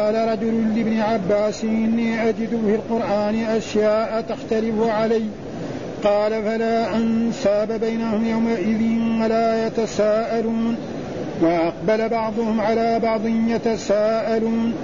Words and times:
قال 0.00 0.14
رجل 0.14 0.76
لابن 0.76 1.00
عباس 1.00 1.64
إني 1.64 2.28
أجد 2.28 2.48
في 2.66 2.74
القرآن 2.74 3.44
أشياء 3.44 4.20
تختلف 4.20 4.74
علي. 4.88 5.22
قال 6.04 6.42
فلا 6.42 6.96
أنساب 6.96 7.72
بينهم 7.72 8.26
يومئذ 8.26 8.82
ولا 9.22 9.66
يتساءلون. 9.66 10.76
وأقبل 11.42 12.08
بعضهم 12.08 12.60
على 12.60 13.00
بعض 13.00 13.26
يتساءلون 13.26 14.74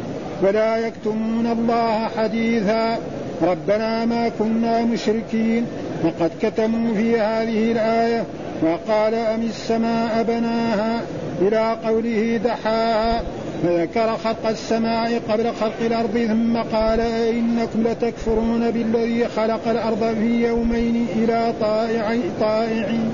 ولا 0.42 0.76
يكتمون 0.76 1.46
الله 1.46 2.08
حديثا 2.08 2.98
ربنا 3.42 4.04
ما 4.04 4.28
كنا 4.38 4.84
مشركين 4.84 5.66
وقد 6.04 6.30
كتموا 6.42 6.94
في 6.94 7.20
هذه 7.20 7.72
الآية 7.72 8.24
وقال 8.62 9.14
أم 9.14 9.42
السماء 9.42 10.22
بناها 10.28 11.02
إلى 11.40 11.76
قوله 11.84 12.40
دحاها؟ 12.44 13.22
فذكر 13.62 14.16
خلق 14.24 14.48
السماء 14.48 15.22
قبل 15.28 15.52
خلق 15.60 15.80
الأرض 15.80 16.26
ثم 16.28 16.56
قال 16.76 17.00
إنكم 17.00 17.82
لتكفرون 17.82 18.70
بالذي 18.70 19.28
خلق 19.28 19.68
الأرض 19.68 20.14
في 20.20 20.46
يومين 20.46 21.06
إلى 21.16 21.52
طائع 21.60 22.16
طائعين 22.40 23.12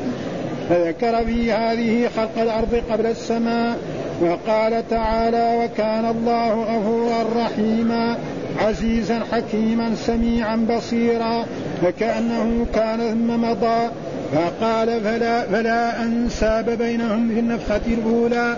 فذكر 0.69 1.25
في 1.25 1.53
هذه 1.53 2.09
خلق 2.17 2.39
الأرض 2.39 2.83
قبل 2.91 3.07
السماء 3.07 3.79
وقال 4.21 4.89
تعالى 4.89 5.65
وكان 5.65 6.05
الله 6.05 6.53
غفورا 6.53 7.45
رحيما 7.45 8.17
عزيزا 8.59 9.21
حكيما 9.33 9.95
سميعا 9.95 10.57
بصيرا 10.57 11.45
فكأنه 11.83 12.67
كان 12.75 12.99
ثم 12.99 13.43
مضى. 13.43 13.89
فقال 14.35 15.01
فلا, 15.01 15.43
فلا 15.43 16.03
أنساب 16.03 16.71
بينهم 16.71 17.29
في 17.29 17.41
النفخة 17.41 17.81
الأولى. 17.87 18.57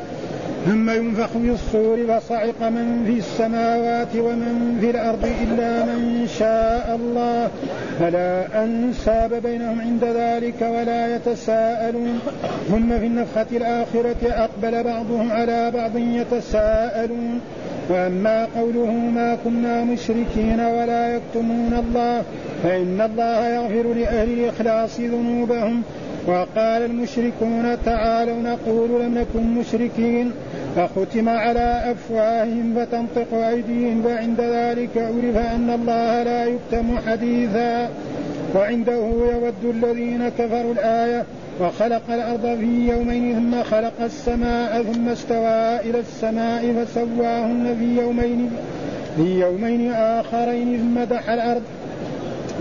ثم 0.64 0.90
ينفخ 0.90 1.26
في 1.26 1.50
الصور 1.50 1.96
فصعق 2.08 2.62
من 2.62 3.04
في 3.06 3.18
السماوات 3.18 4.16
ومن 4.16 4.78
في 4.80 4.90
الأرض 4.90 5.24
إلا 5.42 5.84
من 5.84 6.26
شاء 6.38 6.98
الله. 7.00 7.50
فلا 8.00 8.64
أنساب 8.64 9.34
بينهم 9.42 9.80
عند 9.80 10.04
ذلك 10.04 10.62
ولا 10.62 11.16
يتساءلون. 11.16 12.20
ثم 12.68 12.98
في 12.98 13.06
النفخة 13.06 13.46
الآخرة 13.52 14.16
أقبل 14.24 14.82
بعضهم 14.82 15.32
على 15.32 15.70
بعض 15.70 15.96
يتساءلون. 15.96 17.40
وأما 17.90 18.46
قوله 18.56 18.92
ما 18.92 19.36
كنا 19.44 19.84
مشركين 19.84 20.60
ولا 20.60 21.14
يكتمون 21.14 21.74
الله 21.74 22.22
فإن 22.62 23.00
الله 23.00 23.48
يغفر 23.48 23.94
لأهل 23.94 24.28
الإخلاص 24.32 25.00
ذنوبهم. 25.00 25.82
وقال 26.26 26.82
المشركون 26.82 27.76
تعالوا 27.84 28.42
نقول 28.42 29.02
لم 29.02 29.18
نكن 29.18 29.54
مشركين. 29.54 30.32
فختم 30.76 31.28
على 31.28 31.82
أفواههم 31.92 32.74
فتنطق 32.76 33.34
أيديهم 33.34 34.06
وعند 34.06 34.40
ذلك 34.40 34.90
عرف 34.96 35.36
أن 35.36 35.70
الله 35.70 36.22
لا 36.22 36.44
يكتم 36.44 36.98
حديثا. 37.06 37.88
وعنده 38.54 38.92
يود 38.92 39.64
الذين 39.64 40.28
كفروا 40.28 40.72
الآية 40.72 41.24
وخلق 41.60 42.02
الأرض 42.10 42.58
في 42.60 42.88
يومين 42.88 43.34
ثم 43.34 43.62
خلق 43.62 43.92
السماء 44.00 44.82
ثم 44.82 45.08
استوى 45.08 45.80
إلى 45.80 46.00
السماء 46.00 46.84
فسواهن 46.84 47.76
في 47.78 48.02
يومين 48.02 48.50
في 49.16 49.40
يومين 49.40 49.92
آخرين 49.92 50.78
ثم 50.78 51.14
دحى 51.14 51.34
الأرض. 51.34 51.62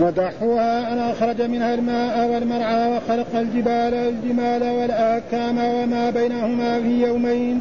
ودحوها 0.00 0.92
أن 0.92 0.98
أخرج 0.98 1.42
منها 1.42 1.74
الماء 1.74 2.28
والمرعى 2.28 2.96
وخلق 2.96 3.26
الجبال 3.34 3.94
الجمال 3.94 4.62
والآكام 4.62 5.58
وما 5.58 6.10
بينهما 6.10 6.80
في 6.80 7.06
يومين. 7.06 7.60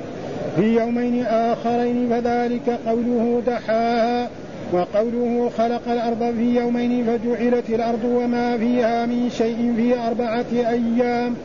في 0.56 0.80
يومين 0.80 1.26
آخرين 1.26 2.10
فذلك 2.10 2.80
قوله 2.88 3.42
دحاها 3.48 4.30
وقوله 4.74 5.52
خلق 5.58 5.82
الأرض 5.92 6.34
في 6.38 6.56
يومين 6.60 7.06
فجعلت 7.06 7.70
الأرض 7.70 8.04
وما 8.04 8.58
فيها 8.58 9.06
من 9.06 9.30
شيء 9.30 9.74
في 9.76 10.00
أربعة 10.08 10.46
أيام 10.54 11.36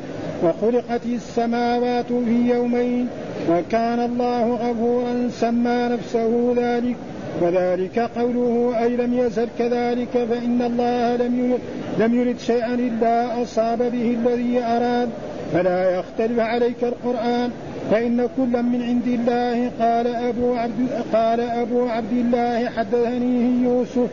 وخلقت 0.44 1.06
السماوات 1.06 2.06
في 2.06 2.54
يومين 2.54 3.08
وكان 3.50 4.00
الله 4.00 4.54
غفورا 4.54 5.28
سمى 5.32 5.88
نفسه 5.92 6.54
ذلك 6.56 6.96
وذلك 7.42 7.98
قوله 7.98 8.74
أي 8.82 8.96
لم 8.96 9.14
يزل 9.14 9.48
كذلك 9.58 10.26
فإن 10.30 10.62
الله 10.62 11.16
لم 11.16 11.50
يرد, 11.50 11.60
لم 11.98 12.20
يرد 12.20 12.38
شيئا 12.38 12.74
إلا 12.74 13.42
أصاب 13.42 13.78
به 13.78 14.16
الذي 14.24 14.62
أراد 14.62 15.08
فلا 15.52 15.98
يختلف 15.98 16.38
عليك 16.38 16.84
القرآن 16.84 17.50
فإن 17.90 18.28
كلا 18.36 18.62
من 18.62 18.82
عند 18.82 19.06
الله 19.06 19.70
قال 19.80 20.06
أبو 20.06 20.54
عبد 20.54 20.88
قال 21.12 21.40
أبو 21.40 21.88
عبد 21.88 22.12
الله 22.12 22.68
حدثني 22.68 23.62
يوسف 23.62 24.08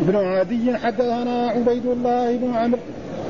بن 0.00 0.16
عدي 0.16 0.76
حدثنا 0.76 1.48
عبيد 1.48 1.86
الله 1.86 2.36
بن 2.36 2.54
عمرو 2.54 2.80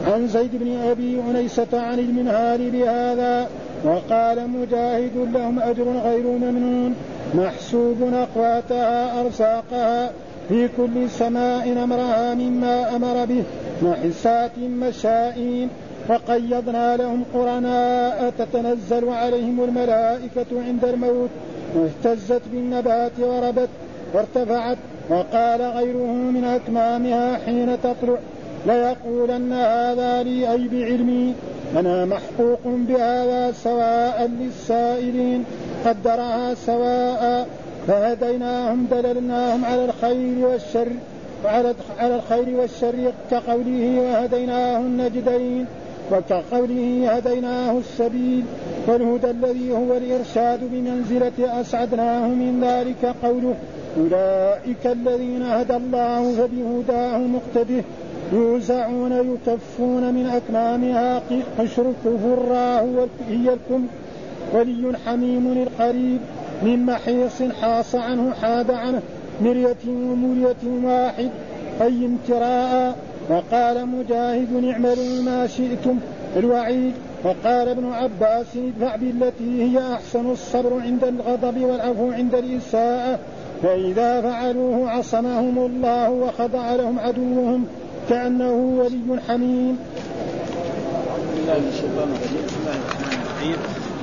عن 0.07 0.29
زيد 0.29 0.51
بن 0.53 0.77
أبي 0.91 1.21
أنيسة 1.31 1.67
عن 1.73 1.99
المنهال 1.99 2.71
بهذا 2.71 3.49
وقال 3.85 4.51
مجاهد 4.51 5.29
لهم 5.35 5.59
أجر 5.59 5.85
غير 6.05 6.27
ممنون 6.27 6.95
محسوب 7.35 7.97
أقواتها 8.13 9.21
أرزاقها 9.21 10.11
في 10.49 10.69
كل 10.77 11.11
سماء 11.11 11.85
أمرها 11.85 12.35
مما 12.35 12.97
أمر 12.97 13.25
به 13.25 13.43
وحسات 13.83 14.59
مشائين 14.59 15.69
وقيضنا 16.09 16.97
لهم 16.97 17.25
قرناء 17.35 18.33
تتنزل 18.39 19.09
عليهم 19.09 19.65
الملائكة 19.65 20.47
عند 20.67 20.85
الموت. 20.85 21.31
واهتزت 21.75 22.43
بالنبات 22.53 23.13
وربت 23.21 23.69
وارتفعت 24.15 24.79
وقال 25.11 25.63
غيره 25.63 26.13
من 26.13 26.45
أكمامها 26.45 27.39
حين 27.47 27.77
تطلع. 27.83 28.19
ليقولن 28.67 29.53
هذا 29.53 30.23
لي 30.23 30.53
أي 30.53 30.69
بعلمي. 30.69 31.35
أنا 31.77 32.05
محقوق 32.05 32.61
بهذا 32.65 33.53
سواء 33.53 34.31
للسائلين. 34.41 35.45
قدرها 35.87 36.55
سواء. 36.55 37.49
فهديناهم 37.89 38.87
دللناهم 38.91 39.65
على 39.65 39.85
الخير 39.85 40.47
والشر. 40.47 40.89
وعلى 41.45 41.75
على 41.99 42.15
الخير 42.15 42.49
والشر 42.61 43.13
كقوله 43.31 44.01
وهديناه 44.01 44.79
النجدين 44.79 45.67
وكقوله 46.11 47.11
هديناه 47.11 47.79
السبيل 47.79 48.45
والهدى 48.87 49.31
الذي 49.31 49.73
هو 49.73 49.97
الإرشاد 49.97 50.61
بمنزلة 50.73 51.61
أسعدناه 51.61 52.29
من 52.29 52.65
ذلك 52.65 53.15
قوله 53.23 53.55
أولئك 53.99 54.87
الذين 54.87 55.43
هدى 55.43 55.77
الله 55.77 56.33
فبهداه 56.33 57.19
مقتده 57.19 57.85
يوزعون 58.33 59.13
يكفون 59.13 60.15
من 60.15 60.27
أكمامها 60.27 61.23
قشر 61.59 61.93
كفراه 62.05 63.07
هي 63.29 63.53
الكم 63.53 63.87
ولي 64.55 64.99
حميم 65.07 65.53
القريب 65.53 66.21
من 66.63 66.87
محيص 66.87 67.43
حاص 67.63 67.95
عنه 67.95 68.33
حاد 68.43 68.71
عنه 68.71 69.01
مرية 69.41 69.77
ومرية 69.89 70.85
واحد 70.85 71.31
أي 71.83 72.07
امتراء 72.07 72.97
وقال 73.29 73.89
مجاهد 73.89 74.65
اعملوا 74.65 75.23
ما 75.23 75.47
شئتم 75.47 75.99
الوعيد. 76.37 76.93
وقال 77.25 77.69
ابن 77.69 77.93
عباس 77.93 78.47
ادفع 78.57 78.97
بالتي 78.97 79.63
هي 79.63 79.95
أحسن 79.95 80.31
الصبر 80.31 80.81
عند 80.81 81.05
الغضب 81.05 81.63
والعفو 81.63 82.13
عند 82.13 82.35
الاساءه 82.35 83.19
فإذا 83.63 84.21
فعلوه 84.21 84.91
عصمهم 84.91 85.59
الله 85.59 86.11
وخضع 86.11 86.75
لهم 86.75 86.99
عدوهم 86.99 87.65
كأنه 88.09 88.53
ولي 88.53 89.21
حميم. 89.29 89.79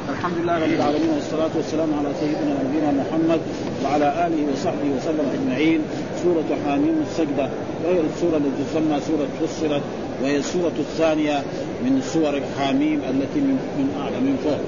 الحمد 0.09 0.37
لله 0.43 0.55
رب 0.55 0.73
العالمين 0.79 1.09
والصلاة 1.15 1.49
والسلام 1.55 1.89
على 1.99 2.09
سيدنا 2.19 2.53
نبينا 2.63 2.91
محمد 2.91 3.39
وعلى 3.83 4.27
آله 4.27 4.53
وصحبه 4.53 4.89
وسلم 4.97 5.25
أجمعين. 5.33 5.81
سورة 6.23 6.57
حاميم 6.65 7.05
السجدة 7.11 7.49
وهي 7.85 7.99
السورة 7.99 8.37
التي 8.37 8.63
تسمى 8.71 8.99
سورة 9.07 9.27
فصلت 9.41 9.81
وهي 10.23 10.37
السورة 10.37 10.73
الثانية 10.79 11.43
من 11.83 12.01
سور 12.13 12.41
حاميم 12.57 13.01
التي 13.09 13.39
من 13.39 13.57
من 13.77 14.01
أعلى 14.01 14.19
من 14.19 14.37
فوق. 14.43 14.59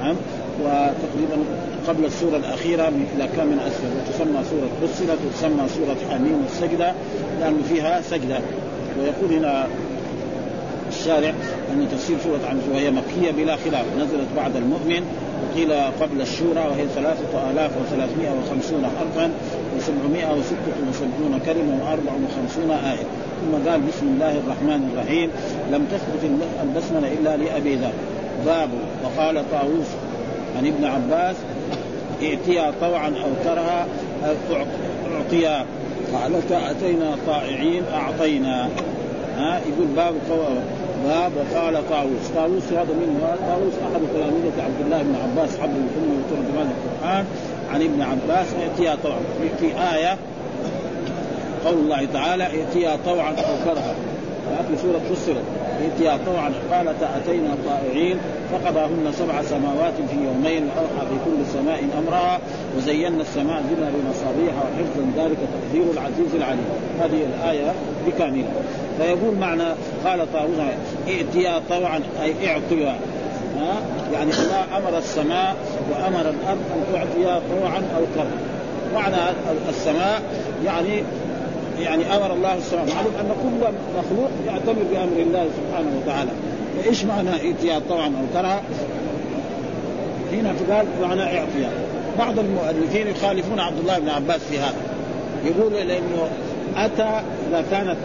نعم. 0.00 0.16
وتقريبا 0.62 1.44
قبل 1.88 2.04
السورة 2.04 2.36
الأخيرة 2.36 2.92
إذا 3.16 3.28
كان 3.36 3.46
من 3.46 3.58
أسفل. 3.58 3.88
وتسمى 3.98 4.44
سورة 4.50 4.68
فصلت 4.82 5.18
وتسمى 5.26 5.68
سورة 5.68 5.96
حاميم 6.10 6.44
السجدة 6.50 6.92
لأن 7.40 7.62
فيها 7.68 8.02
سجدة. 8.02 8.40
ويقول 8.98 9.32
هنا 9.38 9.66
الشارع 10.88 11.32
أن 11.72 11.88
تفسير 11.92 12.16
سورة 12.24 12.40
عن 12.48 12.60
وهي 12.72 12.90
مكية 12.90 13.30
بلا 13.30 13.56
خلاف 13.56 13.84
نزلت 13.96 14.28
بعد 14.36 14.56
المؤمن. 14.56 15.02
وقيل 15.52 15.72
قبل 16.00 16.20
الشورى 16.20 16.60
وهي 16.60 16.86
ثلاثة 16.94 17.50
آلاف 17.50 17.70
وثلاثمائة 17.80 18.30
وخمسون 18.30 18.84
حرفا 18.98 19.30
وسبعمائة 19.76 20.38
وستة 20.38 20.76
وسبعون 20.90 21.40
كلمة 21.46 21.84
وأربع 21.84 22.12
وخمسون 22.12 22.70
آية. 22.70 23.04
ثم 23.40 23.70
قال 23.70 23.80
بسم 23.80 24.06
الله 24.06 24.38
الرحمن 24.38 24.90
الرحيم. 24.92 25.30
لم 25.72 25.86
تثبت 25.92 26.30
البسملة 26.62 27.12
إلا 27.12 27.36
لأبي 27.36 27.74
ذر. 27.74 27.92
باب 28.46 28.68
وقال 29.04 29.44
طاووس 29.50 29.86
عن 30.58 30.66
ابن 30.66 30.84
عباس 30.84 31.36
ائتيا 32.22 32.72
طوعا 32.80 33.08
أو 33.08 33.30
كرها 33.44 33.86
أعطيا. 35.14 35.64
قالت 36.14 36.52
أتينا 36.52 37.16
طائعين 37.26 37.82
أعطينا. 37.94 38.68
ها؟ 39.36 39.60
يقول 39.68 39.86
باب 39.96 40.14
باب 41.04 41.32
وقال 41.36 41.88
طاووس. 41.90 42.28
طاووس 42.34 42.62
هذا 42.72 42.92
من 42.92 43.20
طاووس 43.48 43.74
احد 43.82 44.00
تلاميذه 44.14 44.62
عبد 44.62 44.80
الله 44.80 45.02
بن 45.02 45.14
عباس 45.14 45.58
حبر 45.58 45.70
الامه 45.70 46.14
وترجمان 46.18 46.70
القرآن 46.70 47.24
عن 47.74 47.82
ابن 47.82 48.02
عباس 48.02 48.46
ائتيا 48.62 48.96
طوعا 49.02 49.20
في 49.60 49.66
آية 49.94 50.16
قول 51.64 51.74
الله 51.74 52.08
تعالى 52.12 52.46
ائتيا 52.46 52.98
طوعا 53.04 53.30
أو 53.30 53.54
كرها. 53.64 53.94
في 54.56 54.82
سوره 54.82 55.00
فصلت 55.14 55.42
ائتيا 55.80 56.18
طوعا 56.26 56.52
قالت 56.72 57.02
أتينا 57.02 57.56
طائعين 57.66 58.18
فقضاهن 58.52 59.12
سبع 59.12 59.42
سماوات 59.42 59.94
في 60.10 60.16
يومين 60.16 60.68
وأوحى 60.68 61.06
في 61.06 61.16
كل 61.24 61.46
سماء 61.52 61.84
أمرها 61.98 62.38
وزينا 62.76 63.22
السماء 63.22 63.58
الدنيا 63.58 63.90
بمصابيح 63.90 64.54
وحفظا 64.54 65.24
ذلك 65.24 65.36
تقدير 65.36 65.84
العزيز 65.92 66.34
العليم. 66.34 66.64
هذه 67.00 67.26
الآية 67.26 67.72
بكاملها. 68.06 68.62
فيقول 68.98 69.34
معنى 69.34 69.68
قال 70.04 70.32
طاووس 70.32 70.56
ائتيا 71.08 71.60
طوعا 71.68 72.00
أي 72.22 72.48
اعطيا 72.48 72.96
ها؟ 73.58 73.74
يعني 74.12 74.30
الله 74.30 74.78
أمر 74.78 74.98
السماء 74.98 75.56
وأمر 75.90 76.20
الأرض 76.20 76.60
أن 76.74 76.84
تعطيا 76.92 77.40
طوعا 77.50 77.82
أو 77.96 78.02
كرها 78.14 78.52
معنى 78.94 79.16
السماء 79.68 80.22
يعني 80.64 81.02
يعني 81.82 82.16
أمر 82.16 82.32
الله 82.32 82.54
السماء 82.54 82.86
معلوم 82.94 83.12
أن 83.20 83.30
كل 83.42 83.72
مخلوق 83.98 84.30
يعتمر 84.46 84.82
بأمر 84.92 85.16
الله 85.16 85.46
سبحانه 85.56 86.02
وتعالى. 86.02 86.30
فإيش 86.76 87.04
معنى 87.04 87.30
ائتيا 87.34 87.80
طوعا 87.88 88.06
أو 88.06 88.40
كرها؟ 88.40 88.62
هنا 90.32 90.54
قال 90.70 90.86
معنى 91.02 91.22
اعطيا 91.22 91.70
بعض 92.18 92.38
المؤلفين 92.38 93.06
يخالفون 93.08 93.60
عبد 93.60 93.78
الله 93.78 93.98
بن 93.98 94.08
عباس 94.08 94.40
في 94.50 94.58
هذا. 94.58 94.74
يقول 95.44 95.72
لأنه 95.72 96.28
أتى 96.76 97.22
إذا 97.48 97.64
كانت 97.70 97.96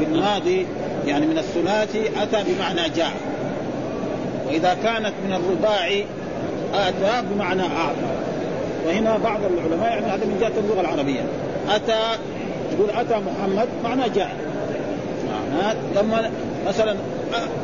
بالماضي 0.00 0.66
يعني 1.06 1.26
من 1.26 1.38
الثلاثي 1.38 2.02
أتى 2.22 2.44
بمعنى 2.48 2.88
جاء. 2.96 3.12
وإذا 4.46 4.76
كانت 4.82 5.12
من 5.26 5.32
الرباعي 5.32 6.04
أتى 6.74 7.26
بمعنى 7.30 7.62
أعطى. 7.62 8.10
وهنا 8.86 9.16
بعض 9.16 9.40
العلماء 9.54 9.88
يعني 9.90 10.06
هذا 10.06 10.24
من 10.24 10.38
جهة 10.40 10.52
اللغة 10.64 10.80
العربية. 10.80 11.20
أتى 11.70 12.18
يقول 12.72 12.90
أتى 12.90 13.14
محمد 13.14 13.68
معنى 13.84 14.08
جاء 14.08 14.36
لما 15.96 16.30
مثلا 16.66 16.96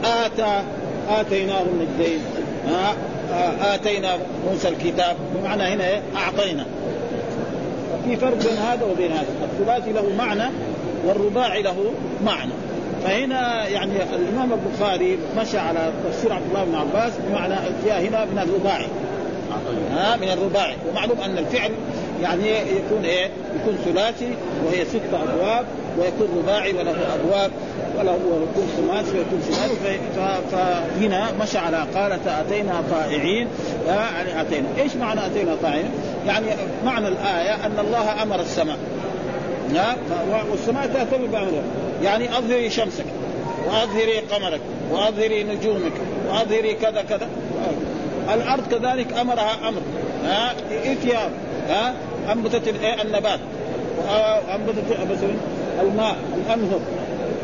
اتى 0.05 0.63
آتيناه 1.11 1.63
النجدين 1.63 2.21
آتينا 3.61 4.19
موسى 4.51 4.69
الكتاب 4.69 5.17
بمعنى 5.35 5.63
هنا؟ 5.63 5.85
أعطينا. 6.17 6.65
في 8.05 8.17
فرق 8.17 8.39
بين 8.39 8.57
هذا 8.57 8.85
وبين 8.85 9.13
هذا. 9.13 9.27
الثلاثي 9.43 9.93
له 9.93 10.13
معنى 10.19 10.45
والرباعي 11.07 11.63
له 11.63 11.93
معنى. 12.25 12.53
فهنا 13.05 13.69
يعني 13.69 13.93
الإمام 14.15 14.53
البخاري 14.53 15.19
مشى 15.39 15.59
على 15.59 15.93
تفسير 16.09 16.33
عبد 16.33 16.45
الله 16.49 16.65
بن 16.65 16.75
عباس 16.75 17.13
بمعنى 17.29 17.55
الجاء 17.55 18.01
هنا 18.01 18.25
من 18.25 18.39
الرباعي. 18.39 18.87
ها؟ 19.93 20.17
من 20.17 20.29
الرباعي. 20.29 20.77
ومعلوم 20.91 21.21
أن 21.21 21.39
الفعل 21.39 21.71
يعني 22.23 22.49
يكون 22.49 23.05
إيه؟ 23.05 23.31
يكون 23.61 23.79
ثلاثي 23.85 24.31
وهي 24.67 24.85
ست 24.85 25.15
أبواب 25.15 25.67
ويكون 25.99 26.29
رباعي 26.39 26.73
وله 26.73 26.91
أبواب 26.91 27.51
وله 27.99 28.13
ويكون 28.13 28.69
خماسي 28.77 29.19
ويكون 29.19 29.41
ثلاثي. 29.41 29.99
فهنا 30.53 31.33
مشى 31.41 31.59
على 31.59 31.87
قالت 31.95 32.27
اتينا 32.27 32.83
طائعين. 32.91 33.49
يعني 33.89 34.41
أتينا، 34.41 34.67
إيش 34.79 34.97
معنى 34.97 35.27
أتينا 35.27 35.57
طائعين؟ 35.63 35.91
يعني 36.27 36.47
معنى 36.85 37.09
الآية 37.09 37.67
أن 37.67 37.79
الله 37.79 38.23
أمر 38.23 38.41
السماء. 38.41 38.79
والسماء 40.51 40.87
تهتم 40.87 41.27
بأمره. 41.27 41.63
يعني 42.03 42.39
أظهري 42.39 42.71
شمسك 42.71 43.05
وأظهري 43.67 44.19
قمرك 44.19 44.61
وأظهري 44.91 45.45
نجومك 45.45 45.93
وأظهري 46.29 46.75
كذا 46.75 47.03
كذا. 47.09 47.29
الأرض 48.35 48.63
كذلك 48.71 49.13
أمرها 49.21 49.69
أمر. 49.69 49.81
ها 50.25 50.53
اتيان 50.85 51.31
ها 51.69 51.95
انبتت 52.33 52.75
النبات. 53.05 53.41
وانبتت 54.09 54.91
مثلا 54.91 55.35
الماء 55.83 56.17
الأنهر. 56.37 56.81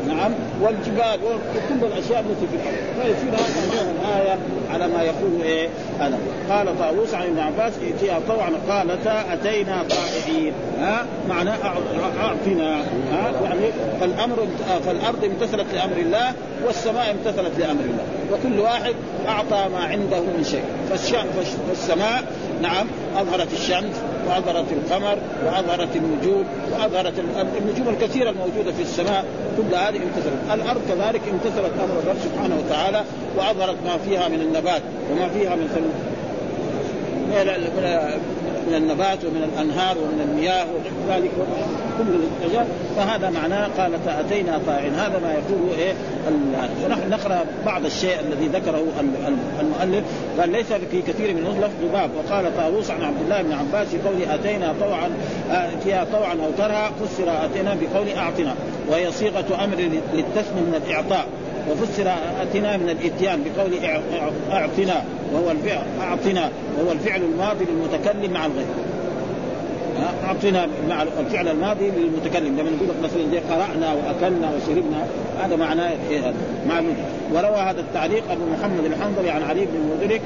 نعم. 0.07 0.31
والجبال 0.61 1.19
وكل 1.25 1.85
الأشياء 1.85 2.19
التي 2.19 2.47
في 2.47 2.55
الأرض. 2.55 2.77
فيصير 3.01 3.33
هذا 3.33 3.91
الآية 3.91 4.37
على 4.73 4.87
ما 4.87 5.03
يقول 5.03 5.41
إيه؟ 5.43 5.69
أنا. 6.01 6.17
قال 6.49 6.79
طاووس 6.79 7.13
عن 7.13 7.21
ابن 7.21 7.39
عباس 7.39 7.73
ائتيا 7.83 8.19
طوعا 8.27 8.51
قالتا 8.69 9.33
أتينا 9.33 9.83
طائعين 9.89 10.53
ها؟ 10.79 11.05
معنى 11.29 11.49
أعطنا. 11.49 12.75
ها؟ 13.13 13.31
يعني 13.43 13.71
فالأمر 13.99 14.47
فالأرض 14.85 15.23
امتثلت 15.23 15.65
لأمر 15.73 15.97
الله 15.97 16.33
والسماء 16.65 17.11
امتثلت 17.11 17.59
لأمر 17.59 17.81
الله. 17.81 18.05
وكل 18.31 18.59
واحد 18.59 18.95
أعطى 19.27 19.69
ما 19.71 19.79
عنده 19.79 20.19
من 20.19 20.43
شيء. 20.43 20.63
فالسماء 21.69 22.23
نعم 22.61 22.87
أظهرت 23.17 23.53
الشمس. 23.53 24.01
وأظهرت 24.27 24.65
القمر 24.71 25.17
وأظهرت 25.45 25.95
النجوم 25.95 26.45
وأظهرت 26.71 27.13
النجوم 27.61 27.89
الكثيرة 27.89 28.29
الموجودة 28.29 28.71
في 28.71 28.81
السماء 28.81 29.25
كل 29.57 29.75
هذه 29.75 29.97
امتثلت، 29.97 30.53
الأرض 30.53 30.81
كذلك 30.87 31.21
امتثلت 31.31 31.71
أمر 31.83 31.99
الرب 32.03 32.17
سبحانه 32.23 32.55
وتعالى 32.65 33.03
وأظهرت 33.37 33.77
ما 33.85 33.97
فيها 33.97 34.27
من 34.27 34.41
النبات 34.41 34.81
وما 35.11 35.29
فيها 35.29 35.55
من 35.55 35.67
من 37.27 38.32
النبات 38.73 39.25
ومن 39.25 39.49
الأنهار 39.53 39.97
ومن 39.97 40.29
المياه 40.29 40.65
وذلك 40.65 41.31
كل 41.97 42.03
الأشياء. 42.43 42.67
فهذا 42.97 43.29
معناه 43.29 43.67
قال 43.77 43.91
اتينا 44.07 44.59
طائعين 44.67 44.93
هذا 44.93 45.19
ما 45.19 45.33
يقول 45.33 45.79
إيه؟ 45.79 45.93
ونحن 46.85 47.09
نقرأ 47.09 47.45
بعض 47.65 47.85
الشيء 47.85 48.19
الذي 48.19 48.47
ذكره 48.47 48.83
المؤلف. 49.61 50.03
قال 50.39 50.49
ليس 50.51 50.73
في 50.91 51.01
كثير 51.01 51.33
من 51.33 51.41
نزلة 51.41 51.69
ذباب 51.83 52.09
وقال 52.17 52.57
طاووس 52.57 52.91
عن 52.91 53.01
عبد 53.01 53.21
الله 53.23 53.41
بن 53.41 53.53
عباس 53.53 53.87
في 53.87 53.97
قول 53.97 54.23
أتينا 54.29 54.73
طوعا 54.79 55.09
أتيا 55.51 56.07
طوعا 56.11 56.33
أو 56.33 56.51
كرها 56.57 56.91
فسر 56.91 57.45
أتينا 57.45 57.77
بقول 57.81 58.07
أعطنا. 58.17 58.55
وهي 58.89 59.11
صيغة 59.11 59.63
أمر 59.63 59.75
للتثني 60.13 60.61
من 60.61 60.81
الإعطاء. 60.85 61.25
وفسر 61.71 62.13
اتنا 62.41 62.77
من 62.77 62.89
الإتيان 62.89 63.43
بقول 63.43 63.71
اعطنا 64.51 65.03
وهو 65.33 65.51
الفعل 65.51 65.83
أعطنا 66.01 66.49
وهو 66.79 66.91
الفعل 66.91 67.21
الماضي 67.23 67.65
للمتكلم 67.65 68.33
مع 68.33 68.45
الغير 68.45 68.65
اعطنا 70.23 70.67
مع 70.89 71.03
الفعل 71.03 71.47
الماضي 71.47 71.91
للمتكلم. 71.91 72.59
لما 72.59 72.69
نقول 72.69 72.89
مثلا 73.03 73.21
زي 73.31 73.39
قرأنا 73.39 73.93
وأكلنا 73.93 74.49
وشربنا 74.55 75.07
هذا 75.43 75.55
معناه 75.55 75.91
إيه؟ 76.09 76.33
معلوم. 76.67 76.95
وروى 77.33 77.57
هذا 77.57 77.79
التعليق 77.81 78.31
أبو 78.31 78.41
محمد 78.45 78.85
الحنظلي 78.85 79.29
عن 79.29 79.43
علي 79.43 79.65
بن 79.65 79.75
المدرك 79.75 80.21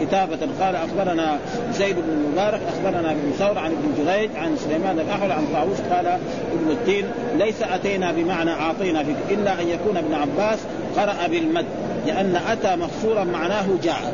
كتابة 0.00 0.38
قال 0.60 0.76
أخبرنا 0.76 1.38
زيد 1.72 1.96
بن 1.96 2.08
المبارك 2.08 2.60
أخبرنا 2.68 3.10
ابن 3.10 3.32
ثور 3.38 3.58
عن 3.58 3.70
ابن 3.70 4.04
جريج 4.04 4.30
عن 4.36 4.56
سليمان 4.56 4.98
الأحول 4.98 5.32
عن 5.32 5.46
طاووس 5.52 5.80
قال 5.80 6.06
ابن 6.06 6.70
التين 6.70 7.04
ليس 7.38 7.62
أتينا 7.62 8.12
بمعنى 8.12 8.50
أعطينا 8.50 9.04
فيك 9.04 9.16
إلا 9.30 9.62
أن 9.62 9.68
يكون 9.68 9.96
ابن 9.96 10.14
عباس 10.14 10.58
قرأ 10.96 11.26
بالمد 11.26 11.66
لأن 12.06 12.36
أتى 12.36 12.76
مقصورا 12.76 13.24
معناه 13.24 13.66
جاء. 13.82 14.12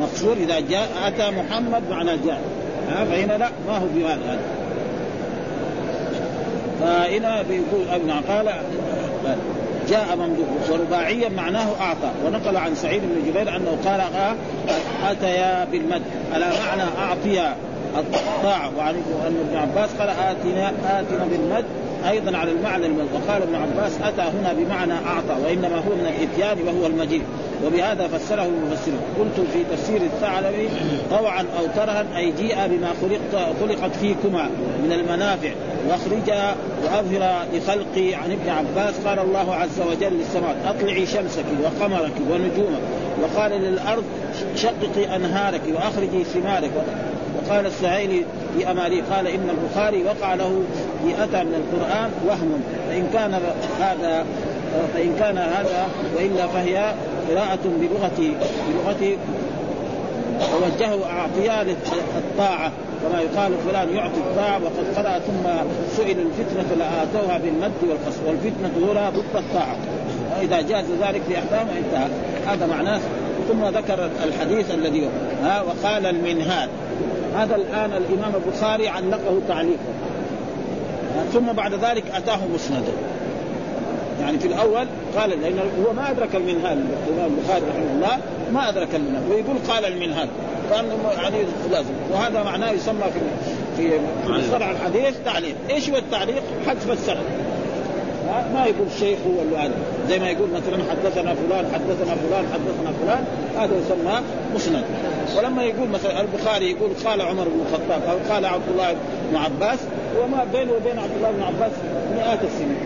مقصور 0.00 0.36
إذا 0.36 0.60
جاء 0.60 0.88
أتى 1.06 1.30
محمد 1.30 1.82
معناه 1.90 2.18
جاء. 2.26 2.40
فهنا 2.94 3.32
لا 3.32 3.48
ما 3.66 3.76
هو 3.78 3.86
بهذا 3.94 4.38
فهنا 6.80 7.42
بيقول 7.42 7.88
ابن 7.92 8.10
قال 8.10 8.52
جاء 9.88 10.16
ممدوح 10.16 10.70
ورباعيا 10.70 11.28
معناه 11.28 11.68
أعطى 11.80 12.10
ونقل 12.26 12.56
عن 12.56 12.74
سعيد 12.74 13.02
بن 13.02 13.30
جبير 13.30 13.56
أنه 13.56 13.78
قال 13.84 14.00
أتيا 15.10 15.64
بالمد. 15.64 16.02
على 16.34 16.44
معنى 16.44 16.82
أعطيا 16.98 17.56
الطاعة 17.96 18.70
وعن 18.78 18.94
ابن 19.26 19.56
عباس 19.56 19.90
قال 19.98 20.08
اتنا 20.08 20.68
آتنا 20.68 21.26
بالمد. 21.30 21.64
أيضا 22.10 22.36
على 22.38 22.50
المعنى 22.52 22.86
وقال 23.14 23.42
ابن 23.42 23.54
عباس 23.54 23.92
أتى 24.02 24.22
هنا 24.22 24.52
بمعنى 24.52 24.92
أعطى 24.92 25.42
وإنما 25.44 25.76
هو 25.76 25.94
من 25.94 26.06
الإتيان 26.06 26.66
وهو 26.66 26.86
المجيء. 26.86 27.22
وبهذا 27.66 28.08
فسره 28.08 28.42
المفسرون. 28.44 29.00
قلت 29.18 29.46
في 29.52 29.64
تفسير 29.76 30.02
الثعلبي 30.02 30.68
طوعا 31.10 31.40
أو 31.40 31.66
كرها 31.74 32.04
أي 32.16 32.32
جيء 32.32 32.56
بما 32.66 32.88
خلقت 33.00 33.54
خلقت 33.60 33.96
فيكما 33.96 34.48
من 34.84 34.92
المنافع. 34.92 35.50
وأخرج 35.88 36.30
وأظهر 36.84 37.46
لخلقي 37.54 38.14
عن 38.14 38.32
ابن 38.32 38.50
عباس 38.50 38.94
قال 39.06 39.18
الله 39.18 39.54
عز 39.54 39.80
وجل 39.80 40.12
للسماء 40.12 40.56
أطلعي 40.66 41.06
شمسك 41.06 41.44
وقمرك 41.62 42.12
ونجومك 42.30 42.82
وقال 43.22 43.50
للأرض 43.50 44.04
شققي 44.56 45.16
أنهارك 45.16 45.60
وأخرجي 45.74 46.24
ثمارك. 46.24 46.70
وقال 47.46 47.66
السهيلي 47.66 48.24
في 48.58 48.70
أمالي 48.70 49.00
قال 49.00 49.26
إن 49.26 49.50
البخاري 49.50 50.04
وقع 50.04 50.34
له 50.34 50.62
في 51.04 51.24
اتى 51.24 51.44
من 51.44 51.54
القرآن 51.54 52.10
وهم. 52.26 52.62
فإن 52.88 53.08
كان 53.12 53.40
هذا 53.80 54.24
فإن 54.94 55.16
كان 55.18 55.38
هذا 55.38 55.88
وإلا 56.16 56.46
فهي 56.46 56.94
قراءة 57.30 57.58
بلغة 57.80 58.36
بلغة 58.68 59.18
ووجهه 60.54 61.10
أعطياء 61.10 61.64
للطاعة 61.64 62.72
كما 63.02 63.20
يقال 63.20 63.52
فلان 63.68 63.96
يعطي 63.96 64.18
الطاعة 64.18 64.60
وقد 64.64 64.96
قرأ 64.96 65.18
ثم 65.18 65.48
سئل 65.96 66.16
الفتنة 66.18 66.76
لآتوها 66.78 67.38
بالمد 67.38 67.72
والقصر 67.82 68.20
والفتنة 68.26 68.92
هنا 68.92 69.10
ضد 69.10 69.36
الطاعة. 69.36 69.76
إذا 70.42 70.60
جاز 70.60 70.84
ذلك 71.02 71.22
في 71.28 71.38
أحكام 71.38 71.66
انتهى. 71.68 72.08
هذا 72.46 72.66
معناه. 72.66 73.00
ثم 73.48 73.64
ذكر 73.64 74.10
الحديث 74.24 74.70
الذي 74.70 75.08
ها 75.42 75.62
وقال 75.62 76.06
المنهال 76.06 76.68
هذا 77.34 77.56
الآن 77.56 77.90
الإمام 77.92 78.32
البخاري 78.34 78.88
علقه 78.88 79.40
تعليقا 79.48 79.92
ثم 81.32 81.52
بعد 81.52 81.74
ذلك 81.74 82.04
أتاه 82.14 82.38
مسندا 82.54 82.92
يعني 84.20 84.38
في 84.38 84.48
الأول 84.48 84.86
قال 85.16 85.30
لأنه 85.30 85.62
هو 85.86 85.92
ما 85.92 86.10
أدرك 86.10 86.34
المنهال 86.34 86.84
الإمام 87.08 87.30
البخاري 87.38 87.62
رحمه 87.70 87.92
الله 87.94 88.18
ما 88.52 88.68
أدرك 88.68 88.94
المنهال 88.94 89.30
ويقول 89.30 89.56
قال 89.68 89.84
المنهال 89.84 90.28
كان 90.70 90.84
يعني 91.16 91.36
لازم. 91.70 91.94
وهذا 92.12 92.42
معناه 92.42 92.70
يسمى 92.70 93.04
في 93.76 93.90
في 93.90 94.00
مصطلح 94.32 94.68
الحديث 94.68 95.14
تعليق، 95.24 95.54
إيش 95.70 95.90
هو 95.90 95.96
التعليق؟ 95.96 96.42
حذف 96.66 96.90
السند. 96.90 97.22
ما 98.54 98.64
يقول 98.66 98.86
الشيخ 98.94 99.18
هو 99.26 99.42
اللي 99.42 99.56
هذا 99.56 99.74
زي 100.08 100.18
ما 100.18 100.30
يقول 100.30 100.48
مثلا 100.50 100.78
حدثنا 100.90 101.34
فلان 101.34 101.64
حدثنا 101.74 102.14
فلان 102.14 102.44
حدثنا 102.52 102.92
فلان. 103.02 103.24
هذا 103.58 103.74
يسمى 103.74 104.20
مسند. 104.54 104.84
ولما 105.36 105.62
يقول 105.62 105.88
مثلا 105.88 106.20
البخاري 106.20 106.70
يقول 106.70 106.90
قال 107.04 107.20
عمر 107.20 107.44
بن 107.44 107.60
الخطاب 107.66 108.02
أو 108.10 108.34
قال 108.34 108.44
عبد 108.44 108.68
الله 108.72 108.96
بن 109.30 109.36
عباس 109.36 109.78
وما 110.22 110.44
بينه 110.52 110.72
وبين 110.72 110.98
عبد 110.98 111.16
الله 111.16 111.30
بن 111.30 111.42
عباس 111.42 111.72
مئات 112.16 112.38
السنين 112.44 112.76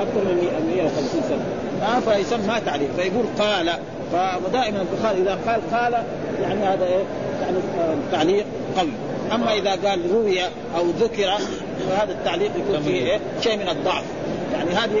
أكثر 0.00 0.20
من 0.24 0.72
150 0.76 1.22
سنة. 1.28 1.44
آه 1.82 2.00
فيسمى 2.00 2.60
تعليق 2.66 2.88
فيقول 2.96 3.24
قال 3.38 3.70
فدائما 4.12 4.82
البخاري 4.82 5.22
إذا 5.22 5.38
قال 5.46 5.60
قال 5.72 5.92
يعني 6.42 6.64
هذا 6.64 6.84
إيه؟ 6.84 7.04
يعني 7.42 7.58
تعليق 8.12 8.44
قوي. 8.78 8.90
أما 9.34 9.52
إذا 9.54 9.70
قال 9.70 10.00
روي 10.12 10.40
أو 10.76 10.84
ذكر 11.00 11.30
فهذا 11.88 12.12
التعليق 12.12 12.50
يكون 12.56 12.82
فيه 12.82 13.02
إيه؟ 13.02 13.18
شيء 13.40 13.56
من 13.56 13.68
الضعف. 13.68 14.04
يعني 14.52 14.70
هذه 14.70 15.00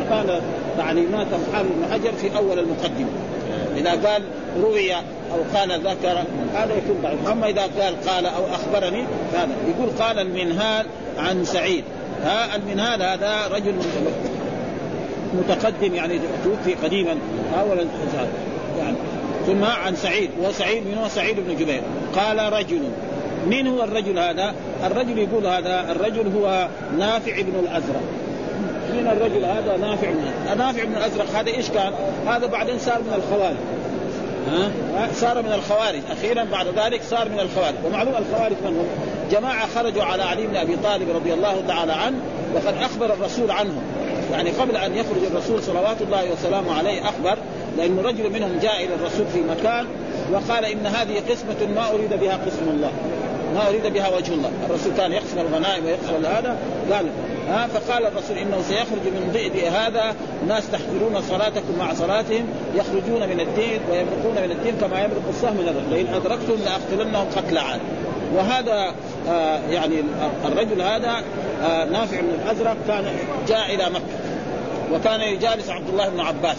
اعطانا 0.00 0.40
تعليمات 0.78 1.26
حافظ 1.52 1.68
بن 1.68 1.92
حجر 1.92 2.12
في 2.12 2.36
أول 2.36 2.58
المقدمة. 2.58 3.08
إذا 3.76 3.90
قال 3.90 4.22
روي 4.62 4.94
أو 4.94 5.42
قال 5.54 5.80
ذكر 5.80 6.18
هذا 6.54 6.74
يكون 6.74 7.02
ضعيف. 7.02 7.28
أما 7.28 7.48
إذا 7.48 7.62
قال 7.62 7.94
قال 8.06 8.26
أو 8.26 8.44
أخبرني 8.46 9.04
فهذا 9.32 9.50
يقول 9.68 9.90
قال 9.98 10.18
المنهال 10.18 10.86
عن 11.18 11.44
سعيد. 11.44 11.84
ها 12.24 12.56
المنهال 12.56 13.02
هذا 13.02 13.46
رجل 13.52 13.74
متقدم 15.34 15.94
يعني 15.94 16.20
توفي 16.44 16.74
قديما. 16.74 17.16
اول 17.60 17.86
يعني 18.78 18.96
ثم 19.46 19.64
عن 19.64 19.96
سعيد. 19.96 20.30
وسعيد 20.42 20.86
من 20.86 20.98
هو 20.98 21.08
سعيد 21.08 21.36
بن 21.40 21.56
جبير. 21.56 21.82
قال 22.14 22.52
رجل. 22.52 22.80
من 23.50 23.66
هو 23.66 23.84
الرجل 23.84 24.18
هذا؟ 24.18 24.54
الرجل 24.86 25.18
يقول 25.18 25.46
هذا 25.46 25.92
الرجل 25.92 26.32
هو 26.36 26.68
نافع 26.98 27.40
بن 27.40 27.58
الأزرق. 27.58 28.02
من 28.92 29.08
الرجل 29.12 29.44
هذا 29.44 29.76
نافع 29.76 30.10
بن 30.10 30.58
نافع 30.58 30.84
بن 30.84 30.96
الأزرق. 30.96 31.26
هذا 31.34 31.50
إيش 31.50 31.68
كان؟ 31.70 31.92
هذا 32.26 32.46
بعدين 32.46 32.78
صار 32.78 32.98
من 32.98 33.14
الخوارج. 33.14 33.56
ها؟ 34.50 35.08
صار 35.14 35.42
من 35.42 35.52
الخوارج. 35.52 36.00
أخيرا 36.10 36.44
بعد 36.44 36.66
ذلك 36.66 37.02
صار 37.02 37.28
من 37.28 37.40
الخوارج. 37.40 37.74
ومعلوم 37.84 38.14
الخوارج 38.18 38.56
من 38.64 38.76
هم؟ 38.76 38.86
جماعة 39.30 39.66
خرجوا 39.74 40.02
على 40.02 40.22
علي 40.22 40.46
بن 40.46 40.56
أبي 40.56 40.76
طالب 40.76 41.10
رضي 41.16 41.34
الله 41.34 41.62
تعالى 41.68 41.92
عنه 41.92 42.16
وقد 42.54 42.74
أخبر 42.82 43.12
الرسول 43.14 43.50
عنهم. 43.50 43.82
يعني 44.32 44.50
قبل 44.50 44.76
أن 44.76 44.96
يخرج 44.96 45.24
الرسول 45.30 45.62
صلوات 45.62 46.02
الله 46.02 46.32
وسلامه 46.32 46.78
عليه 46.78 47.02
أخبر 47.02 47.38
لأن 47.76 47.98
رجل 47.98 48.32
منهم 48.32 48.58
جاء 48.62 48.84
إلى 48.84 48.94
الرسول 48.94 49.26
في 49.32 49.40
مكان 49.40 49.86
وقال 50.32 50.64
إن 50.64 50.86
هذه 50.86 51.22
قسمة 51.30 51.74
ما 51.74 51.90
أريد 51.90 52.20
بها 52.20 52.38
قسم 52.46 52.68
الله. 52.68 52.90
ما 53.54 53.68
أريد 53.68 53.86
بها 53.86 54.16
وجه 54.16 54.32
الله، 54.34 54.50
الرسول 54.70 54.92
كان 54.96 55.12
يقسم 55.12 55.38
الغنائم 55.38 55.84
ويقسم 55.84 56.24
هذا. 56.24 56.56
قال 56.92 57.06
ها 57.48 57.66
فقال 57.66 58.06
الرسول 58.06 58.38
إنه 58.38 58.62
سيخرج 58.68 59.04
من 59.04 59.30
ضئد 59.32 59.74
هذا 59.74 60.14
ناس 60.48 60.70
تحقرون 60.70 61.22
صلاتكم 61.22 61.78
مع 61.78 61.94
صلاتهم 61.94 62.46
يخرجون 62.74 63.28
من 63.28 63.40
الدين 63.40 63.80
ويمرقون 63.90 64.34
من 64.44 64.50
الدين 64.50 64.74
كما 64.80 65.04
يمرق 65.04 65.22
السهم 65.28 65.56
من 65.56 65.68
الرجل. 65.68 65.90
لئن 65.90 66.14
أدركتم 66.14 66.56
لأقتلنهم 66.64 67.26
قتل 67.36 67.58
عاد. 67.58 67.80
وهذا 68.34 68.94
آه 69.28 69.58
يعني 69.70 69.94
الرجل 70.44 70.82
هذا 70.82 71.22
آه 71.64 71.84
نافع 71.84 72.20
بن 72.20 72.28
الأزرق 72.44 72.76
كان 72.88 73.04
جاء 73.48 73.74
إلى 73.74 73.90
مكة. 73.90 74.16
وكان 74.92 75.20
يجالس 75.20 75.70
عبد 75.70 75.88
الله 75.88 76.08
بن 76.08 76.20
عباس. 76.20 76.58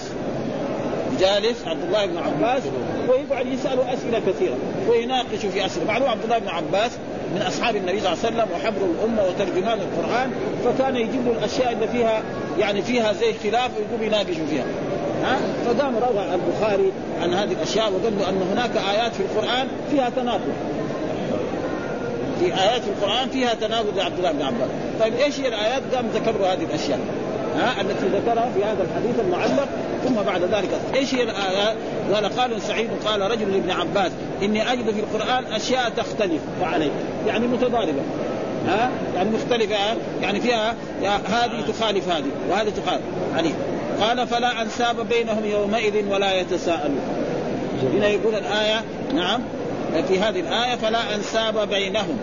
جالس 1.19 1.67
عبد 1.67 1.83
الله 1.83 2.05
بن 2.05 2.17
عباس 2.17 2.63
ويقعد 3.09 3.47
يساله 3.47 3.93
أسئلة 3.93 4.19
كثيرة 4.19 4.55
ويناقش 4.89 5.45
في 5.53 5.65
أسئلة. 5.65 5.85
معلوم 5.85 6.09
عبد 6.09 6.23
الله 6.23 6.37
بن 6.37 6.47
عباس 6.47 6.91
من 7.35 7.41
أصحاب 7.41 7.75
النبي 7.75 7.99
صلى 7.99 8.13
الله 8.13 8.25
عليه 8.25 8.35
وسلم 8.35 8.47
وحبر 8.55 8.81
الأمة 8.81 9.23
وترجمان 9.23 9.79
القرآن 9.79 10.31
فكان 10.65 10.95
يجيب 10.95 11.25
له 11.25 11.31
الأشياء 11.31 11.71
اللي 11.71 11.87
فيها 11.87 12.21
يعني 12.59 12.81
فيها 12.81 13.13
زي 13.13 13.33
خلاف 13.43 13.71
ويقوم 13.77 14.03
يناقش 14.03 14.35
فيها. 14.49 14.65
ها؟ 15.23 15.37
فقام 15.65 15.95
روى 15.97 16.25
البخاري 16.33 16.91
عن 17.21 17.33
هذه 17.33 17.51
الأشياء 17.51 17.91
وقال 17.91 18.19
له 18.19 18.29
أن 18.29 18.41
هناك 18.51 18.71
آيات 18.77 19.13
في 19.13 19.19
القرآن 19.19 19.67
فيها 19.91 20.09
تناقض. 20.09 20.53
في 22.39 22.45
آيات 22.45 22.81
في 22.81 22.89
القرآن 22.89 23.29
فيها 23.29 23.53
تناقض 23.53 23.97
لعبد 23.97 24.17
الله 24.17 24.31
بن 24.31 24.41
عباس. 24.41 24.69
طيب 24.99 25.13
إيش 25.15 25.39
هي 25.39 25.47
الآيات؟ 25.47 25.81
قام 25.95 26.05
ذكر 26.15 26.31
له 26.39 26.53
هذه 26.53 26.63
الأشياء. 26.63 26.99
ها؟ 27.59 27.81
التي 27.81 28.05
ذكرها 28.07 28.49
في 28.55 28.63
هذا 28.63 28.83
الحديث 28.83 29.19
المعلق 29.19 29.67
ثم 30.03 30.15
بعد 30.15 30.41
ذلك 30.41 30.69
إيش 30.95 31.15
هي؟ 31.15 31.23
الايات؟ 31.23 31.75
قال 32.13 32.25
قال 32.25 32.61
سعيد 32.61 32.89
قال 33.05 33.31
رجل 33.31 33.51
لابن 33.51 33.71
عباس 33.71 34.11
إني 34.43 34.73
أجد 34.73 34.91
في 34.91 34.99
القرآن 34.99 35.45
أشياء 35.45 35.89
تختلف 35.89 36.41
فعليك 36.61 36.91
يعني 37.27 37.47
متضاربة. 37.47 38.01
ها؟ 38.67 38.89
يعني 39.15 39.29
مختلفة 39.29 39.75
يعني 40.21 40.41
فيها 40.41 40.75
هذه 41.03 41.63
تخالف 41.67 42.09
هذه 42.09 42.25
وهذه 42.49 42.69
تخالف. 42.69 43.01
عليه 43.35 43.53
قال 44.01 44.27
فلا 44.27 44.61
أنساب 44.61 45.07
بينهم 45.09 45.45
يومئذ 45.45 46.07
ولا 46.09 46.39
يتساءلون. 46.39 47.01
هنا 47.93 48.07
يقول 48.07 48.35
الآية 48.35 48.83
نعم 49.13 49.41
في 50.07 50.19
هذه 50.19 50.39
الآية 50.39 50.75
فلا 50.75 51.15
أنساب 51.15 51.69
بينهم. 51.69 52.17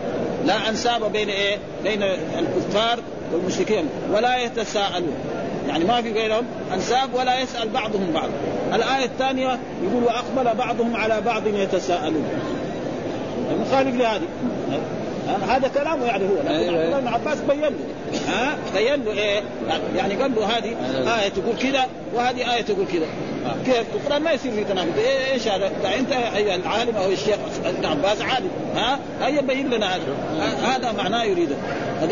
لا 0.44 0.68
أنساب 0.68 1.12
بين 1.12 1.28
إيه؟ 1.28 1.58
بين 1.84 2.02
الكفار 2.38 2.98
والمشركين 3.32 3.88
ولا 4.12 4.36
يتساءلون. 4.36 5.14
يعني 5.68 5.84
ما 5.84 6.02
في 6.02 6.12
بينهم 6.12 6.44
أنساب 6.74 7.14
ولا 7.14 7.40
يسأل 7.40 7.68
بعضهم 7.68 8.10
بعض. 8.14 8.28
الآية 8.74 9.04
الثانية 9.04 9.58
يقول 9.82 10.04
وأقبل 10.04 10.58
بعضهم 10.58 10.96
على 10.96 11.20
بعض 11.20 11.46
يتساءلون. 11.46 12.24
مخالف 13.60 13.96
لهذه. 13.96 14.28
هذا 15.48 15.68
كلامه 15.68 16.06
يعني 16.06 16.24
هو. 16.24 16.34
لكن 16.44 16.48
أيوة، 16.48 16.72
عبد 16.72 16.86
الله 16.86 17.00
بن 17.00 17.08
عباس 17.08 17.38
بين 17.40 17.60
له. 17.60 17.70
ها؟ 18.28 18.56
بين 18.74 19.04
له 19.04 19.12
إيه؟ 19.12 19.42
يعني 19.96 20.14
قال 20.14 20.34
له 20.34 20.44
هذه 20.44 20.76
أيوة. 20.94 21.20
آية 21.22 21.28
تقول 21.28 21.56
كذا 21.56 21.86
وهذه 22.14 22.54
آية 22.54 22.62
تقول 22.62 22.86
كذا. 22.92 23.06
كيف؟ 23.66 23.86
القران 23.94 24.22
ما 24.22 24.32
يصير 24.32 24.52
في 24.52 24.64
تناقض. 24.64 24.98
إيه 24.98 25.32
إيش 25.32 25.48
هذا؟ 25.48 25.70
أنت 25.98 26.12
العالم 26.64 26.96
أو 26.96 27.10
الشيخ 27.10 27.36
ابن 27.64 27.84
عباس 27.84 28.22
عالم. 28.22 28.50
ها؟ 28.76 28.98
هيا 29.20 29.40
بين 29.40 29.70
لنا 29.70 29.96
هذا. 29.96 30.02
هذا 30.62 30.92
معناه 30.92 31.24
يريده 31.24 31.56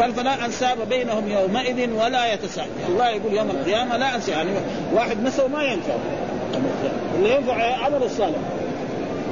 قال 0.01 0.15
فلا 0.15 0.45
أنساب 0.45 0.89
بينهم 0.89 1.29
يومئذ 1.29 1.91
ولا 1.93 2.33
يتساءل. 2.33 2.69
الله 2.89 3.09
يقول 3.09 3.33
يوم 3.33 3.51
القيامة 3.51 3.97
لا 3.97 4.15
أنسى. 4.15 4.31
يعني 4.31 4.51
واحد 4.93 5.23
نسى 5.23 5.49
ما 5.49 5.63
ينفع 5.63 5.95
اللي 7.17 7.35
ينفع 7.37 7.85
عمل 7.85 8.03
الصالح 8.03 8.39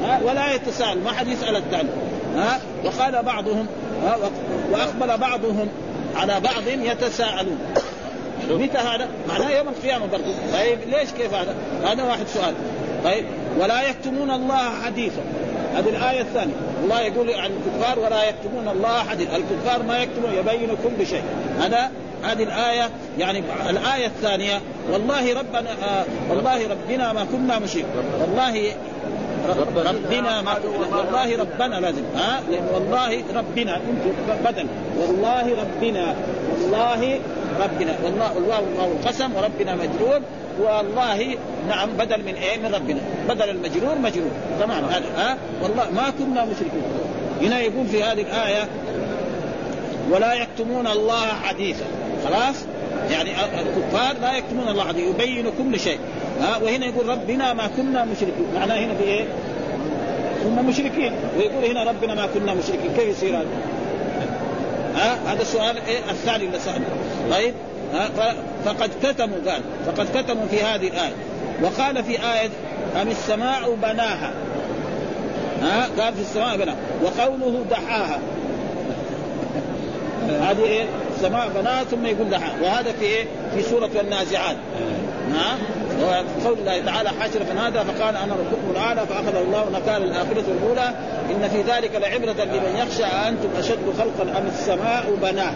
ها؟ 0.02 0.20
ولا 0.24 0.54
يتساءل. 0.54 0.98
ما 0.98 1.12
حد 1.12 1.28
يسأل 1.28 1.56
الثاني. 1.56 1.88
ها؟ 2.36 2.60
وقال 2.84 3.22
بعضهم 3.22 3.66
ها؟ 4.04 4.16
وأقبل 4.72 5.18
بعضهم 5.18 5.68
على 6.16 6.40
بعض 6.40 6.68
يتساءلون. 6.68 7.58
متى 8.58 8.78
هذا؟ 8.78 9.08
معناه 9.28 9.50
يوم 9.50 9.68
القيامة 9.68 10.06
برضه 10.06 10.24
طيب 10.52 10.78
ليش 10.86 11.10
كيف 11.10 11.34
هذا؟ 11.34 11.54
هذا 11.84 12.02
واحد 12.02 12.26
سؤال. 12.26 12.54
طيب 13.04 13.24
ولا 13.58 13.88
يكتمون 13.88 14.30
الله 14.30 14.82
حديثا. 14.84 15.22
هذه 15.74 15.88
الآية 15.88 16.20
الثانية. 16.20 16.54
الله 16.84 17.00
يقول 17.00 17.30
عن 17.30 17.50
الكفار 17.50 17.98
ولا 17.98 18.28
يكتمون 18.28 18.68
الله 18.68 18.98
حديثا. 18.98 19.36
الكفار 19.36 19.82
ما 19.82 19.98
يكتمون 19.98 20.32
يبين 20.34 20.68
كل 20.68 21.06
شيء 21.06 21.22
هذا 21.60 21.90
هذه 22.24 22.42
الآية 22.42 22.90
يعني 23.18 23.42
الآية 23.70 24.06
الثانية. 24.06 24.60
والله 24.92 25.38
ربنا 25.38 25.70
آه 25.70 26.04
والله 26.30 26.68
ربنا 26.68 27.12
ما 27.12 27.24
كنا 27.24 27.58
مشرك 27.58 27.84
والله 28.20 28.72
ربنا. 29.48 30.42
ما 30.42 30.54
والله 30.98 31.36
ربنا 31.36 31.80
لازم 31.80 32.02
ها؟ 32.16 32.40
والله 32.74 33.22
ربنا 33.34 33.76
انت 33.76 34.44
بدل. 34.44 34.66
والله 35.00 35.56
ربنا 35.60 36.14
والله 36.52 37.20
ربنا 37.60 37.94
والله 38.04 38.32
الواو 38.38 38.62
واو 38.78 38.92
القسم 38.92 39.36
وربنا 39.36 39.74
مجرور 39.74 40.20
والله 40.60 41.36
نعم 41.68 41.88
بدل 41.90 42.22
من 42.24 42.34
إيه؟ 42.34 42.58
من 42.58 42.74
ربنا. 42.74 43.00
بدل 43.28 43.50
المجرور 43.50 43.98
مجرور 43.98 44.30
تمام. 44.60 44.84
هذا 44.84 45.06
ها؟ 45.16 45.36
والله 45.62 45.90
ما 45.90 46.12
كنا 46.18 46.44
مشركين. 46.44 46.82
هنا 47.42 47.60
يقول 47.60 47.86
في 47.86 48.02
هذه 48.02 48.20
الآية 48.20 48.68
ولا 50.10 50.34
يكتمون 50.34 50.86
الله 50.86 51.26
حديثا. 51.26 51.84
خلاص؟ 52.24 52.56
يعني 53.10 53.30
الكفار 53.60 54.16
لا 54.22 54.36
يكتمون 54.36 54.68
الله 54.68 54.84
حديثا 54.84 55.08
يبين 55.08 55.46
كل 55.58 55.80
شيء. 55.80 55.98
ها؟ 56.40 56.56
وهنا 56.56 56.86
يقول 56.86 57.08
ربنا 57.08 57.52
ما 57.52 57.70
كنا 57.76 58.04
مشركين. 58.04 58.46
معناه 58.54 58.78
هنا 58.78 58.92
بايه؟ 58.92 59.24
هم 60.44 60.68
مشركين. 60.68 61.12
ويقول 61.38 61.64
هنا 61.64 61.84
ربنا 61.84 62.14
ما 62.14 62.26
كنا 62.34 62.54
مشركين. 62.54 62.92
كيف 62.96 63.08
يصير 63.08 63.36
هذا؟ 63.36 63.46
ها؟ 64.94 65.32
هذا 65.32 65.42
السؤال 65.42 65.76
إيه؟ 65.88 65.98
الثاني 66.10 66.44
اللي 66.44 66.58
سأله 66.58 66.84
طيب؟ 67.30 67.54
فقد 68.64 68.90
كتموا 69.02 69.38
قال 69.46 69.62
فقد 69.86 70.06
كتموا 70.14 70.46
في 70.50 70.62
هذه 70.62 70.88
الآية. 70.88 71.14
وقال 71.62 72.04
في 72.04 72.12
آية 72.12 72.50
أم 73.02 73.08
السماء 73.08 73.74
بناها؟ 73.74 74.32
ها 75.62 75.88
قال 75.98 76.14
في 76.14 76.20
السماء 76.20 76.56
بناها. 76.56 76.76
وقوله 77.02 77.64
دحاها. 77.70 78.18
هذه 80.28 80.62
إيه؟ 80.62 80.84
السماء 81.16 81.48
بناها 81.48 81.84
ثم 81.84 82.06
يقول 82.06 82.30
دحاها. 82.30 82.54
وهذا 82.62 82.92
في 82.92 83.04
إيه؟ 83.04 83.24
في 83.54 83.62
سورة 83.62 83.90
النازعات. 84.00 84.56
ها؟ 85.34 85.56
وقول 86.02 86.58
الله 86.58 86.80
تعالى 86.84 87.10
حاشر 87.10 87.44
فنادى 87.44 87.78
فقال 87.78 88.16
أنا 88.16 88.34
ربكم 88.34 88.70
الأعلى 88.70 89.06
فاخذه 89.06 89.42
الله 89.42 89.70
نكال 89.70 90.02
الآخرة 90.02 90.44
والاولى 90.48 90.94
إن 91.30 91.48
في 91.48 91.72
ذلك 91.72 91.94
لعبرة 91.94 92.44
لمن 92.44 92.76
يخشى 92.76 93.04
أنتم 93.04 93.48
أشد 93.58 93.78
خلقا 93.98 94.38
أم 94.38 94.46
السماء 94.46 95.16
بناها؟ 95.22 95.54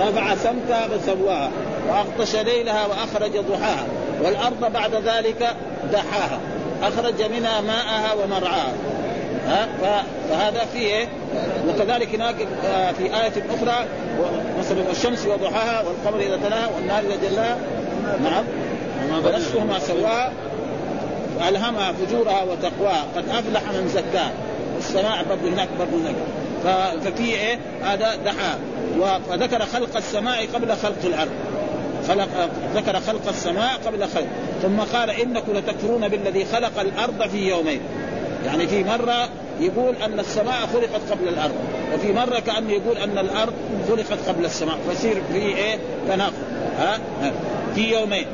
رفع 0.00 0.34
سمكها 0.34 0.88
فسواها 0.88 1.50
وأغطش 1.88 2.36
ليلها 2.36 2.86
وأخرج 2.86 3.38
ضحاها 3.38 3.86
والأرض 4.22 4.72
بعد 4.72 4.94
ذلك 4.94 5.56
دحاها 5.92 6.40
أخرج 6.82 7.22
منها 7.22 7.60
ماءها 7.60 8.14
ومرعاها. 8.14 8.72
ها؟ 9.48 9.68
فهذا 10.30 10.64
فيه 10.72 11.08
وكذلك 11.68 12.14
هناك 12.14 12.34
آه، 12.66 12.92
في 12.92 13.04
آية 13.04 13.32
أخرى 13.50 13.86
مثلا 14.58 14.88
والشمس 14.88 15.26
وضحاها 15.26 15.82
والقمر 15.82 16.20
إذا 16.20 16.36
تلاها 16.36 16.68
والنار 16.76 16.98
إذا 16.98 17.28
جلاها. 17.30 17.56
نعم. 18.22 18.44
ونفسه 19.24 19.64
ما 19.64 19.78
سواها 19.78 20.32
فألهمها 21.38 21.92
فجورها 21.92 22.42
وتقواها 22.42 23.04
قد 23.16 23.28
أفلح 23.28 23.62
من 23.62 23.88
زكاها. 23.94 24.32
السماء 24.78 25.24
برضه 25.28 25.48
هناك 25.48 25.68
برضه 25.78 26.12
ففي 26.64 27.24
إيه؟ 27.24 27.58
هذا 27.82 28.16
دحاها 28.24 28.58
وذكر 28.98 29.66
خلق 29.66 29.96
السماء 29.96 30.46
قبل 30.54 30.76
خلق 30.76 31.04
الأرض. 31.04 31.30
خلق 32.08 32.50
ذكر 32.74 33.00
خلق 33.00 33.28
السماء 33.28 33.80
قبل 33.86 34.08
خلق. 34.08 34.26
ثم 34.62 34.80
قال 34.80 35.10
إنكم 35.10 35.52
لتكفرون 35.52 36.08
بالذي 36.08 36.44
خلق 36.44 36.80
الأرض 36.80 37.28
في 37.28 37.48
يومين. 37.48 37.80
يعني 38.46 38.66
في 38.66 38.84
مرة 38.84 39.28
يقول 39.60 39.94
أن 39.96 40.20
السماء 40.20 40.66
خلقت 40.72 41.00
قبل 41.10 41.28
الأرض 41.28 41.54
وفي 41.94 42.12
مرة 42.12 42.38
كانه 42.38 42.72
يقول 42.72 42.96
أن 42.96 43.18
الأرض 43.18 43.52
خلقت 43.88 44.28
قبل 44.28 44.44
السماء. 44.44 44.78
فيصير 44.88 45.22
في 45.32 45.38
إيه؟ 45.38 45.78
تناقض. 46.08 46.32
ها؟ 46.78 46.98
في 47.74 47.92
يومين. 47.92 48.26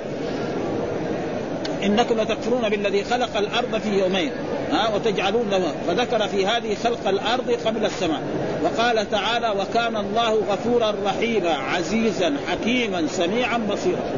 إنكم 1.85 2.21
لتكفرون 2.21 2.69
بالذي 2.69 3.05
خلق 3.05 3.37
الأرض 3.37 3.81
في 3.81 3.89
يومين. 3.89 4.33
ها 4.71 4.95
وتجعلون 4.95 5.51
له 5.51 5.75
فذكر 5.87 6.29
في 6.29 6.47
هذه 6.47 6.77
خلق 6.85 7.09
الأرض 7.09 7.51
قبل 7.67 7.85
السماء. 7.85 8.23
وقال 8.65 9.11
تعالى 9.11 9.55
وكان 9.61 9.97
الله 9.97 10.35
غفورا 10.51 10.95
رحيما 11.05 11.55
عزيزا 11.55 12.37
حكيما 12.51 13.07
سميعا 13.07 13.59
بصيرا. 13.59 14.11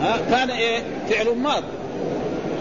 ها 0.00 0.18
كان 0.30 0.50
إيه؟ 0.50 0.82
فعل 1.08 1.36
ماض. 1.36 1.62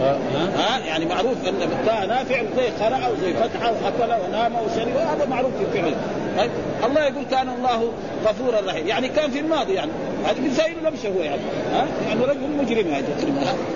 ها, 0.02 0.80
يعني 0.88 1.06
معروف 1.06 1.48
أن 1.48 1.54
كان 1.86 2.26
فعل 2.26 2.46
زي 2.58 2.70
قرأ 2.86 3.08
وزي 3.08 3.34
فتح 3.34 3.72
واكل 3.84 4.14
ونام 4.26 4.56
وشرب 4.56 4.98
هذا 4.98 5.26
معروف 5.30 5.52
في 5.58 5.64
الفعل. 5.64 5.96
طيب 6.38 6.52
الله 6.86 7.04
يقول 7.04 7.24
كان 7.32 7.50
الله 7.50 7.92
غفورا 8.26 8.62
رحيما 8.68 8.88
يعني 8.88 9.08
كان 9.08 9.32
في 9.32 9.40
الماضي 9.40 9.74
يعني. 9.74 9.92
هذا 10.26 10.40
من 10.40 10.50
زي 10.50 10.74
لمشه 10.84 11.10
هو 11.18 11.24
يعني؟ 11.24 11.42
ها؟ 11.74 11.88
يعني 12.08 12.26
رجل 12.26 12.50
مجرم 12.58 12.94
هذا 12.94 13.08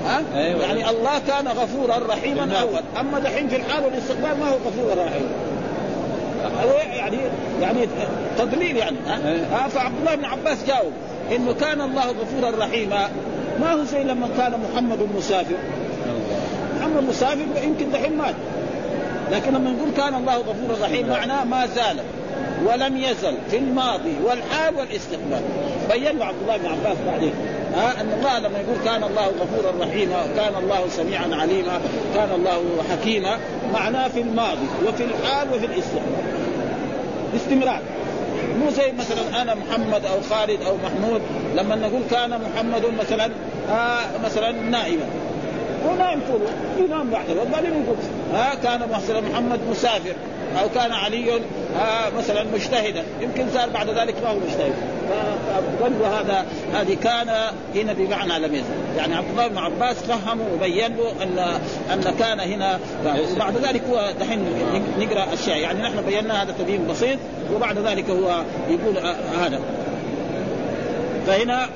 ها؟ 0.05 0.21
أيوة. 0.35 0.61
يعني 0.61 0.89
الله 0.89 1.19
كان 1.27 1.47
غفورا 1.47 1.97
رحيما 2.09 2.59
أول. 2.61 2.81
أما 2.99 3.19
دحين 3.19 3.47
في 3.47 3.55
الحال 3.55 3.85
والاستقبال 3.85 4.39
ما 4.39 4.49
هو 4.49 4.55
غفورا 4.55 5.05
رحيما 5.05 5.29
يعني 6.93 7.17
يعني 7.61 7.87
تضليل 8.37 8.77
يعني. 8.77 8.97
ها؟ 9.51 9.67
فعبد 9.67 9.95
الله 9.99 10.15
بن 10.15 10.25
عباس 10.25 10.57
جاوب 10.67 10.91
إنه 11.35 11.53
كان 11.53 11.81
الله 11.81 12.05
غفورا 12.07 12.65
رحيما. 12.65 13.09
ما 13.59 13.73
هو 13.73 13.83
زي 13.83 14.03
لما 14.03 14.27
كان 14.37 14.53
محمد 14.71 14.99
مسافر 15.17 15.55
محمد 16.91 17.09
مسافر 17.09 17.63
يمكن 17.63 17.91
دحين 17.91 18.17
مات. 18.17 18.35
لكن 19.31 19.53
لما 19.53 19.71
نقول 19.71 19.91
كان 19.97 20.15
الله 20.15 20.37
غفورا 20.37 20.87
رحيم 20.87 21.09
معناه 21.09 21.43
ما 21.43 21.67
زال 21.67 21.97
ولم 22.65 22.97
يزل 22.97 23.37
في 23.51 23.57
الماضي 23.57 24.15
والحال 24.23 24.75
والاستقبال. 24.75 25.41
بين 25.91 26.17
له 26.17 26.25
عبد 26.25 26.37
الله 26.41 26.57
بن 26.57 26.65
عباس 26.65 26.97
بعدين. 27.07 27.33
ها 27.75 28.01
أن 28.01 28.13
الله 28.19 28.39
لما 28.39 28.59
يقول 28.59 28.77
كان 28.85 29.03
الله 29.03 29.25
غفورا 29.25 29.85
رحيما 29.85 30.27
كان 30.35 30.53
الله 30.63 30.87
سميعا 30.89 31.29
عليما 31.41 31.81
كان 32.15 32.29
الله 32.35 32.63
حكيما 32.91 33.37
معناه 33.73 34.07
في 34.07 34.21
الماضي 34.21 34.67
وفي 34.87 35.03
الحال 35.03 35.47
وفي 35.53 35.65
الاستقبال. 35.65 36.23
باستمرار. 37.33 37.81
مو 38.59 38.69
زي 38.69 38.91
مثلا 38.91 39.41
أنا 39.41 39.55
محمد 39.55 40.05
أو 40.05 40.21
خالد 40.29 40.61
أو 40.61 40.75
محمود 40.83 41.21
لما 41.55 41.75
نقول 41.75 42.01
كان 42.11 42.29
محمد 42.29 42.85
مثلا 42.99 43.31
آه 43.69 44.17
مثلا 44.25 44.51
نائما 44.51 45.05
هو 45.85 45.95
نائم 45.95 46.19
طول 46.27 46.41
ينام 46.85 47.09
بعد 47.09 47.25
بعدين 47.51 47.71
يقول 47.71 47.95
ها 48.33 48.55
كان 48.55 48.79
مثلا 48.89 49.21
محمد 49.21 49.59
مسافر 49.69 50.13
أو 50.61 50.69
كان 50.75 50.91
علي 50.91 51.33
آه 51.33 52.09
مثلا 52.17 52.43
مجتهدا 52.53 53.03
يمكن 53.21 53.45
صار 53.53 53.69
بعد 53.69 53.89
ذلك 53.89 54.15
ما 54.23 54.29
هو 54.29 54.35
مجتهد. 54.35 54.73
فقال 55.09 55.93
هذا 56.13 56.45
هذه 56.73 56.97
كان 57.03 57.29
هنا 57.75 57.93
بمعنى 57.93 58.47
لم 58.47 58.55
يزل. 58.55 58.97
يعني 58.97 59.15
عبد 59.15 59.29
الله 59.29 59.47
بن 59.47 59.57
عباس 59.57 59.95
فهمه 59.95 60.43
وبين 60.53 60.95
له 60.97 61.23
أن 61.23 61.59
أن 61.93 62.13
كان 62.19 62.39
هنا. 62.39 62.79
وبعد 63.35 63.57
ذلك 63.57 63.81
هو 63.89 64.13
دحين 64.19 64.45
نقرأ 64.99 65.33
أشياء. 65.33 65.57
يعني 65.57 65.81
نحن 65.81 66.01
بينا 66.01 66.43
هذا 66.43 66.51
تبيين 66.59 66.87
بسيط 66.87 67.19
وبعد 67.55 67.77
ذلك 67.77 68.09
هو 68.09 68.43
يقول 68.69 68.97
آه 68.97 69.15
هذا. 69.45 69.59
فهنا 71.27 71.69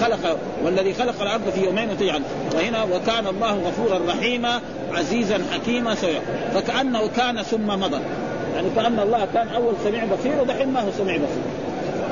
خلق 0.00 0.38
والذي 0.64 0.94
خلق 0.94 1.22
الأرض 1.22 1.50
في 1.54 1.64
يومين 1.64 1.90
وتجعل 1.90 2.22
وهنا 2.54 2.82
وكان 2.82 3.26
الله 3.26 3.52
غفورا 3.52 4.00
رحيما 4.08 4.60
عزيزا 4.94 5.40
حكيما 5.52 5.94
سويا 5.94 6.20
فكأنه 6.54 7.08
كان 7.16 7.42
ثم 7.42 7.66
مضى. 7.66 8.00
يعني 8.54 8.68
كأن 8.76 8.98
الله 8.98 9.28
كان 9.34 9.48
أول 9.48 9.74
سميع 9.84 10.04
بصير 10.04 10.42
ودحين 10.42 10.68
ما 10.68 10.80
هو 10.80 10.88
سميع 10.98 11.16
بصير. 11.16 11.42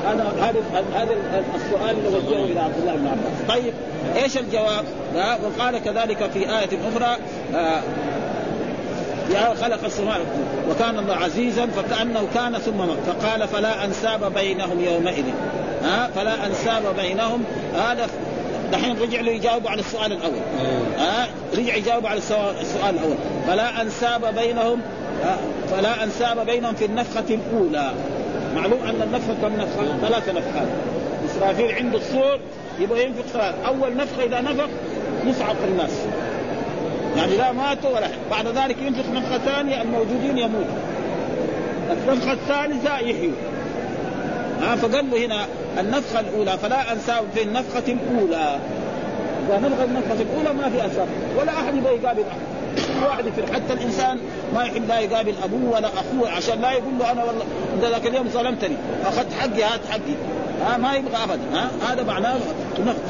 هذا 0.05 0.31
هذا 0.41 0.59
هذا 0.95 1.43
السؤال 1.55 1.97
اللي 1.97 2.17
وجهه 2.17 2.45
إلى 2.45 2.59
عبد 2.59 2.77
الله 2.79 2.95
بن 2.95 3.07
عباس. 3.07 3.47
طيب 3.49 3.73
إيش 4.23 4.37
الجواب؟ 4.37 4.85
وقال 5.15 5.83
كذلك 5.83 6.29
في 6.33 6.39
آية 6.39 6.69
أخرى 6.89 7.17
آه 7.55 7.81
خلق 9.35 9.83
السماء 9.85 10.19
وكان 10.69 10.99
الله 10.99 11.15
عزيزا 11.15 11.65
فكأنه 11.65 12.27
كان 12.33 12.57
ثم 12.57 12.77
مضى 12.77 12.97
فقال 13.07 13.47
فلا 13.47 13.85
أنساب 13.85 14.33
بينهم 14.33 14.79
يومئذ. 14.79 15.25
ها؟ 15.83 16.09
فلا 16.15 16.45
أنساب 16.45 16.83
بينهم. 16.97 17.43
هذا 17.75 18.07
دحين 18.71 18.99
رجع 19.01 19.21
له 19.21 19.31
يجاوب 19.31 19.67
على 19.67 19.79
السؤال 19.79 20.11
الأول. 20.11 20.39
ها؟ 20.97 21.27
رجع 21.57 21.75
يجاوب 21.75 22.05
على 22.05 22.17
السؤال 22.17 22.95
الأول. 22.95 23.15
فلا 23.47 23.81
أنساب 23.81 24.35
بينهم 24.35 24.81
فلا 25.71 26.03
أنساب 26.03 26.45
بينهم 26.45 26.75
في 26.75 26.85
النفخة 26.85 27.23
الأولى. 27.29 27.91
معلوم 28.55 28.79
أن 28.83 29.01
النفخة 29.01 29.33
كم 29.41 29.53
نفخة؟ 29.55 30.07
ثلاث 30.07 30.29
نفخات. 30.29 30.67
إسرافيل 31.25 31.75
عنده 31.75 31.97
الصور 31.97 32.39
يبغى 32.79 33.03
ينفخ 33.03 33.25
ثلاث 33.33 33.55
أول 33.67 33.97
نفخة 33.97 34.23
إذا 34.23 34.41
نفخ 34.41 34.67
يصعق 35.25 35.55
الناس. 35.67 35.91
يعني 37.15 37.37
لا 37.37 37.51
ماتوا 37.51 37.89
ولا 37.89 38.07
بعد 38.31 38.47
ذلك 38.47 38.77
ينفخ 38.81 39.09
نفخة 39.09 39.37
ثانية 39.37 39.81
الموجودين 39.81 40.37
يموتوا 40.37 40.77
النفخة 41.91 42.31
الثالثة 42.31 42.97
يحيوا 42.97 43.33
ها 44.61 44.75
فقال 44.75 45.11
له 45.11 45.25
هنا 45.25 45.45
النفخة 45.79 46.19
الأولى 46.19 46.57
فلا 46.57 46.93
انساب 46.93 47.23
في 47.33 47.43
النفخة 47.43 47.83
الأولى. 47.87 48.59
إذا 49.47 49.59
نلغى 49.59 49.83
النفخة 49.83 50.21
الأولى 50.21 50.53
ما 50.53 50.69
في 50.69 50.85
انساب 50.85 51.07
ولا 51.39 51.51
أحد 51.51 51.75
يبغى 51.75 51.95
يقابل 51.95 52.23
أحد. 52.31 52.57
واحد 53.05 53.25
يفر 53.25 53.53
حتى 53.53 53.73
الإنسان 53.73 54.19
ما 54.55 54.63
يحب 54.63 54.87
لا 54.87 54.99
يقابل 54.99 55.33
أبوه 55.43 55.75
ولا 55.75 55.87
أخوه 55.87 56.31
عشان 56.31 56.61
لا 56.61 56.71
يقول 56.71 56.93
له 56.99 57.11
أنا 57.11 57.23
والله 57.23 57.45
ذاك 57.81 58.07
اليوم 58.07 58.27
ظلمتني 58.29 58.75
أخذت 59.05 59.33
حقي 59.39 59.63
هات 59.63 59.79
حقي. 59.91 60.15
ها 60.65 60.77
ما 60.77 60.93
يبغى 60.93 61.23
ابدا 61.23 61.41
ها؟ 61.53 61.93
هذا 61.93 62.03
معناه 62.03 62.37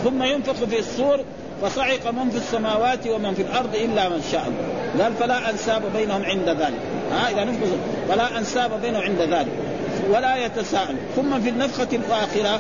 ثم 0.04 0.24
ينفخ 0.24 0.54
في 0.54 0.80
الصور 0.80 1.20
فصعق 1.62 2.12
من 2.12 2.30
في 2.30 2.38
السماوات 2.38 3.08
ومن 3.08 3.34
في 3.34 3.42
الأرض 3.42 3.76
إلا 3.76 4.10
من 4.10 4.24
شاء 4.32 4.48
الله. 4.48 5.04
قال 5.04 5.14
فلا 5.14 5.50
أنساب 5.50 5.82
بينهم 5.96 6.24
عند 6.24 6.50
ذلك. 6.50 6.80
ها 7.12 7.30
إذا 7.30 7.44
نفخ 7.44 7.68
فلا 8.10 8.38
أنساب 8.38 8.82
بينهم 8.82 9.02
عند 9.02 9.22
ذلك. 9.22 9.52
ولا 10.10 10.46
يتساءل. 10.46 10.96
ثم 11.16 11.42
في 11.42 11.50
النفخة 11.50 11.88
الآخرة 11.94 12.60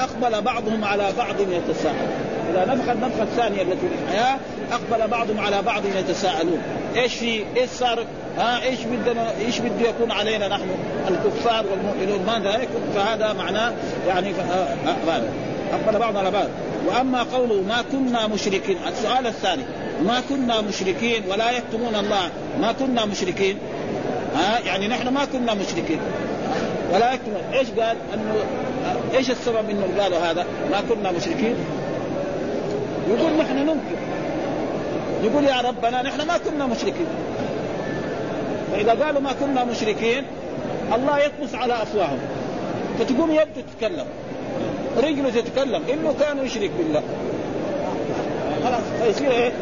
أقبل 0.00 0.42
بعضهم 0.42 0.84
على 0.84 1.12
بعض 1.18 1.34
يتساءل. 1.40 2.27
إذا 2.50 2.74
نفخ 2.74 2.88
النفخة 2.88 3.22
الثانية 3.22 3.62
التي 3.62 3.76
في 3.76 3.94
الحياة 4.08 4.38
أقبل 4.72 5.08
بعضهم 5.08 5.40
على 5.40 5.62
بعض 5.62 5.82
يتساءلون. 5.98 6.62
إيش 6.96 7.14
في 7.14 7.44
إيش 7.56 7.70
صار؟ 7.70 8.04
ها 8.38 8.62
إيش 8.62 8.78
بدنا 8.80 9.30
إيش 9.46 9.58
بده 9.58 9.88
يكون 9.88 10.10
علينا 10.10 10.48
نحن؟ 10.48 10.68
الكفار 11.08 11.64
والمؤمنون. 11.70 12.26
ماذا؟ 12.26 12.60
فهذا 12.94 13.32
معناه 13.32 13.72
يعني 14.08 14.32
أقبل 15.72 15.98
بعض 15.98 16.16
على 16.16 16.30
بعض. 16.30 16.46
وأما 16.86 17.22
قوله 17.22 17.62
ما 17.62 17.84
كنا 17.92 18.26
مشركين 18.26 18.76
السؤال 18.88 19.26
الثاني. 19.26 19.62
ما 20.04 20.20
كنا 20.28 20.60
مشركين 20.60 21.22
ولا 21.30 21.50
يكتمون 21.50 21.94
الله. 21.94 22.30
ما 22.60 22.72
كنا 22.72 23.04
مشركين. 23.04 23.58
ها 24.36 24.58
يعني 24.66 24.88
نحن 24.88 25.08
ما 25.08 25.24
كنا 25.24 25.54
مشركين. 25.54 26.00
ولا 26.92 27.12
يكتمون. 27.12 27.42
إيش 27.52 27.68
قال؟ 27.68 27.96
أنه 28.14 28.34
إيش 29.14 29.30
السبب 29.30 29.70
إنهم 29.70 30.00
قالوا 30.00 30.18
هذا؟ 30.18 30.46
ما 30.70 30.82
كنا 30.88 31.12
مشركين. 31.12 31.54
يقول 33.08 33.32
نحن 33.38 33.56
ننكر. 33.56 33.98
يقول 35.22 35.44
يا 35.44 35.60
ربنا 35.60 36.02
نحن 36.02 36.26
ما 36.26 36.38
كنا 36.38 36.66
مشركين. 36.66 37.06
فإذا 38.72 39.04
قالوا 39.04 39.20
ما 39.20 39.32
كنا 39.32 39.64
مشركين 39.64 40.24
الله 40.94 41.18
يطمس 41.18 41.54
على 41.54 41.82
أفواههم. 41.82 42.18
فتقوم 42.98 43.30
يده 43.30 43.44
تتكلم. 43.56 44.06
رجله 44.96 45.30
تتكلم 45.30 45.82
إنه 45.92 46.14
كان 46.20 46.46
يشرك 46.46 46.70
بالله. 46.78 47.02
خلاص 48.64 48.82
فيصير 49.02 49.30
إيه؟ 49.30 49.52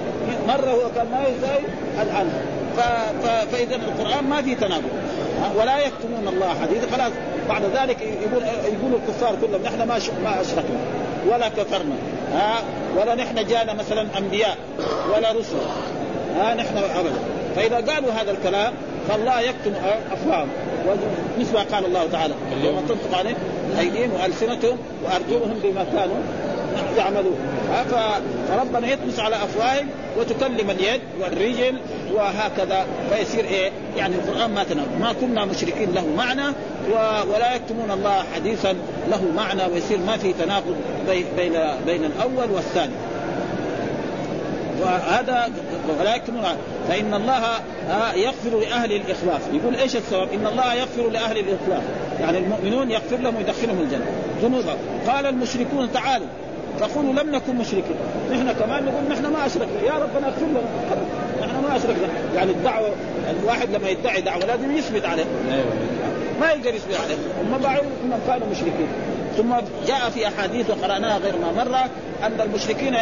مرة 0.49 0.71
هو 0.71 0.91
كان 0.95 1.07
ما 1.11 1.21
يساوي 1.21 1.65
الآن. 2.03 2.31
فإذا 3.53 3.77
القرآن 3.77 4.25
ما 4.25 4.43
في 4.43 4.55
تناقض 4.55 4.83
ولا 5.57 5.79
يكتمون 5.79 6.29
الله 6.29 6.55
حديثا 6.63 6.97
خلاص 6.97 7.13
بعد 7.49 7.63
ذلك 7.63 8.01
يقول 8.01 8.43
يقول 8.45 8.93
الكفار 8.95 9.37
كلهم 9.41 9.63
نحن 9.63 9.79
ما 9.79 9.99
ما 10.25 10.41
أشركنا 10.41 10.81
ولا 11.29 11.49
كفرنا. 11.49 11.97
ها؟ 12.33 12.62
ولا 12.97 13.15
نحن 13.15 13.47
جانا 13.47 13.73
مثلا 13.75 14.07
أنبياء 14.19 14.57
ولا 15.17 15.33
رسل. 15.33 15.57
ها؟ 16.37 16.55
نحن 16.55 16.77
ابدا. 16.77 17.19
فإذا 17.57 17.93
قالوا 17.93 18.12
هذا 18.12 18.31
الكلام 18.31 18.73
فالله 19.09 19.41
يكتم 19.41 19.73
افواههم 20.12 20.49
مثل 21.39 21.55
ما 21.55 21.62
قال 21.73 21.85
الله 21.87 22.07
تعالى 22.12 22.35
يوم 22.65 22.81
تنطق 22.89 23.19
عليهم 23.19 23.37
أيديهم 23.79 24.12
وألسنتهم 24.12 24.79
وارجلهم 25.05 25.61
بما 25.62 25.85
كانوا 25.85 26.17
يعملون. 26.99 27.39
فربنا 28.49 28.93
يطمس 28.93 29.21
على 29.21 29.37
أفواههم 29.37 29.89
وتكلم 30.19 30.71
اليد 30.71 31.01
والرجل 31.21 31.81
وهكذا. 32.15 32.87
فيصير 33.11 33.45
إيه؟ 33.45 33.71
يعني 33.97 34.15
القرآن 34.15 34.51
ما 34.51 34.65
تنام 34.65 34.87
ما 35.01 35.13
كنا 35.21 35.45
مشركين 35.45 35.93
له 35.95 36.07
معنى 36.17 36.43
ولا 37.33 37.55
يكتمون 37.55 37.91
الله 37.91 38.25
حديثا 38.35 38.77
له 39.11 39.23
معنى 39.37 39.63
ويصير 39.73 39.99
ما 40.07 40.17
في 40.17 40.33
تناقض 40.33 40.77
بين 41.37 41.53
بين 41.87 42.05
الأول 42.05 42.51
والثاني. 42.51 42.93
وهذا 44.81 45.49
ولا 46.01 46.15
يكتمون 46.15 46.45
فإن 46.89 47.15
الله 47.15 47.43
يغفر 48.15 48.59
لأهل 48.61 48.93
الإخلاص. 48.93 49.41
يقول 49.53 49.77
إيش 49.77 49.97
السبب؟ 49.97 50.33
إن 50.33 50.47
الله 50.47 50.75
يغفر 50.75 51.09
لأهل 51.09 51.39
الإخلاص. 51.39 51.83
يعني 52.21 52.39
المؤمنون 52.39 52.91
يغفر 52.91 53.17
لهم 53.17 53.37
ويدخلهم 53.37 53.81
الجنة. 53.81 54.07
ذنوبهم. 54.43 54.77
قال 55.07 55.27
المشركون 55.27 55.93
تعالوا. 55.93 56.27
فقولوا 56.81 57.12
لم 57.12 57.35
نكن 57.35 57.57
مشركين. 57.57 57.97
نحن 58.31 58.53
كمان 58.53 58.85
نقول 58.85 59.05
نحن 59.11 59.27
ما 59.27 59.47
أشركنا. 59.47 59.83
يا 59.87 59.93
ربنا 59.93 60.27
اغفر 60.27 60.47
لنا. 60.47 60.61
نحن 61.47 61.62
ما 61.62 61.77
أشركنا. 61.77 62.09
يعني 62.37 62.51
الدعوة 62.51 62.91
الواحد 63.41 63.71
لما 63.71 63.89
يدعي 63.89 64.21
دعوة 64.21 64.45
لازم 64.45 64.77
يثبت 64.77 65.05
عليه. 65.05 65.25
ما 66.41 66.51
يقدر 66.51 66.75
يثبت 66.75 66.95
عليه. 67.05 67.17
هم 67.43 67.59
بعض 67.59 67.79
إنهم 68.05 68.21
كانوا 68.27 68.47
مشركين. 68.51 68.89
ثم 69.37 69.55
جاء 69.87 70.11
في 70.11 70.29
أحاديث 70.29 70.71
وقرأناها 70.71 71.19
غير 71.19 71.35
ما 71.39 71.65
مره 71.65 71.91
أن 72.23 72.41
المشركين 72.41 72.97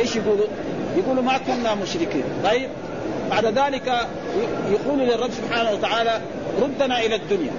إيش 0.00 0.16
يقولوا؟ 0.16 0.46
يقولوا 0.96 1.22
ما 1.22 1.38
كنا 1.38 1.74
مشركين. 1.74 2.24
طيب. 2.44 2.68
بعد 3.30 3.46
ذلك 3.46 3.92
يقول 4.70 4.98
للرب 4.98 5.30
سبحانه 5.30 5.72
وتعالى 5.72 6.20
ردنا 6.62 7.00
إلى 7.00 7.14
الدنيا. 7.14 7.50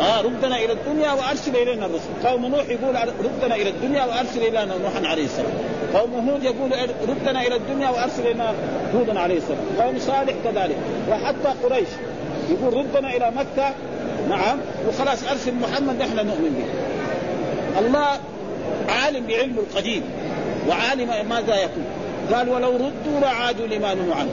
آه 0.00 0.20
ردنا 0.20 0.56
إلى 0.56 0.72
الدنيا 0.72 1.12
وأرسل 1.12 1.56
إلينا 1.56 1.86
الرسل، 1.86 2.28
قوم 2.28 2.46
نوح 2.46 2.68
يقول 2.68 2.94
ردنا 3.24 3.54
إلى 3.54 3.70
الدنيا 3.70 4.04
وأرسل 4.04 4.38
الينا 4.38 4.64
نوحا 4.64 5.06
عليه 5.06 5.24
السلام، 5.24 5.52
قوم 5.94 6.28
هود 6.28 6.42
يقول 6.42 6.72
ردنا 7.08 7.46
إلى 7.46 7.56
الدنيا 7.56 7.90
وأرسل 7.90 8.22
الينا 8.22 8.54
هودا 8.94 9.20
عليه 9.20 9.36
السلام، 9.36 9.64
قوم 9.80 9.98
صالح 9.98 10.34
كذلك، 10.44 10.76
وحتى 11.10 11.54
قريش 11.62 11.88
يقول 12.50 12.74
ردنا 12.74 13.16
إلى 13.16 13.32
مكة. 13.36 13.74
نعم. 14.28 14.58
وخلاص 14.88 15.28
أرسل 15.30 15.54
محمد 15.54 16.02
نحن 16.02 16.16
نؤمن 16.16 16.54
به. 16.58 16.66
الله 17.86 18.08
عالم 18.88 19.26
بعلم 19.26 19.58
القديم 19.58 20.02
وعالم 20.68 21.28
ماذا 21.28 21.56
يكون. 21.56 21.84
قال 22.32 22.48
ولو 22.48 22.70
ردوا 22.70 23.20
لعادوا 23.20 23.66
لما 23.66 23.94
نهوا 23.94 24.14
عنه. 24.14 24.30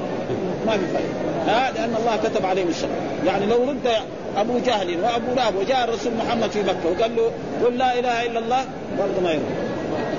ما 0.66 0.72
في 0.72 0.86
فائدة. 0.94 1.10
ها 1.48 1.72
لأن 1.72 1.96
الله 2.00 2.18
كتب 2.24 2.46
عليهم 2.46 2.68
الشر 2.68 2.88
يعني 3.26 3.46
لو 3.46 3.70
رد 3.70 3.88
أبو 4.38 4.60
جهل 4.60 5.04
وأبو 5.04 5.34
لهب 5.36 5.56
وجاء 5.56 5.84
الرسول 5.84 6.14
محمد 6.14 6.52
في 6.52 6.64
مكة 6.64 6.90
وقال 6.98 7.16
له 7.16 7.32
قل 7.66 7.78
لا 7.78 8.00
إله 8.00 8.26
إلا 8.26 8.40
الله 8.40 8.66
برضه 9.00 9.22
ما 9.24 9.32
يرد 9.32 9.42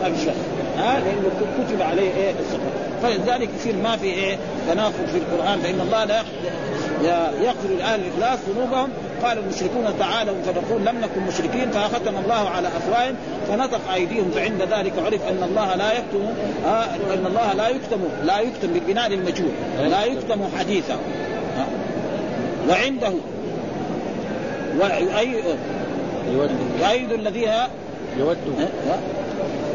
ما 0.03 0.13
في 0.13 0.25
شر 0.25 0.33
ها؟ 0.79 1.01
لأنه 1.01 1.31
كتب 1.69 1.83
عليه 1.83 2.15
إيه 2.15 2.31
السفر. 2.31 2.71
فلذلك 3.03 3.49
يصير 3.59 3.75
ما 3.77 3.97
في 3.97 4.07
إيه 4.07 4.37
تناقض 4.71 5.07
في 5.13 5.19
القرآن 5.19 5.61
فإن 5.61 5.81
الله 5.81 6.05
لا 6.05 6.23
يغفر 7.43 7.69
لأهل 7.79 8.01
الإخلاص 8.01 8.39
ذنوبهم. 8.49 8.89
قال 9.23 9.39
المشركون 9.39 9.99
تعالوا 9.99 10.35
فنقول 10.47 10.85
لم 10.85 11.01
نكن 11.01 11.21
مشركين 11.29 11.71
فختم 11.71 12.17
الله 12.25 12.49
على 12.49 12.69
أفواههم 12.69 13.15
فنطق 13.49 13.93
أيديهم 13.95 14.31
فعند 14.31 14.63
ذلك 14.63 14.93
عرف 14.99 15.29
أن 15.29 15.43
الله 15.43 15.75
لا 15.75 15.93
يكتم 15.93 16.25
آه 16.67 16.85
أن 17.15 17.27
الله 17.27 17.53
لا 17.53 17.69
يكتم 17.69 18.01
لا 18.25 18.41
يكتم 18.41 18.73
بالبناء 18.73 19.09
للمجهول 19.09 19.51
لا 19.79 20.05
يكتم 20.05 20.41
حديثا 20.59 20.97
وعنده 22.69 23.13
وأي 24.81 25.43
يؤيد 26.81 27.13
الذين 27.13 27.51
يود. 28.19 28.37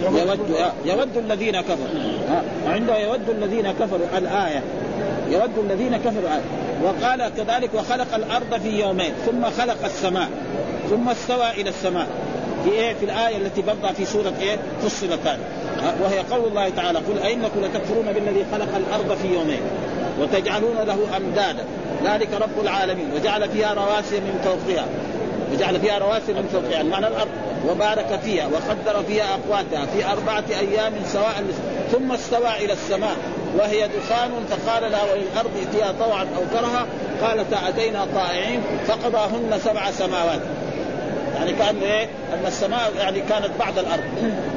يود. 0.04 0.40
يود 0.86 1.18
الذين 1.18 1.62
كفروا. 1.62 1.88
عنده 2.68 2.98
يود 2.98 3.30
الذين 3.30 3.72
كفروا 3.72 4.08
الآية. 4.18 4.64
يود 5.30 5.58
الذين 5.58 5.98
كفروا 5.98 6.20
الآية. 6.20 6.42
وقال 6.84 7.32
كذلك 7.38 7.70
وخلق 7.74 8.16
الأرض 8.16 8.62
في 8.64 8.80
يومين 8.80 9.14
ثم 9.26 9.46
خلق 9.62 9.86
السماء 9.86 10.30
ثم 10.90 11.10
استوى 11.10 11.52
إلى 11.52 11.70
السماء. 11.70 12.08
في 12.64 12.72
إيه؟ 12.72 12.94
في 12.94 13.06
الآية 13.06 13.38
التي 13.38 13.62
برضها 13.62 13.94
في 13.94 14.06
سورة 14.06 14.34
إيه؟ 14.42 14.58
فصلت 14.84 15.20
وهي 16.04 16.20
قول 16.32 16.48
الله 16.50 16.70
تعالى 16.70 17.00
قل 17.00 17.20
أئنكم 17.24 17.60
لتكفرون 17.62 18.06
بالذي 18.06 18.46
خلق 18.52 18.76
الأرض 18.76 19.18
في 19.22 19.34
يومين. 19.34 19.62
وتجعلون 20.20 20.78
له 20.78 21.18
أمدادا. 21.18 21.66
ذلك 22.04 22.30
رب 22.34 22.62
العالمين. 22.62 23.12
وجعل 23.16 23.50
فيها 23.50 23.74
رواسي 23.74 24.20
من 24.20 24.42
فوقها. 24.44 24.86
وجعل 25.54 25.80
فيها 25.80 25.98
رواسي 25.98 26.34
من 26.34 26.50
فوقها. 26.54 26.72
يعني 26.72 26.90
معنى 26.90 27.08
الأرض. 27.08 27.30
وبارك 27.70 28.20
فيها. 28.24 28.48
وقدر 28.48 29.04
فيها 29.04 29.26
أقواتها 29.26 29.86
في 29.86 30.06
أربعة 30.06 30.44
أيام 30.60 30.94
سواء 31.06 31.44
ثم 31.92 32.12
استوى 32.12 32.66
إلى 32.66 32.74
السماء. 32.74 33.16
وهي 33.58 33.88
دخان 33.88 34.32
فقال 34.50 34.92
لها 34.92 35.04
وللأرض 35.14 35.52
ائتيها 35.58 35.92
طوعا 36.00 36.24
أو 36.24 36.60
كرها. 36.60 36.86
قالتا 37.22 37.70
أتينا 37.70 38.08
طائعين 38.16 38.62
فقضاهن 38.88 39.60
سبع 39.64 39.92
سماوات. 39.92 40.42
يعني 41.42 41.54
كأن 41.54 41.82
إيه؟ 41.82 42.04
أن 42.04 42.48
السماء 42.48 42.92
يعني 43.00 43.20
كانت 43.20 43.50
بعد 43.60 43.78
الأرض. 43.78 44.04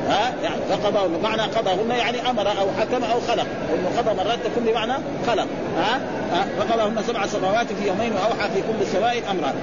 ها؟ 0.08 0.34
يعني 0.42 0.60
فقضاهن 0.70 1.20
معنى 1.22 1.42
قضاهن 1.42 1.90
يعني 1.90 2.30
أمر 2.30 2.48
أو 2.48 2.66
حكم 2.80 3.04
أو 3.04 3.20
خلق. 3.20 3.46
انه 3.74 3.88
قضى 3.98 4.14
مرات 4.14 4.38
تكون 4.44 4.64
بمعنى 4.64 4.92
خلق. 5.26 5.46
ها, 5.78 6.00
ها؟ 6.32 6.46
فقضاهن 6.58 7.02
سبع 7.06 7.26
سماوات 7.26 7.66
في 7.66 7.88
يومين 7.88 8.12
وأوحى 8.12 8.50
في 8.54 8.60
كل 8.60 8.86
سماء 8.92 9.22
أمرا. 9.30 9.54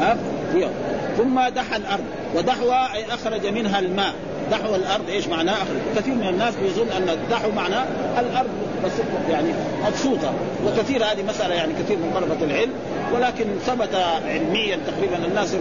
ها؟ 0.00 0.16
في 0.52 0.58
يوم. 0.58 0.72
ثم 1.18 1.40
دحى 1.48 1.76
الأرض 1.76 2.04
ودحوى 2.34 2.88
أي 2.94 3.14
أخرج 3.14 3.46
منها 3.46 3.78
الماء. 3.78 4.12
دحو 4.50 4.74
الأرض 4.74 5.08
إيش 5.08 5.28
معناه؟ 5.28 5.52
اخرج 5.52 5.80
كثير 5.96 6.14
من 6.14 6.28
الناس 6.28 6.54
بيظن 6.56 6.90
أن 6.90 7.08
الدحو 7.08 7.50
معناه 7.50 7.84
الأرض 8.18 8.50
بس 8.84 8.92
يعني 9.30 9.48
مبسوطة. 9.86 10.32
وكثير 10.66 11.04
هذه 11.04 11.22
مسألة 11.28 11.54
يعني 11.54 11.72
كثير 11.72 11.96
من 11.96 12.12
طلبة 12.14 12.44
العلم 12.44 12.72
ولكن 13.14 13.44
ثبت 13.66 13.94
علميا 14.26 14.78
تقريبا 14.86 15.26
الناس 15.26 15.54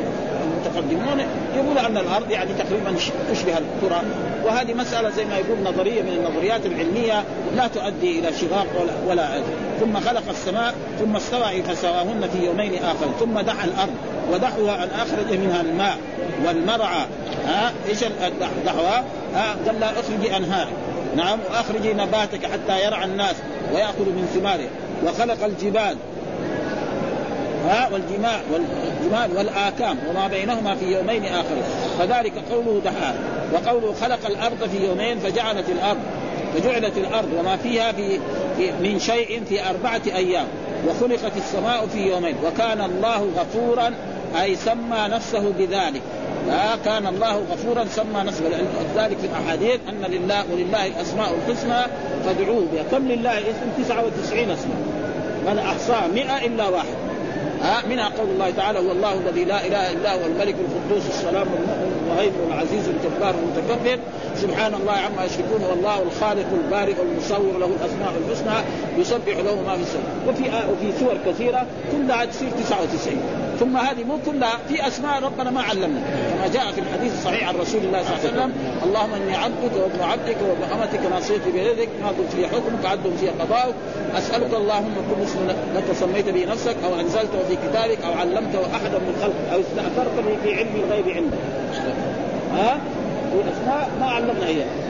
المتقدمون 0.43 1.25
يقول 1.56 1.78
أن 1.78 1.97
الأرض 1.97 2.32
يعني 2.32 2.54
تقريبا 2.54 2.95
تشبه 3.32 3.58
الكره 3.58 4.04
وهذه 4.45 4.73
مسألة 4.73 5.10
زي 5.10 5.25
ما 5.25 5.38
يقول 5.38 5.58
نظرية 5.63 6.02
من 6.02 6.10
النظريات 6.10 6.65
العلمية 6.65 7.23
لا 7.56 7.67
تؤدي 7.67 8.19
إلى 8.19 8.34
شقاق 8.34 8.67
ولا, 8.82 8.93
ولا 9.08 9.41
ثم 9.80 9.99
خلق 9.99 10.30
السماء 10.30 10.73
ثم 10.99 11.15
استوى 11.15 11.63
فسواهن 11.63 12.30
في 12.34 12.45
يومين 12.45 12.84
آخر 12.84 13.08
ثم 13.19 13.39
دحى 13.39 13.67
الأرض 13.67 13.93
ودحوها 14.34 14.84
أن 14.84 14.89
أخرج 14.89 15.38
منها 15.38 15.62
الماء 15.62 15.97
والمرعى 16.45 17.06
ها؟ 17.47 17.71
إيش 17.89 18.04
الدحوى؟ 18.04 19.04
ها؟ 19.36 19.56
قال 19.65 19.80
لا 19.80 19.91
أخرجي 19.99 20.38
انهارك 20.38 20.73
نعم 21.15 21.39
وأخرجي 21.49 21.93
نباتك 21.93 22.45
حتى 22.45 22.86
يرعى 22.86 23.06
الناس 23.06 23.36
ويأكل 23.73 24.06
من 24.06 24.30
ثماره. 24.34 24.69
وخلق 25.06 25.45
الجبال. 25.45 25.97
ها 27.65 27.89
والجماع 27.93 28.39
والجمال 28.52 29.38
والآكام 29.38 29.98
وما 30.10 30.28
بينهما 30.28 30.76
في 30.76 30.86
يومين 30.86 31.26
آخرين. 31.26 31.63
فذلك 32.00 32.34
قوله 32.52 32.82
دحى 32.86 33.13
وقوله 33.54 33.93
خلق 33.93 34.26
الأرض 34.26 34.69
في 34.69 34.86
يومين 34.86 35.19
فجعلت 35.19 35.69
الأرض 35.69 36.00
فجعلت 36.54 36.98
الأرض 36.98 37.34
وما 37.39 37.58
فيها 37.58 37.91
في, 37.91 38.19
من 38.82 39.00
شيء 39.00 39.43
في 39.50 39.69
أربعة 39.69 40.02
أيام 40.15 40.48
وخلقت 40.88 41.38
السماء 41.38 41.88
في 41.93 42.00
يومين. 42.00 42.36
وكان 42.45 42.82
الله 42.82 43.30
غفورا 43.38 43.93
أي 44.41 44.56
سمى 44.56 45.08
نفسه 45.10 45.52
بذلك. 45.58 46.02
آه 46.52 46.76
كان 46.86 47.08
الله 47.08 47.43
غفورا 47.52 47.86
سمى 47.86 48.24
نفسه. 48.24 48.43
ذلك 48.95 49.17
في 49.17 49.28
الأحاديث 49.28 49.80
أن 49.89 50.12
لله 50.12 50.43
ولله 50.54 50.88
الأسماء 50.88 51.36
الحسنى 51.36 51.82
فادعوه. 52.26 52.65
بها 52.74 52.84
كم 52.91 53.08
لله 53.08 53.39
اسم 53.39 53.84
99 53.84 54.52
اسما. 54.52 54.76
من 55.48 55.60
احصاها 55.60 56.08
100 56.08 56.45
إلا 56.45 56.67
واحد. 56.67 57.09
ها 57.62 57.86
منها 57.89 58.10
قول 58.10 58.30
الله 58.30 58.50
تعالى 58.50 58.80
هو 58.80 58.91
الله 58.91 59.13
الذي 59.13 59.43
لا 59.43 59.67
إله 59.67 59.91
إلا 59.91 60.13
هو 60.13 60.26
الملك 60.26 60.56
القدوس 60.56 61.08
السلام 61.08 61.48
المؤمن 61.48 61.91
المهيمن 62.04 62.48
العزيز 62.48 62.88
الجبار 62.88 63.36
المتكبر. 63.36 64.00
سبحان 64.36 64.74
الله 64.74 64.91
عما 64.93 65.26
يشركون 65.26 65.63
والله 65.69 66.02
الخالق 66.02 66.45
البارئ 66.63 66.95
المصور 67.02 67.58
له 67.60 67.65
الأسماء 67.65 68.13
الحسنى 68.22 68.58
يسبح 68.98 69.38
له 69.38 69.56
ما 69.67 69.76
في 69.78 69.82
السماء. 69.82 70.13
وفي 70.28 70.43
وفي 70.72 71.00
سور 71.00 71.17
كثيرة 71.26 71.65
كلها 71.91 72.26
تصير 72.26 72.50
99 72.50 73.22
ثم 73.60 73.78
هذه 73.78 74.04
مو 74.04 74.17
كلها 74.26 74.58
في 74.67 74.88
أسماء 74.88 75.24
ربنا 75.24 75.52
ما 75.52 75.62
علمنا. 75.62 76.02
كما 76.32 76.48
جاء 76.54 76.72
في 76.72 76.82
الحديث 76.82 77.13
الصحيح 77.13 77.48
عن 77.48 77.56
رسول 77.56 77.82
الله 77.84 78.04
صلى 78.04 78.15
الله 78.15 78.19
عليه 78.19 78.30
وسلم 78.30 78.52
اللهم 78.84 79.13
إني 79.13 79.36
عبدك 79.36 79.74
وابن 79.76 80.02
عبدك 80.02 80.38
وابن 80.50 80.63
أمتك 80.63 81.12
ناصيتي 81.12 81.52
بيدك 81.52 81.89
ما 82.02 82.08
قلت 82.08 82.32
في 82.36 82.48
حكمك 82.48 82.86
عدل 82.86 83.17
في 83.19 83.28
قضاؤك. 83.30 83.76
أسألك 84.17 84.54
اللهم 84.54 84.95
كل 84.95 85.24
اسم 85.24 85.39
لك 85.76 85.84
سميت 86.00 86.30
به 86.30 86.45
نفسك 86.45 86.76
أو 86.86 87.00
انزلته 87.00 87.49
في 87.50 87.56
كتابك 87.56 88.02
أو 88.06 88.14
علمته 88.14 88.76
أحدا 88.76 89.00
من 89.00 89.16
خلقك 89.22 89.54
أو 89.54 89.60
استأثرت 89.60 90.26
به 90.26 90.38
في 90.44 90.56
علم 90.58 90.70
الغيب 90.76 91.10
عندك. 91.10 91.38
ها؟ 92.54 92.80
والاسماء 93.36 93.90
ما 94.00 94.06
علمنا 94.06 94.48
اياها 94.48 94.88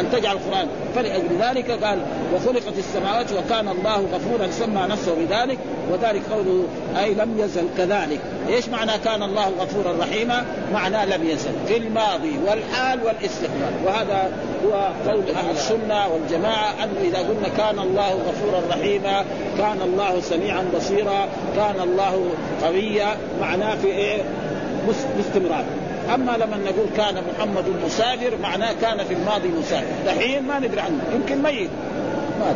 أن 0.00 0.10
تجعل 0.12 0.36
القرآن. 0.36 0.68
فلأجل 0.94 1.28
ذلك 1.40 1.70
قال 1.84 1.98
وخلقت 2.34 2.78
السماوات 2.78 3.32
وكان 3.32 3.68
الله 3.68 4.06
غفورا 4.12 4.50
سمى 4.50 4.86
نفسه 4.90 5.14
بذلك 5.14 5.58
وذلك 5.92 6.22
قوله 6.32 6.64
أي 6.98 7.14
لم 7.14 7.38
يزل 7.38 7.64
كذلك. 7.78 8.20
إيش 8.48 8.68
معنى 8.68 8.92
كان 9.04 9.22
الله 9.22 9.48
غفورا 9.60 9.96
رحيما؟ 10.00 10.44
معناه 10.72 11.04
لم 11.04 11.24
يزل 11.24 11.52
في 11.68 11.76
الماضي 11.76 12.38
والحال 12.46 13.02
والاستقبال 13.04 13.72
وهذا 13.84 14.30
هو 14.66 14.72
قول 15.10 15.22
أهل 15.36 15.50
السنة 15.50 16.08
والجماعة 16.12 16.84
أنه 16.84 17.00
إذا 17.00 17.18
قلنا 17.18 17.48
كان 17.48 17.78
الله 17.78 18.12
غفورا 18.12 18.62
رحيما 18.70 19.24
كان 19.58 19.82
الله 19.84 20.20
سميعا 20.20 20.64
بصيرا 20.76 21.28
كان 21.56 21.80
الله 21.82 22.24
قويا 22.62 23.16
معناه 23.40 23.74
في 23.74 23.86
إيه؟ 23.86 24.22
باستمرار. 25.16 25.64
أما 26.14 26.32
لما 26.32 26.56
نقول 26.56 26.86
كان 26.96 27.14
محمد 27.14 27.64
مسافر 27.86 28.36
معناه 28.42 28.72
كان 28.82 29.04
في 29.04 29.14
الماضي 29.14 29.48
مسافر. 29.48 29.86
دحين 30.06 30.42
ما 30.42 30.58
ندري 30.58 30.80
عنه. 30.80 31.00
يمكن 31.14 31.42
ميت. 31.42 31.70
ما 32.40 32.54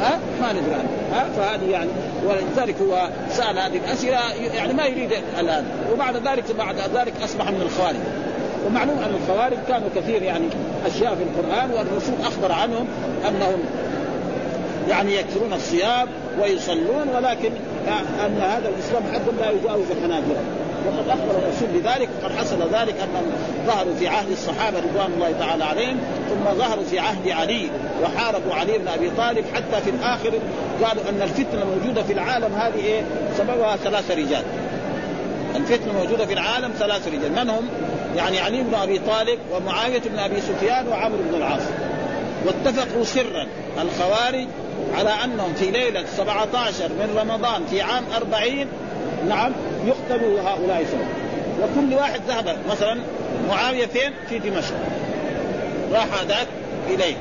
ها؟ 0.00 0.18
ما 0.40 0.52
ندري 0.52 0.74
عنه. 0.74 0.88
ها؟ 1.12 1.26
فهذه 1.36 1.70
يعني 1.70 1.90
ولذلك 2.26 2.74
هو 2.80 3.08
سأل 3.30 3.58
هذه 3.58 3.76
الأسئلة 3.76 4.18
يعني 4.54 4.72
ما 4.72 4.86
يريد 4.86 5.12
الآن. 5.40 5.64
وبعد 5.92 6.16
ذلك 6.16 6.44
بعد 6.58 6.76
ذلك 6.94 7.12
أصبح 7.24 7.50
من 7.50 7.62
الخوارج. 7.62 8.00
ومعلوم 8.66 8.98
أن 8.98 9.14
الخوارج 9.22 9.58
كانوا 9.68 9.88
كثير 9.96 10.22
يعني 10.22 10.44
أشياء 10.86 11.14
في 11.14 11.22
القرآن 11.22 11.70
والرسول 11.70 12.14
أخبر 12.24 12.52
عنهم 12.52 12.86
أنهم 13.28 13.60
يعني 14.88 15.16
يكثرون 15.16 15.52
الصيام 15.52 16.08
ويصلون 16.42 17.08
ولكن 17.16 17.50
أن 18.26 18.38
هذا 18.40 18.68
الإسلام 18.68 19.02
حد 19.14 19.40
لا 19.40 19.50
يجاوز 19.50 19.90
الحناجر 19.90 20.36
وقد 20.86 21.08
أخبر 21.08 21.38
الرسول 21.38 21.68
بذلك 21.68 22.08
وقد 22.22 22.36
حصل 22.36 22.58
ذلك 22.58 22.94
انهم 23.00 23.32
ظهروا 23.66 23.94
في 23.94 24.08
عهد 24.08 24.30
الصحابة 24.30 24.78
رضوان 24.78 25.12
الله 25.12 25.32
تعالى 25.38 25.64
عليهم 25.64 25.96
ثم 26.28 26.58
ظهروا 26.58 26.84
في 26.84 26.98
عهد 26.98 27.28
علي 27.28 27.68
وحاربوا 28.02 28.54
علي 28.54 28.78
بن 28.78 28.88
أبي 28.88 29.10
طالب 29.10 29.44
حتى 29.54 29.82
في 29.84 29.90
الآخر 29.90 30.32
قالوا 30.84 31.02
أن 31.08 31.22
الفتنة 31.22 31.62
الموجوده 31.62 32.02
في 32.02 32.12
العالم 32.12 32.54
هذه 32.54 32.84
إيه؟ 32.84 33.02
سببها 33.38 33.76
ثلاثة 33.76 34.14
رجال. 34.14 34.42
الفتنة 35.56 35.92
الموجوده 35.92 36.26
في 36.26 36.32
العالم 36.32 36.72
ثلاثة 36.78 37.10
رجال، 37.10 37.32
من 37.32 37.50
هم؟ 37.50 37.68
يعني 38.16 38.40
علي 38.40 38.62
بن 38.62 38.74
أبي 38.74 38.98
طالب 38.98 39.38
ومعاوية 39.52 40.00
بن 40.00 40.18
أبي 40.18 40.40
سفيان 40.40 40.88
وعمرو 40.88 41.18
بن 41.30 41.34
العاص. 41.34 41.62
واتفقوا 42.46 43.04
سرا 43.04 43.46
الخوارج 43.82 44.46
على 44.94 45.10
أنهم 45.24 45.54
في 45.54 45.70
ليلة 45.70 46.04
17 46.16 46.88
من 46.88 47.16
رمضان 47.18 47.62
في 47.70 47.82
عام 47.82 48.04
40 48.16 48.66
نعم 49.28 49.52
يقتلوا 49.86 50.40
هؤلاء 50.40 50.84
سوا 50.90 51.06
وكل 51.62 51.94
واحد 51.94 52.20
ذهب 52.28 52.56
مثلا 52.70 53.00
معاوية 53.48 53.86
فين؟ 53.86 54.12
في 54.28 54.38
دمشق. 54.38 54.74
راح 55.92 56.20
هذاك 56.20 56.46
إليه. 56.88 57.14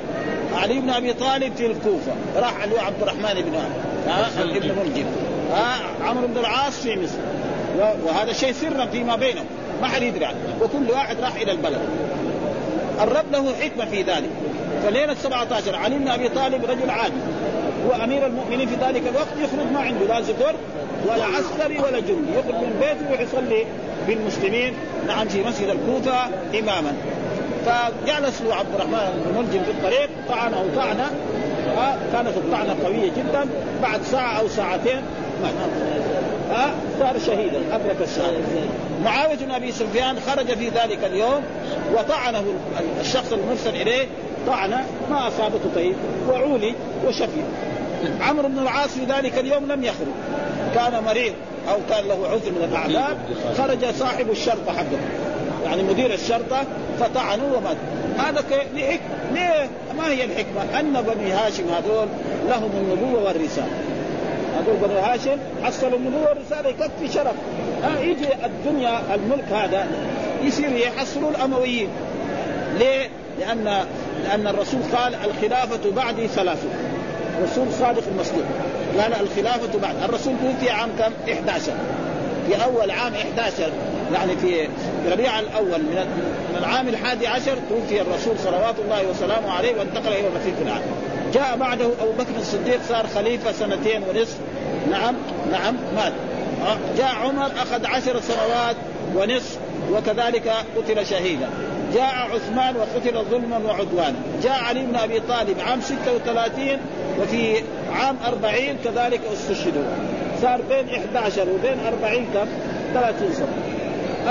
علي 0.55 0.79
بن 0.79 0.89
أبي 0.89 1.13
طالب 1.13 1.55
في 1.55 1.65
الكوفة. 1.65 2.11
راح 2.35 2.61
علي 2.61 2.79
عبد 2.79 3.01
الرحمن 3.01 3.33
بن 3.33 3.59
ابن 4.39 4.75
ملجم 4.79 5.05
عمرو 6.03 6.27
بن 6.27 6.37
العاص 6.37 6.79
في 6.79 6.99
مصر. 6.99 7.17
وهذا 8.05 8.33
شيء 8.33 8.53
سرا 8.53 8.85
فيما 8.85 9.15
بينهم. 9.15 9.45
ما 9.81 9.87
حد 9.87 10.01
يدري 10.01 10.25
عنه. 10.25 10.37
وكل 10.61 10.91
واحد 10.91 11.19
راح 11.19 11.35
إلى 11.35 11.51
البلد. 11.51 11.81
الرب 13.01 13.31
له 13.31 13.53
حكمة 13.61 13.85
في 13.85 14.01
ذلك. 14.01 14.29
فليله 14.83 15.13
17 15.13 15.75
علي 15.75 15.97
بن 15.97 16.07
أبي 16.07 16.29
طالب 16.29 16.65
رجل 16.65 16.89
عادي 16.89 17.13
هو 17.87 18.03
أمير 18.03 18.25
المؤمنين 18.25 18.67
في 18.67 18.75
ذلك 18.75 19.01
الوقت 19.07 19.27
يخرج 19.41 19.71
ما 19.73 19.79
عنده. 19.79 20.05
لا 20.05 20.21
زفر 20.21 20.55
ولا 21.05 21.23
عسكري 21.23 21.79
ولا 21.79 21.99
جندي. 21.99 22.31
يخرج 22.31 22.55
من 22.55 22.79
بيته 22.79 23.11
ويصلي 23.11 23.65
بالمسلمين. 24.07 24.73
نعم 25.07 25.27
في 25.27 25.43
مسجد 25.43 25.69
الكوفة 25.69 26.25
إماما. 26.59 26.93
فجلس 27.65 28.41
له 28.41 28.55
عبد 28.55 28.75
الرحمن 28.75 29.23
بن 29.25 29.37
ملجم 29.37 29.63
في 29.63 29.71
الطريق 29.71 30.09
طعنه 30.29 30.65
طعنة. 30.75 31.11
كانت 32.13 32.37
الطعنة 32.37 32.75
قوية 32.83 33.11
جدا. 33.17 33.45
بعد 33.81 34.01
ساعة 34.03 34.39
أو 34.39 34.47
ساعتين 34.47 35.01
مات 35.41 35.53
ها 36.51 36.73
صار 36.99 37.19
شهيدا 37.25 37.59
أدرك 37.71 37.97
الشهادة. 38.01 38.37
معاوية 39.03 39.35
بن 39.35 39.51
أبي 39.51 39.71
سفيان 39.71 40.19
خرج 40.19 40.45
في 40.45 40.69
ذلك 40.69 40.99
اليوم 41.03 41.43
وطعنه 41.93 42.43
الشخص 43.01 43.33
المرسل 43.33 43.75
إليه. 43.81 44.07
طعنة 44.47 44.85
ما 45.09 45.27
أصابته 45.27 45.69
طيب 45.75 45.95
وعولي 46.29 46.73
وشفي 47.07 47.41
عمرو 48.21 48.47
بن 48.47 48.59
العاص 48.59 48.89
في 48.89 49.05
ذلك 49.05 49.37
اليوم 49.37 49.71
لم 49.71 49.83
يخرج. 49.83 50.07
كان 50.75 51.03
مريض 51.03 51.33
أو 51.69 51.77
كان 51.89 52.07
له 52.07 52.27
عذر 52.27 52.51
من 52.51 52.67
الأعذار 52.71 53.17
خرج 53.57 53.95
صاحب 53.95 54.31
الشرطة 54.31 54.73
حقه. 54.77 54.99
يعني 55.65 55.83
مدير 55.83 56.13
الشرطة 56.13 56.63
فطعنوا 56.99 57.57
ومات. 57.57 57.77
هذا 58.17 58.43
لحكمه 58.49 58.99
ليه؟ 59.33 59.69
ما 59.97 60.07
هي 60.07 60.23
الحكمة؟ 60.23 60.79
أن 60.79 61.01
بني 61.01 61.31
هاشم 61.31 61.63
هذول 61.69 62.07
لهم 62.49 62.71
النبوة 62.73 63.23
والرسالة. 63.23 63.67
هذول 64.57 64.75
بني 64.75 64.99
هاشم 64.99 65.37
حصلوا 65.63 65.97
النبوة 65.97 66.29
والرسالة 66.29 66.69
يكفي 66.69 67.13
شرف. 67.13 67.35
ها 67.83 67.99
يجي 67.99 68.27
الدنيا 68.45 69.01
الملك 69.15 69.45
هذا 69.51 69.87
يصير 70.43 70.71
يحصلوا 70.71 71.29
الأمويين. 71.29 71.89
ليه؟ 72.79 73.09
لأن 73.39 73.85
لأن 74.23 74.47
الرسول 74.47 74.79
قال 74.95 75.15
الخلافة 75.15 75.91
بعدي 75.91 76.27
ثلاثون 76.27 76.71
الرسول 77.37 77.67
صادق 77.79 78.03
المصدوق 78.11 78.43
قال 78.99 79.13
الخلافة 79.13 79.79
بعد. 79.79 79.95
الرسول 80.03 80.33
توفي 80.41 80.69
عام 80.69 80.89
كم؟ 80.99 81.31
11 81.33 81.71
في 82.47 82.63
أول 82.63 82.91
عام 82.91 83.13
11 83.13 83.69
يعني 84.13 84.37
في 84.37 84.67
ربيع 85.11 85.39
الأول 85.39 85.81
من 85.81 86.05
من 86.49 86.57
العام 86.59 86.87
الحادي 86.87 87.27
عشر 87.27 87.57
توفي 87.69 88.01
الرسول 88.01 88.39
صلوات 88.39 88.75
الله 88.85 89.09
وسلامه 89.09 89.51
عليه 89.51 89.79
وانتقل 89.79 90.07
إلى 90.07 90.27
المسيح 90.27 90.53
العام 90.61 90.81
جاء 91.33 91.57
بعده 91.57 91.85
أبو 91.85 92.11
بكر 92.11 92.39
الصديق 92.39 92.79
صار 92.89 93.07
خليفة 93.07 93.51
سنتين 93.51 94.03
ونصف. 94.03 94.37
نعم 94.91 95.15
نعم 95.51 95.75
مات. 95.95 96.13
جاء 96.97 97.15
عمر 97.15 97.45
أخذ 97.45 97.85
عشر 97.85 98.19
سنوات 98.19 98.75
ونصف 99.15 99.57
وكذلك 99.91 100.51
قتل 100.77 101.05
شهيدا. 101.05 101.49
جاء 101.93 102.13
عثمان 102.33 102.75
وقتل 102.75 103.25
ظلما 103.31 103.57
وعدوانا. 103.57 104.15
جاء 104.43 104.63
علي 104.63 104.85
بن 104.85 104.95
أبي 104.95 105.19
طالب 105.19 105.59
عام 105.59 105.81
36 105.81 106.77
وفي 107.21 107.63
عام 107.93 108.17
40 108.27 108.55
كذلك 108.83 109.21
استشهدوا. 109.33 109.83
صار 110.41 110.61
بين 110.69 110.89
11 110.89 111.49
وبين 111.49 111.79
40 111.87 112.25
كم؟ 112.33 112.47
30 112.93 113.33
سنة. 113.33 113.47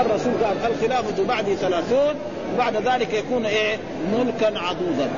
الرسول 0.01 0.33
قال 0.43 0.71
الخلافة 0.71 1.23
بعد 1.23 1.45
30 1.61 2.15
وبعد 2.55 2.75
ذلك 2.75 3.13
يكون 3.13 3.45
إيه؟ 3.45 3.77
ملكا 4.13 4.59
عضوضا. 4.59 5.09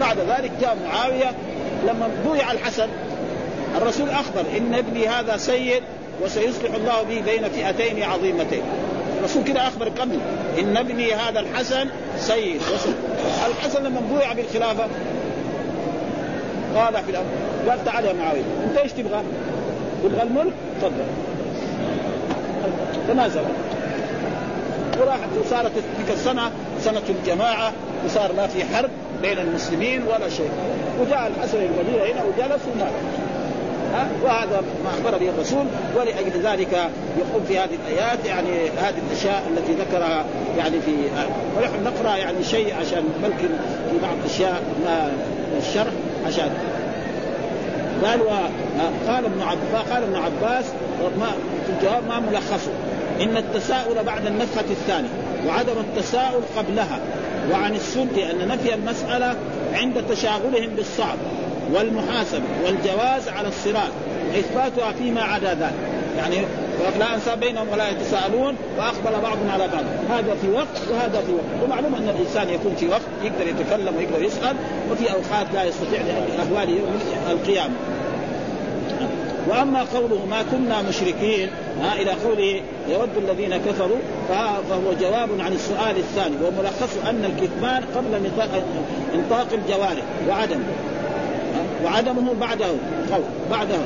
بعد 0.00 0.18
ذلك 0.18 0.50
جاء 0.60 0.76
معاوية 0.86 1.32
لما 1.88 2.08
بويع 2.24 2.52
الحسن 2.52 2.88
الرسول 3.76 4.10
أخبر 4.10 4.44
إن 4.56 4.74
ابني 4.74 5.08
هذا 5.08 5.36
سيد 5.36 5.82
وسيصلح 6.22 6.74
الله 6.74 7.02
به 7.02 7.20
بين 7.20 7.48
فئتين 7.48 8.02
عظيمتين. 8.02 8.62
الرسول 9.18 9.44
كده 9.44 9.68
أخبر 9.68 9.88
قبل 9.88 10.18
إن 10.58 10.76
ابني 10.76 11.14
هذا 11.14 11.40
الحسن 11.40 11.88
سيد. 12.18 12.60
الحسن 13.46 13.82
لما 13.82 14.00
بويع 14.00 14.32
بالخلافة 14.32 14.86
قال 16.76 17.04
في 17.04 17.10
الامر 17.10 17.26
قال 17.68 17.84
تعال 17.84 18.04
يا 18.04 18.12
معاوية 18.12 18.42
أنت 18.64 18.76
إيش 18.76 18.92
تبغى؟ 18.92 19.22
تبغى 20.04 20.22
الملك؟ 20.22 20.52
تفضل. 20.80 21.04
تنازل. 23.08 23.42
وراحت 25.00 25.28
وصارت 25.44 25.72
تلك 25.74 26.10
السنة 26.10 26.50
سنة 26.80 27.02
الجماعة 27.08 27.72
وصار 28.04 28.32
ما 28.32 28.46
في 28.46 28.64
حرب 28.64 28.90
بين 29.22 29.38
المسلمين 29.38 30.02
ولا 30.02 30.28
شيء. 30.28 30.50
وجاء 31.00 31.32
الحسن 31.36 31.58
المدينة 31.58 32.04
هنا 32.04 32.24
وجلس 32.24 32.62
ومات. 32.74 32.92
وهذا 34.22 34.62
ما 34.84 34.90
أخبر 34.90 35.18
به 35.18 35.28
الرسول 35.28 35.66
ولأجل 35.96 36.42
ذلك 36.42 36.72
يقول 37.18 37.42
في 37.48 37.58
هذه 37.58 37.78
الآيات 37.86 38.24
يعني 38.26 38.68
هذه 38.78 38.94
الأشياء 39.10 39.42
التي 39.50 39.72
ذكرها 39.72 40.24
يعني 40.58 40.80
في 40.80 40.92
ونحن 41.56 41.84
نقرأ 41.84 42.16
يعني 42.16 42.44
شيء 42.44 42.74
عشان 42.74 43.02
ممكن 43.22 43.48
في 43.90 43.98
بعض 44.02 44.14
الأشياء 44.24 44.62
ما 44.84 45.12
الشرح. 45.58 45.92
عشان 46.26 46.50
قال 48.04 48.20
قال 49.08 49.24
ابن 49.24 49.42
عباس 49.42 49.92
قال 49.92 50.02
ابن 50.02 50.16
عباس 50.16 50.64
ما 51.18 51.26
في 51.66 51.72
الجواب 51.78 52.06
ما 52.08 52.20
ملخصه. 52.20 52.70
إن 53.20 53.36
التساؤل 53.36 54.04
بعد 54.04 54.26
النفخة 54.26 54.64
الثانية 54.70 55.08
وعدم 55.46 55.72
التساؤل 55.80 56.42
قبلها 56.56 57.00
وعن 57.52 57.74
السلط 57.74 58.18
أن 58.30 58.48
نفي 58.48 58.74
المسألة 58.74 59.34
عند 59.74 60.04
تشاغلهم 60.10 60.70
بالصعب 60.76 61.18
والمحاسبه 61.72 62.42
والجواز 62.64 63.28
على 63.28 63.48
الصراط 63.48 63.92
إثباتها 64.38 64.92
فيما 64.92 65.22
عدا 65.22 65.54
ذلك. 65.54 65.74
يعني 66.18 66.46
لا 66.98 67.14
انساب 67.14 67.40
بينهم 67.40 67.68
ولا 67.68 67.90
يتساءلون 67.90 68.56
وأقبل 68.78 69.20
بعضهم 69.22 69.50
على 69.50 69.68
بعض. 69.68 69.84
هذا 70.10 70.34
في 70.34 70.48
وقت 70.50 70.80
وهذا 70.90 71.22
في 71.26 71.32
وقت. 71.32 71.64
ومعلوم 71.64 71.94
أن 71.94 72.08
الإنسان 72.08 72.48
يكون 72.48 72.74
في 72.74 72.88
وقت 72.88 73.02
يقدر 73.24 73.46
يتكلم 73.46 73.96
ويقدر 73.96 74.22
يسأل 74.22 74.56
وفي 74.90 75.12
أوقات 75.12 75.46
لا 75.54 75.64
يستطيع 75.64 76.00
لأهوال 76.00 76.70
يوم 76.70 77.00
القيامه 77.30 77.74
وأما 79.48 79.82
قوله 79.94 80.26
ما 80.30 80.42
كنا 80.42 80.82
مشركين 80.82 81.48
ها 81.80 81.94
إلى 81.94 82.10
قوله 82.10 82.60
يود 82.88 83.16
الذين 83.16 83.56
كفروا 83.56 83.98
فهو 84.68 84.92
جواب 85.00 85.28
عن 85.40 85.52
السؤال 85.52 85.96
الثاني 85.96 86.36
وملخص 86.44 86.96
أن 87.08 87.24
الكتمان 87.24 87.82
قبل 87.96 88.30
انطاق 89.14 89.46
الجوارح 89.52 90.04
وعدمه 90.28 90.64
وعدمه 91.84 92.34
بعده 92.40 92.66
قول 93.12 93.24
بعده. 93.50 93.78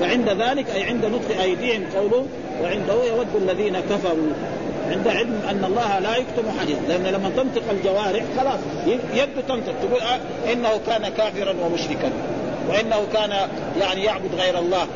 فعند 0.00 0.28
ذلك 0.28 0.70
أي 0.70 0.82
عند 0.82 1.04
نطق 1.04 1.40
أيديهم 1.42 1.84
قوله 1.96 2.26
وعنده 2.62 3.04
يود 3.04 3.36
الذين 3.36 3.80
كفروا. 3.80 4.32
عند 4.90 5.08
علم 5.08 5.40
أن 5.50 5.64
الله 5.64 5.98
لا 5.98 6.16
يكتم 6.16 6.60
حديث. 6.60 6.76
لأن 6.88 7.02
لما 7.02 7.30
تنطق 7.36 7.62
الجوارح 7.70 8.24
خلاص 8.38 8.58
يد 9.14 9.28
تنطق. 9.48 9.72
تقول 9.82 10.00
آه 10.00 10.52
إنه 10.52 10.80
كان 10.86 11.08
كافرا 11.08 11.54
ومشركا. 11.64 12.10
وإنه 12.68 13.06
كان 13.12 13.48
يعني 13.80 14.04
يعبد 14.04 14.34
غير 14.34 14.58
الله. 14.58 14.86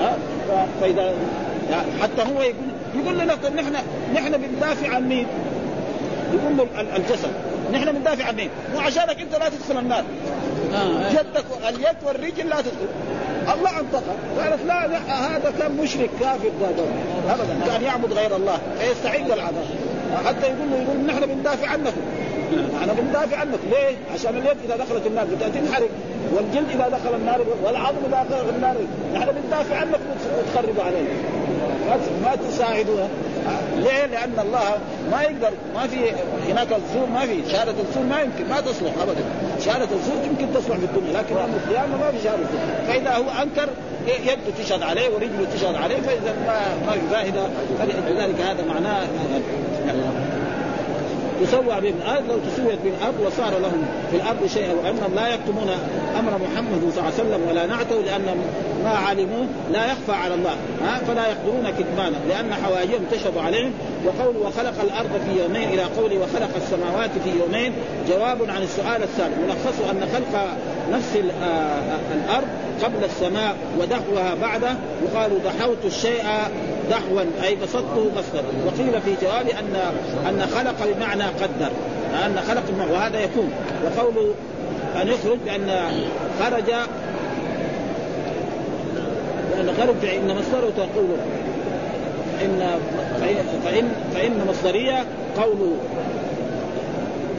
ها؟ 0.00 0.16
فإذا 0.80 1.14
حتى 2.02 2.22
هو 2.22 2.42
يقول 2.42 2.54
يقول 2.94 3.18
لنا 3.18 3.34
نحن 3.34 3.76
نحن 4.14 4.36
بندافع 4.36 4.94
عن 4.94 5.08
مين؟ 5.08 5.26
يقول 6.32 6.56
له 6.56 6.66
الجسد. 6.96 7.30
نحن 7.72 7.92
بندافع 7.92 8.24
عن 8.24 8.36
مين؟ 8.36 8.48
مو 8.74 8.80
عشانك 8.80 9.20
أنت 9.20 9.32
لا 9.32 9.48
تدخل 9.48 9.78
النار. 9.78 10.04
آه. 10.74 11.10
يدك 11.10 11.44
اليد 11.68 11.96
والرجل 12.06 12.48
لا 12.48 12.60
تدخل. 12.60 12.88
الله 13.54 13.80
انطقها 13.80 14.16
قالت 14.38 14.64
لا, 14.66 14.86
لا 14.86 14.98
هذا 15.36 15.52
كان 15.58 15.76
مشرك 15.82 16.10
كافر 16.20 16.50
ابدا 17.28 17.66
كان 17.66 17.82
يعبد 17.82 18.12
غير 18.12 18.36
الله. 18.36 18.58
فيستحق 18.78 19.24
العذاب. 19.24 19.64
حتى 20.26 20.46
يقول 20.46 20.70
له 20.70 20.76
يقول 20.76 20.96
نحن 21.06 21.26
بندافع 21.26 21.68
عنكم 21.68 22.00
إحنا 22.80 22.92
بندافع 22.92 23.36
عنك. 23.36 23.58
ليه؟ 23.70 23.96
عشان 24.14 24.36
اليد 24.36 24.56
إذا 24.64 24.76
دخلت 24.76 25.06
النار 25.06 25.26
تنحرق. 25.54 25.88
والجلد 26.34 26.70
إذا 26.70 26.88
دخل 26.88 27.14
النار 27.14 27.40
والعظم 27.64 27.96
إذا 28.08 28.26
دخل 28.30 28.48
النار. 28.56 28.76
نحن 29.14 29.26
بندافع 29.32 29.76
عنك 29.76 30.00
وتخرب 30.38 30.80
علينا. 30.86 31.08
ما 32.22 32.36
تساعدوها 32.48 33.08
ليه؟ 33.76 34.06
لأن 34.06 34.32
الله 34.38 34.78
ما 35.10 35.22
يقدر 35.22 35.50
ما 35.74 35.86
في 35.86 35.96
هناك 36.48 36.68
الزور 36.72 37.06
ما 37.14 37.20
في 37.20 37.50
شهادة 37.52 37.74
الزور 37.88 38.04
ما 38.04 38.20
يمكن 38.20 38.48
ما 38.48 38.60
تصلح 38.60 38.92
ابدا. 39.02 39.24
شهادة 39.64 39.88
الزور 39.96 40.16
يمكن 40.24 40.54
تصلح 40.54 40.76
في 40.76 40.84
الدنيا 40.84 41.12
لكن 41.12 41.34
يوم 41.34 41.54
القيامة 41.64 41.96
ما 41.96 42.10
في 42.10 42.18
شهادة 42.24 42.42
الزور. 42.42 42.86
فإذا 42.86 43.10
هو 43.10 43.42
أنكر 43.42 43.68
يده 44.06 44.64
تشهد 44.64 44.82
عليه 44.82 45.14
ورجله 45.14 45.46
تشهد 45.54 45.74
عليه 45.74 45.96
فإذا 45.96 46.34
ما 46.46 46.60
ما 46.86 46.92
في 46.92 47.08
فائدة 47.10 47.42
فلذلك 47.78 48.40
هذا 48.40 48.64
معناه 48.68 49.06
تسوى 51.46 51.80
بهم 51.80 51.94
الأرض 52.02 52.22
لو 52.28 52.38
تسويت 52.38 52.78
بهم 52.84 52.94
الأرض 53.00 53.20
وصار 53.26 53.58
لهم 53.58 53.84
في 54.10 54.16
الأرض 54.16 54.46
شيئا 54.46 54.72
وانهم 54.72 55.14
لا 55.14 55.34
يكتمون 55.34 55.70
أمر 56.18 56.30
محمد 56.30 56.80
صلى 56.80 56.88
الله 56.90 57.02
عليه 57.02 57.14
وسلم 57.14 57.40
ولا 57.48 57.66
نعته 57.66 58.00
لأن 58.00 58.36
ما 58.84 58.90
علموه 58.90 59.46
لا 59.72 59.86
يخفى 59.86 60.12
على 60.12 60.34
الله. 60.34 60.56
ها؟ 60.84 60.98
فلا 60.98 61.26
يقدرون 61.28 61.70
كتمانه 61.78 62.18
لأن 62.28 62.54
حواجهم 62.54 63.04
تشهد 63.10 63.38
عليهم. 63.38 63.72
وقول 64.06 64.36
وخلق 64.36 64.80
الأرض 64.82 65.10
في 65.26 65.42
يومين 65.42 65.68
إلى 65.68 65.82
قوله 65.82 66.18
وخلق 66.18 66.50
السماوات 66.56 67.10
في 67.24 67.30
يومين 67.40 67.72
جواب 68.08 68.50
عن 68.50 68.62
السؤال 68.62 69.02
الثاني 69.02 69.34
ملخصه 69.46 69.90
أن 69.90 70.08
خلق 70.12 70.48
نفس 70.92 71.16
الأرض 72.14 72.48
قبل 72.84 73.04
السماء 73.04 73.56
ودحوها 73.80 74.34
بعده. 74.34 74.74
وقالوا 75.04 75.38
دحوت 75.44 75.84
الشيء 75.84 76.24
دحوا 76.92 77.22
أي 77.44 77.56
بسطته 77.56 78.10
بسطا 78.16 78.42
وقيل 78.66 79.00
في 79.02 79.14
جواب 79.22 79.48
ان 79.48 79.76
أن 80.28 80.46
خلق 80.46 80.94
بمعنى 80.94 81.24
قدر. 81.24 81.70
أن 82.26 82.36
خلق 82.48 82.62
وهذا 82.92 83.20
يكون. 83.20 83.50
وقول 83.84 84.34
أن 85.02 85.08
يخرج 85.08 85.38
بأن 85.44 85.70
خرج 86.40 86.70
لأن 89.56 89.74
خرج 89.80 89.94
فان 90.02 90.36
مصدره 90.36 90.72
تقول 90.76 91.16
ان 92.42 92.80
فان 93.64 93.88
فان 94.14 94.46
مصدرية 94.48 95.04
قول 95.36 95.72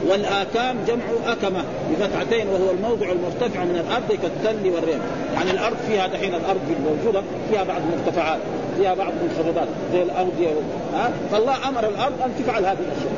والآكام 0.08 0.76
جمع 0.86 1.04
أكمة 1.26 1.64
بفتحتين 1.90 2.48
وهو 2.48 2.70
الموضع 2.70 3.06
المرتفع 3.12 3.64
من 3.64 3.84
الأرض 3.86 4.12
كالتل 4.22 4.70
والريم. 4.70 5.00
يعني 5.34 5.50
الأرض 5.50 5.76
فيها 5.88 6.06
دحين 6.06 6.34
الأرض 6.34 6.60
الموجودة 6.78 7.22
فيها 7.50 7.64
بعض 7.64 7.80
المرتفعات 7.92 8.40
فيها 8.76 8.94
بعض 8.94 9.12
المنخفضات 9.20 9.68
زي 9.92 10.02
الأودية 10.02 10.48
ها؟ 10.94 11.10
فالله 11.32 11.68
أمر 11.68 11.88
الأرض 11.88 12.22
أن 12.24 12.30
تفعل 12.38 12.64
هذه 12.64 12.78
الأشياء. 12.78 13.12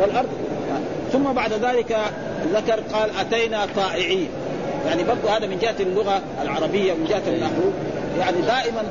والأرض 0.00 0.28
ثم 1.12 1.22
بعد 1.22 1.52
ذلك 1.52 1.96
ذكر 2.54 2.80
قال 2.92 3.10
أتينا 3.20 3.66
طائعين. 3.76 4.28
يعني 4.86 5.04
برضو 5.04 5.28
هذا 5.28 5.46
من 5.46 5.58
جهة 5.58 5.76
اللغة 5.80 6.20
العربية 6.42 6.92
من 6.92 7.04
جهة 7.04 7.22
النحو. 7.28 7.70
يعني 8.18 8.36
دائما 8.40 8.82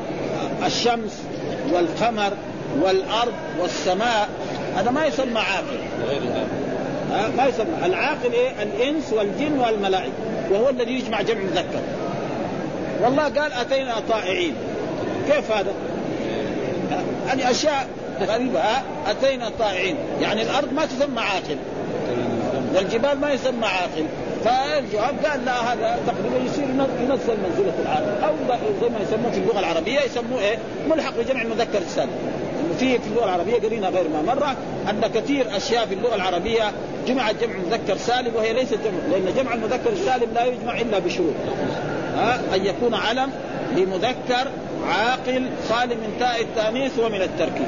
الشمس 0.65 1.23
والقمر 1.73 2.33
والأرض 2.81 3.33
والسماء 3.61 4.29
هذا 4.75 4.91
ما 4.91 5.05
يسمى 5.05 5.39
عاقل 5.39 5.79
ما 7.37 7.45
يسمى. 7.45 7.85
العاقل 7.85 8.33
إيه؟ 8.33 8.63
الإنس 8.63 9.13
والجن 9.13 9.59
والملائكة. 9.59 10.11
وهو 10.51 10.69
الذي 10.69 10.91
يجمع 10.91 11.21
جمع 11.21 11.41
مذكر. 11.41 11.81
والله 13.03 13.23
قال 13.23 13.53
أتينا 13.53 13.95
طائعين. 14.09 14.53
كيف 15.27 15.51
هذا؟ 15.51 15.73
هذه 17.27 17.51
أشياء 17.51 17.87
غريبة 18.21 18.61
أتينا 19.07 19.51
طائعين. 19.59 19.95
يعني 20.21 20.41
الأرض 20.41 20.73
ما 20.73 20.85
تسمى 20.85 21.19
عاقل. 21.19 21.57
والجبال 22.75 23.19
ما 23.19 23.31
يسمى 23.31 23.65
عاقل. 23.65 24.05
فالجواب 24.45 25.15
قال 25.25 25.45
لا 25.45 25.73
هذا 25.73 25.99
تقريبا 26.07 26.45
يصير 26.45 26.63
ينزل 27.01 27.37
منزلة 27.43 27.73
العاقل 27.81 28.23
أو 28.23 28.33
زي 28.81 28.89
ما 28.89 28.99
يسموه 28.99 29.31
في 29.31 29.37
اللغة 29.37 29.59
العربية 29.59 29.99
يسموه 29.99 30.39
إيه؟ 30.39 30.57
ملحق 30.89 31.13
بجمع 31.17 31.41
المذكر 31.41 31.77
السالم 31.77 32.09
في 32.79 32.99
في 32.99 33.07
اللغة 33.07 33.25
العربية 33.25 33.61
قرينا 33.61 33.89
غير 33.89 34.07
ما 34.09 34.21
مره 34.21 34.55
أن 34.89 35.11
كثير 35.13 35.57
أشياء 35.57 35.85
في 35.85 35.93
اللغة 35.93 36.15
العربية 36.15 36.71
جمعت 37.07 37.35
جمع 37.35 37.53
مذكر 37.55 37.97
سالم 37.97 38.35
وهي 38.35 38.53
ليست 38.53 38.73
جمع 38.73 38.99
لأن 39.11 39.33
جمع 39.37 39.53
المذكر 39.53 39.89
السالم 39.89 40.33
لا 40.33 40.45
يجمع 40.45 40.81
إلا 40.81 40.99
بشروط. 40.99 41.33
ها؟ 42.15 42.39
أن 42.55 42.65
يكون 42.65 42.93
علم 42.93 43.31
لمذكر 43.75 44.47
عاقل 44.87 45.49
خالي 45.69 45.95
من 45.95 46.15
تاء 46.19 46.41
التأنيث 46.41 46.99
ومن 46.99 47.21
التركيب. 47.21 47.67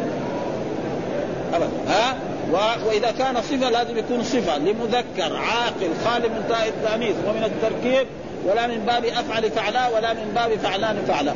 ها؟ 1.87 2.15
و... 2.51 2.55
وإذا 2.87 3.11
كان 3.11 3.35
صفة 3.35 3.69
لازم 3.69 3.97
يكون 3.97 4.23
صفة 4.23 4.57
لمذكر 4.57 5.35
عاقل 5.35 5.89
خالي 6.05 6.27
من 6.27 6.45
تاء 6.49 6.67
التأنيث 6.67 7.15
ومن 7.27 7.43
التركيب 7.43 8.07
ولا 8.45 8.67
من 8.67 8.79
باب 8.85 9.05
أفعل 9.05 9.51
فعلا 9.51 9.87
ولا 9.87 10.13
من 10.13 10.31
باب 10.35 10.59
فعلان 10.59 10.97
فعلا. 11.07 11.33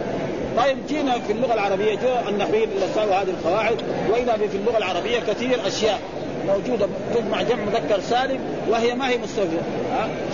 طيب 0.58 0.78
جينا 0.88 1.20
في 1.20 1.34
اللغة 1.34 1.54
العربية. 1.54 1.96
جو 1.96 2.30
النحويين 2.30 2.70
اللي 2.72 3.16
هذه 3.16 3.30
القواعد. 3.30 3.78
واذا 4.12 4.38
في 4.52 4.58
اللغة 4.58 4.78
العربية 4.78 5.20
كثير 5.20 5.68
أشياء. 5.68 6.00
موجودة 6.47 6.88
تجمع 7.15 7.41
جمع 7.41 7.63
مذكر 7.65 8.01
سالم 8.01 8.39
وهي 8.69 8.95
ما 8.95 9.10
هي 9.10 9.17
مستوفيه 9.17 9.62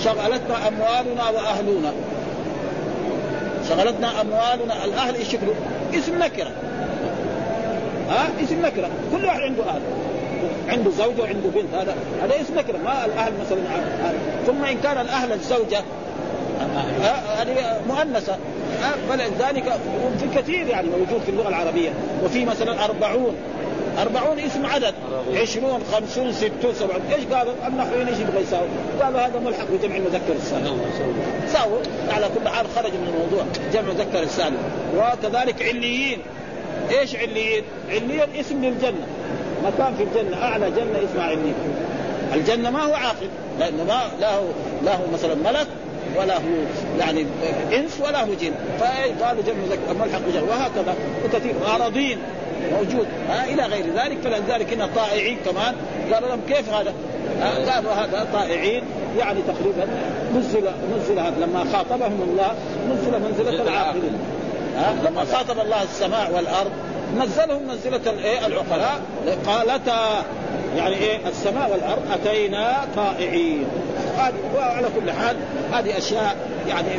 شغلتنا 0.04 0.68
أموالنا 0.68 1.30
وأهلنا. 1.30 1.92
شغلتنا 3.70 4.22
أموالنا. 4.22 4.86
الأهل 4.86 5.16
إيش؟ 5.16 5.36
اسم 5.96 6.20
نكرة. 6.20 6.52
ها؟ 8.10 8.28
اسم 8.44 8.62
نكرة. 8.66 8.90
كل 9.12 9.26
واحد 9.26 9.42
عنده 9.42 9.64
أهل 9.64 9.82
عنده 10.70 10.92
زوجة 10.92 11.22
وعنده 11.22 11.50
بنت. 11.56 11.74
هذا 11.74 11.96
هذا 12.24 12.42
اسم 12.42 12.56
نكرة. 12.58 12.78
ما 12.78 13.06
الأهل 13.06 13.34
مثلا. 13.46 13.60
ثم 14.48 14.64
إن 14.66 14.78
كان 14.84 15.02
الأهل 15.02 15.32
الزوجه 15.32 15.82
هذه 17.38 17.82
مؤنثة. 17.88 18.38
فلذلك 19.10 19.80
في 20.20 20.40
كثير 20.40 20.68
يعني 20.68 20.88
موجود 20.88 21.22
في 21.26 21.32
اللغة 21.32 21.50
العربية. 21.50 21.90
وفي 22.24 22.46
مثلا 22.46 22.86
أربعون. 22.86 23.36
أربعون 23.98 24.40
اسم 24.40 24.66
عدد. 24.66 24.94
عشرون 25.34 25.82
خمسون 25.92 26.34
ستون 26.34 26.74
سبعون. 26.74 27.02
إيش 27.12 27.26
قالوا؟ 27.26 27.54
النحويين 27.68 28.08
إيش 28.08 28.20
يبغى 28.20 28.42
يساوي؟ 28.42 28.68
قالوا 29.02 29.20
هذا 29.20 29.40
ملحق 29.40 29.66
بجمع 29.72 29.96
المذكر 29.96 30.34
السالم. 30.36 30.82
ساووا. 31.54 31.80
على 32.10 32.30
كل 32.36 32.50
حال 32.50 32.66
خرج 32.76 32.92
من 32.92 33.14
الموضوع. 33.14 33.46
جمع 33.74 33.94
مذكر 33.94 34.24
السالم. 34.24 34.58
وكذلك 34.98 35.62
عليين. 35.62 36.20
إيش 36.92 37.16
عليين؟ 37.16 37.64
عليين 37.90 38.36
اسم 38.40 38.66
للجنة. 38.66 39.08
مكان 39.66 39.96
في 39.96 40.04
الجنة. 40.04 40.44
أعلى 40.44 40.72
جنة 40.72 41.00
اسمها 41.12 41.26
عليين. 41.26 41.56
الجنة 42.34 42.70
ما 42.70 42.84
هو 42.84 42.94
عاقل. 42.94 43.30
لأنه 43.60 43.84
ما 43.84 44.02
لا 44.20 44.36
هو 44.36 44.46
لا 44.86 44.96
هو 44.96 45.04
مثلا 45.14 45.36
ملك 45.36 45.68
ولا 46.18 46.38
هو 46.38 46.42
يعني 47.00 47.26
إنس 47.74 48.02
ولا 48.02 48.24
هو 48.24 48.34
جن. 48.42 48.52
فقالوا 48.80 49.44
جمع 49.48 49.96
ملحق 50.06 50.22
وهكذا. 50.50 50.96
وكثير 51.26 51.54
اراضين 51.76 52.18
موجود. 52.72 53.08
ها 53.30 53.46
إلى 53.46 53.64
غير 53.64 53.86
ذلك. 53.96 54.18
فلذلك 54.24 54.74
هنا 54.74 54.90
طائعين 54.96 55.38
كمان 55.46 55.76
قالوا 56.14 56.30
لهم 56.30 56.42
كيف 56.48 56.74
هذا؟ 56.74 56.94
قالوا 57.72 57.92
هذا 57.92 58.28
طائعين 58.34 58.84
يعني 59.18 59.40
تقريبا 59.42 59.88
نزل 60.36 60.70
نزل 60.98 61.20
هذا. 61.20 61.36
لما 61.40 61.66
خاطبهم 61.74 62.22
الله 62.22 62.52
نزل 62.92 63.22
منزلة 63.22 63.64
العاقلين. 63.64 64.20
لما 65.06 65.26
خاطب 65.34 65.60
الله 65.60 65.84
السماء 65.84 66.32
والأرض 66.36 66.72
نزلهم 67.18 67.68
منزلة 67.68 68.12
الإيه؟ 68.12 68.48
العقلاء. 68.48 69.02
قالتا 69.48 70.24
يعني 70.78 70.96
إيه؟ 70.96 71.28
السماء 71.28 71.72
والأرض 71.72 72.02
أتينا 72.12 72.78
طائعين. 72.96 73.66
وعلى 74.56 74.88
كل 74.96 75.12
حال 75.12 75.36
هذه 75.74 75.98
أشياء 75.98 76.36
يعني 76.68 76.90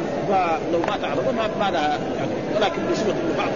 لو 0.73 0.79
ما 0.79 0.97
تعرفوا 1.03 1.33
ما, 1.33 1.49
ما 1.61 1.71
لها 1.71 1.99
يعني 2.19 2.31
ولكن 2.57 2.83
بصفه 2.93 3.15
بعض 3.39 3.49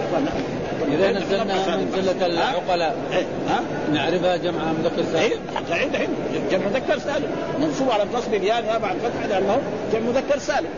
إذا 0.87 1.11
نزلنا 1.11 1.77
منزله 1.77 2.25
العقلاء. 2.25 2.95
إيه؟ 3.13 3.25
ها؟ 3.49 3.59
نعرفها 3.93 4.37
جمع 4.37 4.61
مذكر 4.79 5.03
سالم؟ 5.13 5.39
عند 5.71 5.93
الحين 5.93 6.09
جمع 6.51 6.65
مذكر 6.67 6.99
سالم. 6.99 7.27
منصوب 7.61 7.91
على 7.91 8.03
النصب 8.03 8.33
الياء 8.33 8.65
يا 8.65 8.77
بعد 8.77 8.95
فتح 8.97 9.25
لأنه 9.29 9.57
جمع 9.93 10.09
مذكر 10.09 10.39
سالم. 10.39 10.69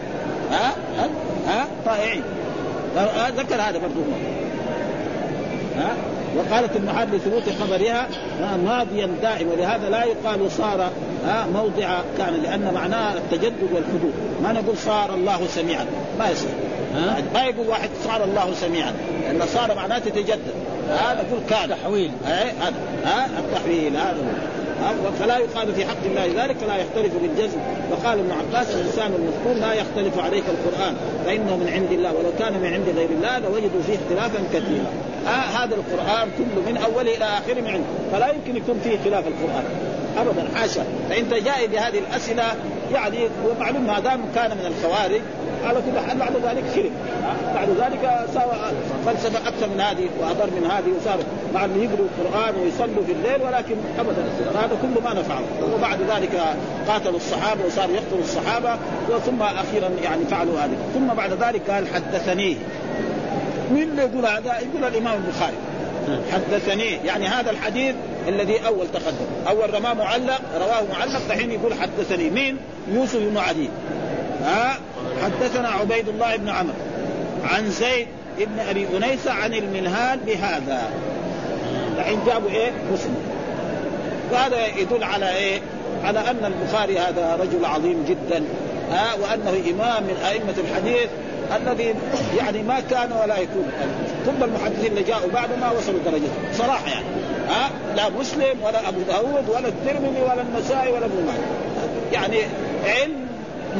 ها؟ 0.52 0.72
ها, 0.98 1.10
ها؟ 1.48 1.68
طائعين. 1.86 2.24
ذكر 3.38 3.56
هذا 3.56 3.78
برضه 3.78 4.02
ها؟ 5.78 5.96
وقالت 6.38 6.76
المحال 6.76 7.08
لثبوت 7.12 7.44
خبرها 7.62 8.08
ماضيا 8.66 9.10
دائما 9.22 9.52
ولهذا 9.54 9.90
لا 9.90 10.04
يقال 10.04 10.52
صار 10.52 10.90
موضع 11.54 12.00
كان 12.18 12.34
لأن 12.44 12.74
معناه 12.74 13.14
التجدد 13.14 13.70
والحدوث 13.74 14.14
ما 14.44 14.52
نقول 14.54 14.78
صار 14.78 15.14
الله 15.14 15.48
سميعا. 15.48 15.86
ما 16.20 16.30
يصير. 16.30 16.50
ما 17.34 17.46
يقول 17.46 17.68
واحد 17.68 17.90
صار 18.04 18.24
الله 18.24 18.54
سميعا. 18.54 18.94
لأن 19.22 19.42
صار 19.54 19.76
معناه 19.76 20.00
تتجدد 20.00 20.54
هذا 20.90 21.26
يقول 21.30 21.40
كان 21.50 21.70
تحويل 21.70 22.12
هذا. 22.26 22.74
ها؟ 23.06 23.26
التحويل 23.40 23.98
هذا 23.98 24.18
فلا 25.20 25.38
يقال 25.38 25.74
في 25.76 25.86
حق 25.86 26.04
الله 26.06 26.44
ذلك 26.44 26.58
فلا 26.58 26.76
يختلف 26.76 27.14
بالجزم. 27.22 27.58
وقال 27.92 28.20
ابن 28.20 28.32
عباس 28.32 28.76
الإنسان 28.76 29.12
المذكور 29.14 29.68
لا 29.68 29.74
يختلف 29.74 30.20
عليك 30.20 30.44
القرآن 30.50 30.96
فإنه 31.26 31.58
من 31.58 31.70
عند 31.74 31.92
الله 31.92 32.14
ولو 32.14 32.32
كان 32.40 32.54
من 32.54 32.74
عند 32.74 32.90
غير 32.98 33.10
الله 33.10 33.40
لوجدوا 33.40 33.82
فيه 33.88 33.96
اختلافا 33.96 34.44
كثيرا. 34.54 34.92
آه 35.28 35.30
هذا 35.30 35.76
القرآن 35.76 36.30
كله 36.38 36.72
من 36.72 36.78
اوله 36.78 37.16
إلى 37.18 37.26
اخره 37.26 37.62
من 37.62 37.68
عنده. 37.68 37.86
فلا 38.12 38.28
يمكن 38.28 38.56
يكون 38.56 38.80
فيه 38.84 38.98
خلاف 39.10 39.24
القرآن. 39.28 39.64
ابدا 40.18 40.58
حاشا. 40.58 40.84
فإنت 41.10 41.34
جاي 41.34 41.68
بهذه 41.68 42.00
الأسئلة 42.00 42.44
يعني 42.94 43.18
ومعلوم 43.46 43.88
ما 43.88 44.00
دام 44.00 44.22
كان 44.36 44.52
من 44.52 44.66
الخوارج 44.66 45.22
على 45.66 45.80
كل 45.82 46.00
حال 46.08 46.18
بعد 46.18 46.34
ذلك 46.36 46.64
خرب 46.76 46.92
بعد 47.56 47.70
ذلك 47.70 48.26
صار 48.34 48.72
فلسفه 49.06 49.48
أكثر 49.48 49.68
من 49.68 49.82
هذه 49.82 50.10
وأضر 50.20 50.46
من 50.46 50.72
هذه 50.72 50.90
وصار 51.02 51.20
مع 51.54 51.66
انه 51.66 51.84
يقروا 51.84 52.08
القرآن 52.08 52.56
ويصلوا 52.56 53.04
في 53.06 53.12
الليل 53.12 53.42
ولكن 53.42 53.76
ابدا. 54.00 54.24
هذا 54.60 54.78
كله 54.82 55.02
ما 55.04 55.20
نفعه. 55.20 55.42
وبعد 55.74 56.02
ذلك 56.02 56.42
قاتلوا 56.88 57.16
الصحابة 57.16 57.66
وصاروا 57.66 57.96
يقتلوا 57.96 58.22
الصحابة 58.22 58.78
وثم 59.10 59.42
أخيرا 59.42 59.90
يعني 60.04 60.26
فعلوا 60.26 60.60
هذه. 60.60 60.78
ثم 60.94 61.08
بعد 61.08 61.34
ذلك 61.34 61.70
قال 61.70 61.88
حدثني. 61.88 62.58
مين 63.72 63.90
اللي 63.90 64.02
يقول 64.02 64.26
هذا؟ 64.26 64.60
يقول 64.60 64.84
الإمام 64.84 65.14
البخاري. 65.26 65.58
حدثني. 66.34 66.92
يعني 67.06 67.28
هذا 67.28 67.52
الحديث 67.52 67.96
الذي 68.28 68.68
أول 68.68 68.88
تقدم. 68.94 69.26
أول 69.48 69.74
رماه 69.74 69.94
معلق 69.94 70.42
رواه 70.58 70.84
معلق 70.94 71.22
دحين 71.30 71.52
يقول 71.52 71.74
حدثني. 71.74 72.30
مين؟ 72.30 72.58
يوسف 72.92 73.20
بن 73.20 73.38
عدي 73.38 73.70
ها؟ 74.44 74.78
حدثنا 75.24 75.70
عبيد 75.70 76.10
الله 76.10 76.36
بن 76.36 76.50
عمرو 76.50 76.74
عن 77.44 77.70
زيد 77.70 78.08
بن 78.38 78.60
أبي 78.70 78.88
أنيس 78.98 79.28
عن 79.28 79.54
المنهال 79.54 80.20
بهذا. 80.20 80.82
الحين 81.98 82.20
جابوا 82.26 82.50
إيه؟ 82.50 82.72
مسلم. 82.94 83.16
وهذا 84.32 84.66
يدل 84.66 85.04
على 85.04 85.36
إيه؟ 85.36 85.60
على 86.04 86.20
أن 86.20 86.46
البخاري 86.46 87.00
هذا 87.00 87.38
رجل 87.42 87.66
عظيم 87.66 88.06
جدا 88.10 88.44
ها؟ 88.92 89.14
وأنه 89.14 89.50
إمام 89.50 90.04
من 90.04 90.18
أئمة 90.30 90.54
الحديث 90.58 91.10
الذي 91.56 91.96
يعني 92.38 92.64
ما 92.64 92.80
كان 92.80 93.12
ولا 93.12 93.38
يكون. 93.38 93.72
كل 94.26 94.44
المحدثين 94.44 94.92
اللي 94.92 95.04
جاءوا 95.04 95.32
بعده 95.34 95.56
ما 95.56 95.72
وصلوا 95.72 96.00
درجته 96.06 96.30
صراحة 96.54 96.88
يعني 96.88 97.06
ها؟ 97.50 97.70
لا 97.96 98.10
مسلم 98.10 98.64
ولا 98.64 98.90
أبو 98.90 99.02
داود 99.02 99.50
ولا 99.50 99.68
الترمذي 99.68 100.22
ولا 100.22 100.42
النسائي 100.42 100.92
ولا 100.92 101.06
ابن 101.06 101.28
يعني 102.14 102.38
علم 102.86 103.25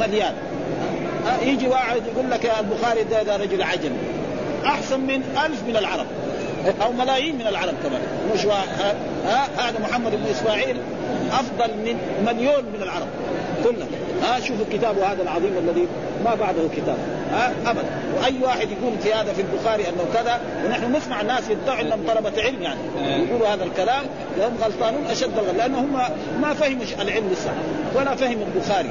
مليان. 0.00 0.34
يجي 1.42 1.68
واحد 1.68 2.02
يقول 2.06 2.30
لك 2.30 2.44
يا 2.44 2.60
البخاري 2.60 3.04
ده, 3.04 3.22
ده 3.22 3.36
رجل 3.36 3.62
عجم 3.62 3.92
أحسن 4.66 5.00
من 5.00 5.22
ألف 5.44 5.62
من 5.68 5.76
العرب. 5.76 6.06
أو 6.82 6.92
ملايين 6.92 7.34
من 7.34 7.46
العرب 7.46 7.74
كمان. 7.82 8.00
مش 8.34 8.46
ها 8.46 9.48
هذا 9.58 9.78
محمد 9.80 10.12
بن 10.12 10.26
إسماعيل 10.30 10.76
أفضل 11.32 11.68
من 11.74 11.98
مليون 12.26 12.64
من 12.64 12.82
العرب. 12.82 13.08
كلهم. 13.64 13.88
ها 14.22 14.40
شوفوا 14.40 14.64
كتابه 14.72 15.12
هذا 15.12 15.22
العظيم 15.22 15.52
الذي 15.58 15.86
ما 16.24 16.34
بعده 16.34 16.68
كتاب. 16.76 16.96
ها 17.32 17.52
ابدا. 17.66 17.84
وأي 18.20 18.34
واحد 18.42 18.68
يقول 18.70 18.92
في 19.02 19.12
هذا 19.12 19.32
في 19.32 19.42
البخاري 19.42 19.88
أنه 19.88 20.04
كذا 20.14 20.40
ونحن 20.66 20.96
نسمع 20.96 21.20
الناس 21.20 21.50
يدعوا 21.50 21.80
انهم 21.80 22.00
طلبة 22.08 22.42
علم 22.42 22.62
يعني. 22.62 22.80
يقولوا 23.28 23.48
هذا 23.48 23.64
الكلام 23.64 24.04
وهم 24.38 24.56
غلطانون 24.64 25.06
أشد 25.06 25.38
الغلط 25.38 25.56
لأنه 25.56 25.78
هم 25.78 25.92
ما 26.40 26.54
فهموا 26.54 26.84
العلم 27.00 27.28
الصح 27.32 27.52
ولا 27.94 28.14
فهم 28.14 28.38
البخاري. 28.54 28.90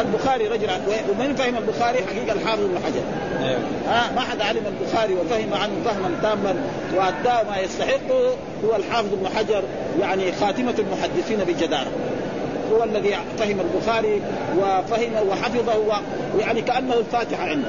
البخاري 0.00 0.48
رجل 0.48 0.68
ومن 1.10 1.34
فهم 1.34 1.56
البخاري؟ 1.56 1.98
حقيقة 1.98 2.32
الحافظ 2.32 2.62
بن 2.62 2.78
حجر. 2.86 3.02
ها 3.88 4.12
ما 4.14 4.20
حد 4.20 4.40
علم 4.40 4.62
البخاري 4.66 5.14
وفهم 5.14 5.54
عنه 5.54 5.72
فهما 5.84 6.10
تاما 6.22 6.56
واداه 6.96 7.42
ما 7.42 7.58
يستحقه 7.58 8.34
هو 8.64 8.76
الحافظ 8.76 9.08
بن 9.12 9.28
حجر 9.36 9.62
يعني 10.00 10.32
خاتمة 10.32 10.74
المحدثين 10.78 11.38
بجدارة. 11.38 11.90
هو 12.72 12.84
الذي 12.84 13.16
فهم 13.38 13.60
البخاري 13.60 14.22
وفهمه 14.58 15.22
وحفظه 15.22 16.02
ويعني 16.36 16.62
كأنه 16.62 16.94
الفاتحة 16.94 17.42
عنده. 17.42 17.68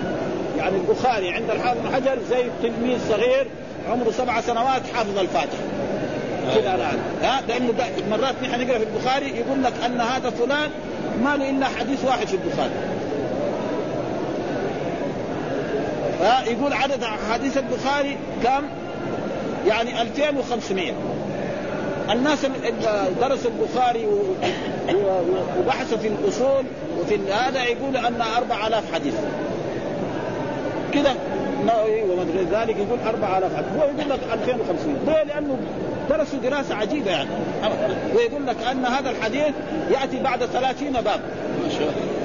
يعني 0.58 0.76
البخاري 0.78 1.32
عند 1.32 1.50
الحافظ 1.50 1.80
بن 1.82 1.96
حجر 1.96 2.18
زي 2.30 2.44
تلميذ 2.64 3.00
صغير 3.10 3.48
عمره 3.90 4.12
سبع 4.12 4.42
سنوات 4.42 4.82
حافظ 4.94 5.18
الفاتحة. 5.18 5.64
كذا 6.56 6.76
الآن. 6.76 7.00
ها؟ 7.24 7.42
لأنه 7.48 7.74
مرات 8.12 8.36
نحن 8.44 8.62
نقرأ 8.62 8.78
في 8.78 8.84
البخاري 8.84 9.26
يقول 9.26 9.64
لك 9.64 9.74
أن 9.86 10.02
هذا 10.02 10.30
فلان 10.30 10.70
ما 11.24 11.38
له 11.38 11.50
إلا 11.50 11.66
حديث 11.66 12.06
واحد 12.06 12.28
في 12.28 12.34
البخاري. 12.34 12.72
يقول 16.48 16.74
عدد 16.74 17.04
احاديث 17.04 17.58
البخاري 17.58 18.18
كم؟ 18.44 18.64
يعني 19.68 20.02
2500 20.02 20.92
الناس 22.12 22.46
اللي 22.46 22.74
درسوا 23.22 23.52
البخاري 23.52 24.08
وبحثوا 25.60 25.98
في 25.98 26.08
الأصول 26.08 26.66
وفي 27.02 27.20
هذا 27.32 27.64
يقول 27.64 27.98
أن 27.98 28.22
4000 28.38 28.94
حديث. 28.94 29.14
كذا. 30.94 31.16
ومدري 32.10 32.48
ذلك 32.52 32.76
يقول 32.78 33.00
4000 33.08 33.56
حديث. 33.56 33.72
هو 33.80 33.84
يقول 33.84 34.10
لك 34.10 34.20
2500 34.34 34.96
ليه؟ 35.08 35.24
لأنه 35.24 35.58
درسوا 36.10 36.40
دراسة 36.40 36.76
عجيبة 36.76 37.12
يعني. 37.12 37.30
ويقول 38.16 38.48
لك 38.48 38.56
أن 38.72 38.86
هذا 38.86 39.10
الحديث 39.10 39.54
يأتي 39.92 40.20
بعد 40.24 40.46
30 40.46 40.92
باب. 40.92 41.20
ما 41.64 41.70
شاء 41.70 41.82
الله. 41.82 42.18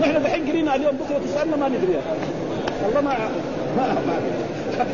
نحن 0.00 0.22
دحين 0.22 0.48
قرينا 0.48 0.74
اليوم 0.74 0.96
بكرة 0.96 1.20
تسألنا 1.26 1.56
ما 1.56 1.68
ندري. 1.68 2.00
والله 2.84 3.00
ما 3.00 3.18
ما, 3.76 3.94
ما 4.06 4.20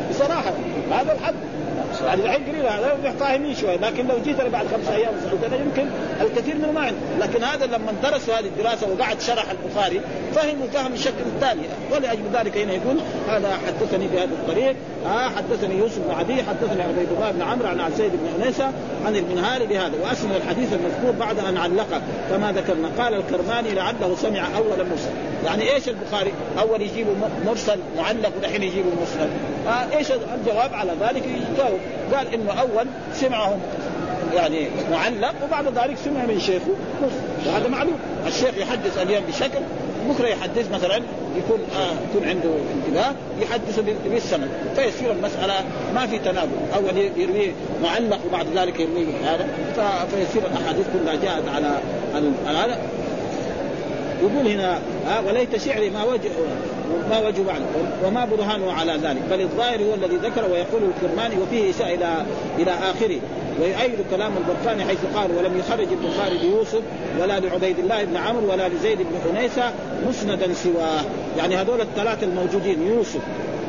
بصراحة 0.09 0.53
هذا 0.91 1.13
الحد. 1.13 1.35
يعني 2.01 2.21
الحين 2.21 2.43
قرينا 2.45 3.11
فاهمين 3.19 3.55
شوي 3.55 3.75
لكن 3.75 4.07
لو 4.07 4.15
جيت 4.25 4.41
بعد 4.41 4.67
خمس 4.67 4.87
أيام 4.87 5.13
سنه 5.41 5.55
يمكن 5.55 5.87
الكثير 6.21 6.55
منه 6.55 6.71
ما 6.71 6.81
عنده 6.81 6.97
لكن 7.19 7.43
هذا 7.43 7.65
لما 7.65 7.93
درسوا 8.03 8.39
هذه 8.39 8.45
الدراسة 8.45 8.87
وقعد 8.87 9.21
شرح 9.21 9.45
البخاري 9.51 10.01
فهموا 10.35 10.67
فهم 10.73 10.93
الشكل 10.93 11.23
الثاني. 11.35 11.61
ولأجل 11.91 12.21
ذلك 12.33 12.57
هنا 12.57 12.73
يقول 12.73 12.97
هذا 13.29 13.57
حدثني 13.67 14.07
بهذا 14.07 14.23
الطريق 14.31 14.75
آه 15.05 15.29
حدثني 15.29 15.77
يوسف 15.77 15.99
بن 15.99 16.11
عدي 16.11 16.43
حدثني 16.43 16.83
عبيد 16.83 17.07
الله 17.11 17.31
بن 17.31 17.41
عمرو 17.41 17.67
عن 17.67 17.91
سيد 17.97 18.11
بن 18.11 18.43
أنيسة 18.43 18.65
عن 19.05 19.15
المنهال 19.15 19.67
بهذا. 19.67 19.93
واسم 20.03 20.29
الحديث 20.31 20.73
المذكور 20.73 21.11
بعد 21.11 21.39
أن 21.39 21.57
علق 21.57 22.01
كما 22.29 22.51
ذكرنا. 22.51 22.89
قال 22.97 23.13
الكرماني 23.13 23.73
لعله 23.73 24.15
سمع 24.15 24.57
أول 24.57 24.89
مرسل 24.89 25.34
يعني 25.45 25.73
إيش 25.73 25.89
البخاري 25.89 26.31
اول 26.59 26.81
يجيبوا 26.81 27.13
مرسل 27.45 27.79
معلق 27.97 28.31
ودحين 28.37 28.63
يجيبوا 28.63 28.91
مسند 29.01 29.29
آه 29.67 29.97
إيش 29.97 30.11
الجواب؟ 30.11 30.73
على 30.73 30.91
ذلك 31.01 31.23
يجاوب. 31.25 31.79
قال 32.13 32.33
إنه 32.33 32.51
أول 32.51 32.87
سمعهم 33.13 33.59
يعني 34.33 34.67
معلق 34.91 35.33
وبعد 35.43 35.65
ذلك 35.67 35.97
سمع 35.97 36.25
من 36.25 36.39
شيخه 36.39 36.71
وهذا 37.45 37.67
معلوم. 37.67 37.95
الشيخ 38.27 38.57
يحدث 38.57 38.97
اليوم 39.01 39.23
بشكل 39.27 39.59
بكرة 40.09 40.27
يحدث 40.27 40.71
مثلا 40.71 40.95
يكون 41.37 41.59
آه 41.75 41.93
يكون 42.09 42.29
عنده 42.29 42.49
انتباه 42.75 43.11
يحدث 43.41 43.79
بالسند. 44.09 44.49
فيصير 44.75 45.11
المسألة 45.11 45.53
ما 45.95 46.07
في 46.07 46.19
تناقض. 46.19 46.49
أول 46.75 46.97
يروي 46.97 47.51
معلق 47.83 48.19
وبعد 48.27 48.45
ذلك 48.55 48.79
يروي 48.79 49.05
هذا. 49.23 49.47
فيصير 50.11 50.41
الأحاديث 50.51 50.85
كلها 50.93 51.15
جاءت 51.15 51.43
على 51.49 51.79
هذا. 52.45 52.77
يقول 54.21 54.47
هنا 54.47 54.79
ها 55.07 55.19
وليت 55.27 55.57
شعري 55.57 55.89
ما 55.89 56.03
وجه 56.03 56.29
ما 57.09 57.19
وجه 57.19 57.41
بعد 57.41 57.61
وما 58.05 58.25
برهانه 58.25 58.71
على 58.71 58.91
ذلك 58.91 59.21
بل 59.31 59.41
الظاهر 59.41 59.81
هو 59.83 59.93
الذي 59.93 60.15
ذكر 60.15 60.51
ويقول 60.51 60.81
الكرماني 60.83 61.35
وفيه 61.41 61.69
إساءة 61.69 61.93
إلى 61.93 62.25
إلى 62.59 62.71
آخره 62.71 63.19
ويؤيد 63.61 64.05
كلام 64.11 64.31
البرقاني 64.37 64.85
حيث 64.85 64.99
قال 65.15 65.31
ولم 65.31 65.59
يخرج 65.59 65.87
البخاري 65.91 66.37
ليوسف 66.37 66.81
ولا 67.21 67.39
لعبيد 67.39 67.79
الله 67.79 68.03
بن 68.03 68.17
عمرو 68.17 68.51
ولا 68.51 68.69
لزيد 68.69 68.97
بن 68.97 69.37
انيسه 69.37 69.71
مسندا 70.07 70.53
سواه 70.53 71.01
يعني 71.37 71.55
هذول 71.55 71.81
الثلاثة 71.81 72.27
الموجودين 72.27 72.87
يوسف 72.87 73.21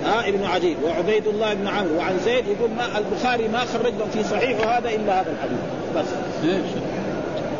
ها 0.04 0.28
ابن 0.28 0.44
عدي 0.44 0.76
وعبيد 0.84 1.26
الله 1.26 1.54
بن 1.54 1.68
عمرو 1.68 1.96
وعن 1.98 2.18
زيد 2.24 2.44
يقول 2.46 2.70
ما 2.70 2.98
البخاري 2.98 3.48
ما 3.48 3.58
خرج 3.58 3.92
لهم 3.98 4.10
في 4.12 4.24
صحيحه 4.24 4.78
هذا 4.78 4.88
إلا 4.88 5.20
هذا 5.20 5.32
الحديث 5.32 5.58
بس 5.96 6.06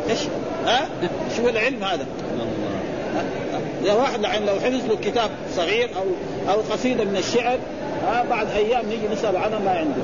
إيش؟ 0.09 0.19
ها؟ 0.65 0.87
شو 1.37 1.49
العلم 1.49 1.83
هذا؟ 1.83 2.05
يا 3.85 3.93
واحد 3.93 4.21
لعن 4.21 4.45
لو 4.45 4.53
حفظ 4.53 4.85
له 4.89 4.97
كتاب 5.03 5.29
صغير 5.55 5.89
أو 5.97 6.05
أو 6.53 6.61
قصيدة 6.71 7.03
من 7.03 7.17
الشعر 7.17 7.57
ها 8.07 8.23
بعد 8.29 8.47
أيام 8.51 8.85
نيجي 8.89 9.07
نسأل 9.13 9.37
عنها 9.37 9.59
ما 9.59 9.71
عنده. 9.71 10.01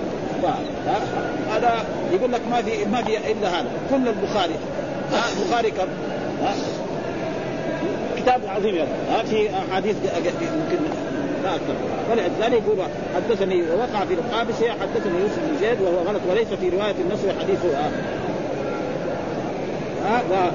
هذا 1.51 1.86
يقول 2.11 2.32
لك 2.32 2.41
ما 2.51 2.61
في 2.61 2.86
ما 2.86 3.03
في 3.03 3.18
إلا 3.18 3.47
هذا. 3.47 3.68
كل 3.89 4.07
البخاري 4.07 4.53
ها 5.11 5.24
البخاري 5.38 5.72
كم؟ 5.72 5.88
ها 6.43 6.53
كتاب 8.18 8.41
عظيم 8.55 8.76
ها 9.09 9.24
في 9.24 9.49
أحاديث 9.49 9.95
يمكن 10.26 10.84
لا 11.43 11.55
أكثر. 11.55 11.76
ولذلك 12.11 12.64
يقول 12.66 12.78
حدثني 13.16 13.61
ووقع 13.61 14.05
في 14.05 14.14
القابسه 14.14 14.70
حدثني 14.70 15.20
يوسف 15.22 15.39
بن 15.39 15.57
زيد 15.61 15.82
وهو 15.82 15.97
غلط 15.97 16.22
وليس 16.30 16.47
في 16.47 16.70
رواية 16.70 16.95
النصر 17.05 17.39
حديثه 17.39 17.80
اخر 17.80 17.91
ها. 20.05 20.51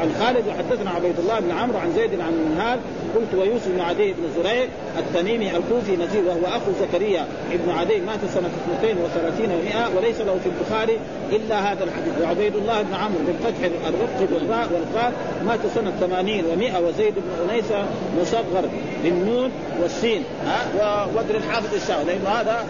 عن 0.00 0.14
خالد 0.20 0.44
وحدثنا 0.48 0.90
عبيد 0.90 1.18
الله 1.18 1.40
بن 1.40 1.50
عمرو 1.50 1.78
عن 1.78 1.92
زيد 1.96 2.20
عن 2.20 2.32
منهال 2.32 2.78
قلت 3.16 3.34
ويوسف 3.34 3.68
بن 3.68 3.80
عدي 3.80 4.12
بن 4.12 4.22
زريع 4.36 4.66
التميمي 4.98 5.50
الكوفي 5.56 5.96
نزيل 5.96 6.24
وهو 6.26 6.46
أخو 6.46 6.72
زكريا 6.80 7.26
بن 7.52 7.70
عدي 7.70 8.00
مات 8.00 8.18
سنة 8.34 8.50
32 8.80 9.46
و100 9.46 9.96
وليس 9.96 10.20
له 10.20 10.38
في 10.44 10.48
البخاري 10.48 10.98
إلا 11.32 11.72
هذا 11.72 11.84
الحديث. 11.84 12.12
وعبيد 12.22 12.56
الله 12.56 12.82
بن 12.82 12.94
عمرو 12.94 13.18
بالفتح 13.26 13.64
الرق 13.88 14.30
بالراء 14.30 14.68
والقاف 14.72 15.12
مات 15.46 15.60
سنة 15.74 15.92
80 16.00 16.42
و100 16.42 16.76
وزيد 16.76 17.14
بن 17.14 17.50
انيسه 17.50 17.84
مصغر 18.20 18.68
بالنون 19.04 19.50
والسين. 19.82 20.24
ها؟ 20.46 21.06
وقدر 21.14 21.36
الحافظ 21.36 21.74
الشاوي 21.74 22.04
لأنه 22.04 22.28
هذا 22.28 22.66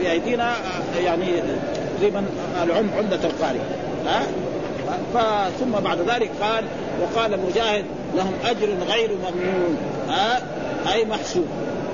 بأيدينا 0.00 0.54
يعني 1.04 1.26
تقريبا 1.98 2.24
العم 2.62 2.86
عمدة 2.98 3.20
القارئ. 3.24 3.60
ها؟ 4.06 4.22
ثم 5.60 5.70
بعد 5.70 5.98
ذلك 5.98 6.30
قال 6.42 6.64
وقال 7.02 7.38
مجاهد 7.46 7.84
لهم 8.16 8.32
أجر 8.44 8.68
غير 8.88 9.10
ممنون. 9.10 9.76
ها؟ 10.08 10.42
أي 10.92 11.04
محسوب. 11.04 11.46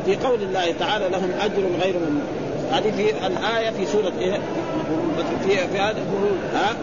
في 0.07 0.17
قول 0.17 0.43
الله 0.43 0.75
تعالى 0.79 1.09
لهم 1.09 1.31
أجر 1.41 1.63
غير 1.83 1.95
ممنون. 1.95 2.27
هذه 2.73 2.91
في 2.97 3.27
الآية 3.27 3.71
في 3.71 3.87
سورة 3.87 4.13
إيه؟ 4.21 4.39
في 5.45 5.69
في 5.69 5.79
هذا؟ 5.79 6.03
ها؟ 6.55 6.77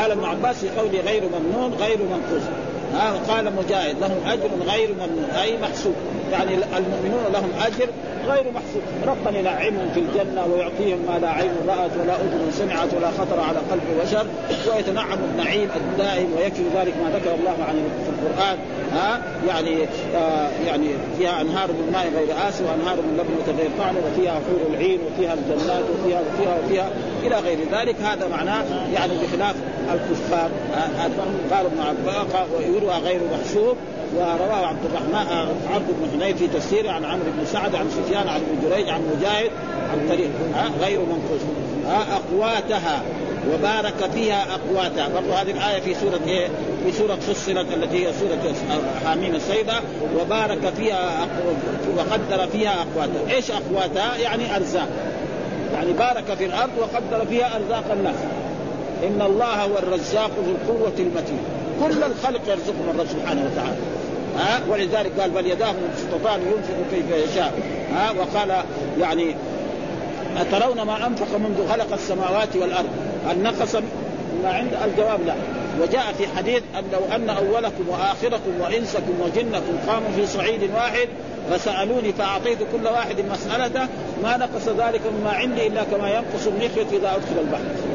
قال 0.00 0.10
ابن 0.10 0.24
عباس 0.24 0.56
في 0.56 0.68
قوله 0.70 1.00
غير 1.00 1.22
ممنون 1.22 1.74
غير 1.80 1.98
منقوص. 1.98 2.42
ها؟ 2.94 3.12
وقال 3.12 3.52
مجاهد 3.56 3.96
لهم 4.00 4.18
أجر 4.26 4.50
غير 4.66 4.88
ممنون. 4.92 5.30
أي 5.42 5.58
محسوب. 5.62 5.94
يعني 6.34 6.54
المؤمنون 6.54 7.24
لهم 7.32 7.50
أجر 7.66 7.88
غير 8.26 8.44
محسوب. 8.56 8.82
ربنا 9.06 9.38
ينعمهم 9.38 9.88
في 9.94 10.00
الجنة 10.00 10.46
ويعطيهم 10.52 10.98
ما 11.08 11.18
لا 11.18 11.30
عين 11.30 11.52
رأت 11.68 11.90
ولا 12.00 12.14
أذن 12.14 12.50
سمعت 12.52 12.94
ولا 12.94 13.10
خطر 13.10 13.40
على 13.40 13.58
قلب 13.70 13.82
بشر 14.02 14.26
ويتنعم 14.70 15.18
النعيم 15.30 15.68
الدائم 15.76 16.28
ويكفي 16.36 16.62
ذلك 16.76 16.94
ما 17.04 17.18
ذكر 17.18 17.34
الله 17.34 17.56
عن 17.68 17.74
في 18.04 18.10
القرآن. 18.14 18.58
ها؟ 18.92 19.22
يعني 19.48 19.76
آه 20.16 20.48
يعني 20.66 20.88
فيها 21.18 21.40
أنهار 21.40 21.68
من 21.68 21.90
ماء 21.92 22.06
غير 22.16 22.48
آس 22.48 22.60
وأنهار 22.60 22.96
من 22.96 23.12
لبن 23.18 23.58
غير 23.58 23.70
طعم 23.78 23.94
وفيها 23.96 24.32
حور 24.32 24.74
العين 24.74 24.98
وفيها 25.06 25.34
الجنات 25.34 25.84
وفيها 25.92 26.20
وفيها 26.20 26.56
وفيها 26.64 26.88
إلى 27.22 27.36
غير 27.36 27.58
ذلك. 27.72 27.96
هذا 28.00 28.28
معناه 28.28 28.64
يعني 28.94 29.12
بخلاف 29.22 29.54
الكفار. 29.92 30.50
قال 31.50 31.66
ابن 31.66 31.80
عباس 31.80 32.46
ويروى 32.56 32.94
غير 33.04 33.20
محسوب. 33.32 33.76
ورواه 34.16 34.66
عبد 34.66 34.84
الرحمن 34.84 35.54
عبد 35.74 35.86
بن 35.88 36.10
حنين 36.12 36.36
في 36.36 36.46
تفسيره 36.46 36.90
عن 36.90 37.04
عمرو 37.04 37.30
بن 37.38 37.46
سعد 37.46 37.74
عن 37.74 37.90
سفيان 37.90 38.28
عن 38.28 38.40
ابن 38.40 38.70
جريج 38.70 38.88
عن 38.88 39.00
مجاهد 39.16 39.50
عن 39.92 40.08
طريق 40.08 40.30
غير 40.80 41.00
منقوص. 41.00 41.40
أقواتها 41.88 43.02
وبارك 43.52 44.10
فيها 44.14 44.46
أقواتها. 44.54 45.08
برضو 45.08 45.32
هذه 45.32 45.50
الآية 45.50 45.80
في 45.80 45.94
سورة 45.94 46.20
إيه؟ 46.26 46.48
في 46.84 46.92
سورة 46.92 47.14
فصلت 47.14 47.66
التي 47.74 48.06
هي 48.06 48.12
سورة 48.12 48.54
حاميم 49.04 49.34
السيدة. 49.34 49.74
وبارك 50.20 50.72
فيها 50.76 51.28
وقدر 51.96 52.46
فيها 52.46 52.74
أقواتها، 52.82 53.34
إيش 53.36 53.50
أقواتها؟ 53.50 54.16
يعني 54.16 54.56
أرزاق. 54.56 54.88
يعني 55.74 55.92
بارك 55.92 56.34
في 56.38 56.44
الأرض 56.44 56.72
وقدر 56.78 57.26
فيها 57.26 57.56
أرزاق 57.56 57.84
الناس. 57.92 58.16
إن 59.06 59.22
الله 59.22 59.64
هو 59.64 59.78
الرزاق 59.78 60.30
ذو 60.46 60.52
القوة 60.52 60.98
المتين. 60.98 61.38
كل 61.80 62.02
الخلق 62.02 62.40
يرزقهم 62.48 62.90
الرب 62.94 63.06
سبحانه 63.06 63.50
وتعالى. 63.52 63.76
ها؟ 64.38 64.60
ولذلك 64.68 65.20
قال 65.20 65.30
بل 65.30 65.46
يداه 65.46 65.72
مبسوطتان 65.72 66.40
ينفق 66.40 66.74
كيف 66.90 67.30
يشاء. 67.30 67.52
ها؟ 67.94 68.10
وقال 68.10 68.64
يعني 69.00 69.36
أترون 70.36 70.82
ما 70.82 71.06
أنفق 71.06 71.38
منذ 71.38 71.68
خلق 71.68 71.92
السماوات 71.92 72.56
والأرض؟ 72.56 72.90
هل 73.28 73.42
نقص 73.42 73.74
ما 74.42 74.52
عند؟ 74.52 74.70
الجواب 74.84 75.20
لا. 75.26 75.34
وجاء 75.80 76.12
في 76.18 76.26
حديث 76.36 76.62
أن 76.78 76.84
لو 76.92 77.14
أن 77.14 77.30
أولكم 77.30 77.88
وآخركم 77.88 78.60
وإنسكم 78.60 79.20
وجنكم 79.24 79.78
قاموا 79.88 80.10
في 80.16 80.26
صعيد 80.26 80.70
واحد 80.74 81.08
فسألوني 81.50 82.12
فأعطيت 82.12 82.58
كل 82.58 82.86
واحد 82.86 83.16
مسألته 83.32 83.86
ما 84.22 84.36
نقص 84.36 84.68
ذلك 84.68 85.00
مما 85.20 85.30
عندي 85.30 85.66
إلا 85.66 85.84
كما 85.84 86.10
ينقص 86.10 86.46
المخيط 86.46 86.92
إذا 86.92 87.16
أدخل 87.16 87.40
البحر. 87.40 87.93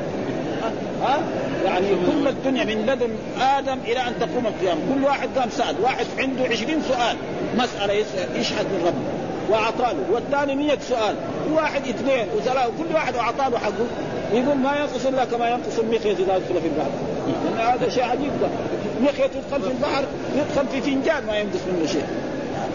ها؟ 1.03 1.19
يعني 1.65 1.87
كل 1.87 2.27
الدنيا 2.27 2.63
من 2.63 2.85
لدن 2.85 3.09
آدم 3.41 3.77
إلى 3.85 3.99
أن 3.99 4.13
تقوم 4.19 4.47
القيامة. 4.47 4.79
كل 4.93 5.03
واحد 5.03 5.29
قام 5.37 5.49
سأل. 5.49 5.75
واحد 5.81 6.05
عنده 6.19 6.43
عشرين 6.43 6.81
سؤال. 6.87 7.15
مسألة 7.57 7.93
يشهد 8.35 8.65
من 8.65 8.83
ربه 8.85 9.19
واعطى 9.49 9.93
له 9.93 10.13
والثاني 10.13 10.55
100 10.55 10.79
سؤال. 10.89 11.15
واحد 11.53 11.81
اثنين 11.87 12.27
وثلاثة. 12.37 12.71
كل 12.77 12.95
واحد 12.95 13.15
اعطى 13.15 13.51
له 13.51 13.57
حقه. 13.57 13.85
يقول 14.33 14.57
ما 14.57 14.75
ينقص 14.75 15.05
إلا 15.05 15.25
كما 15.25 15.49
ينقص 15.49 15.79
المخيط 15.79 16.19
إذا 16.19 16.35
أدخل 16.35 16.61
في 16.61 16.67
البحر. 16.67 16.91
هذا 17.57 17.89
شيء 17.89 18.03
عجيب. 18.03 18.31
ده 18.41 18.47
مخيط 19.01 19.31
يدخل 19.35 19.61
في 19.61 19.71
البحر 19.71 20.03
يدخل 20.35 20.67
في 20.67 20.81
فنجان 20.81 21.25
ما 21.27 21.37
ينقص 21.37 21.59
منه 21.71 21.87
شيء. 21.87 22.05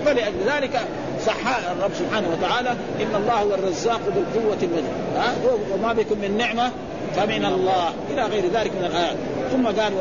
فلأجل 0.07 0.35
ذلك 0.47 0.81
صح 1.27 1.71
الرب 1.71 1.91
سبحانه 1.99 2.29
وتعالى 2.29 2.71
إن 2.71 3.15
الله 3.15 3.35
هو 3.35 3.55
الرزاق 3.55 4.01
ذو 4.15 4.21
القوة 4.21 4.59
المتين. 4.63 4.85
ها؟ 5.17 5.35
وما 5.75 5.93
بكم 5.93 6.19
من 6.19 6.39
نعمة 6.39 6.71
فمن 7.17 7.45
الله 7.45 7.93
إلى 8.11 8.23
غير 8.23 8.45
ذلك 8.45 8.73
من 8.73 8.85
الآيات. 8.85 9.17
ثم 9.53 9.67
قال. 9.67 9.93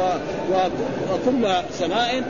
وكل 1.13 1.47
سماء 1.71 2.23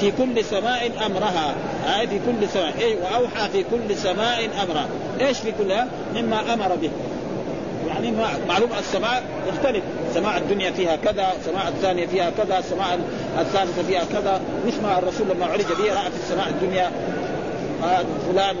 في 0.00 0.12
كل 0.18 0.44
سماء 0.44 0.92
أمرها. 1.06 1.54
هاي 1.86 2.06
في 2.06 2.18
كل 2.18 2.48
سماء. 2.48 2.74
اي 2.80 2.94
وأوحى 2.94 3.48
في 3.52 3.62
كل 3.62 3.96
سماء 3.96 4.48
امرها 4.62 4.86
إيش 5.20 5.38
في 5.38 5.52
كلها؟ 5.52 5.88
مما 6.14 6.54
أمر 6.54 6.76
به. 6.82 6.90
يعني 7.88 8.12
معلوم 8.48 8.70
السماء 8.78 9.22
يختلف 9.48 9.82
سماء 10.14 10.38
الدنيا 10.38 10.70
فيها 10.70 10.96
كذا 10.96 11.26
سماء 11.44 11.68
الثانية 11.68 12.06
فيها 12.06 12.30
كذا 12.30 12.60
سماء 12.70 12.98
الثالثة 13.38 13.82
فيها 13.82 14.04
كذا. 14.12 14.40
مثل 14.66 14.82
ما 14.82 14.98
الرسول 14.98 15.26
لما 15.28 15.46
عرج 15.46 15.64
به 15.64 15.94
رأى 15.94 16.10
في 16.10 16.16
السماء 16.24 16.48
الدنيا 16.48 16.90
فلان 18.32 18.56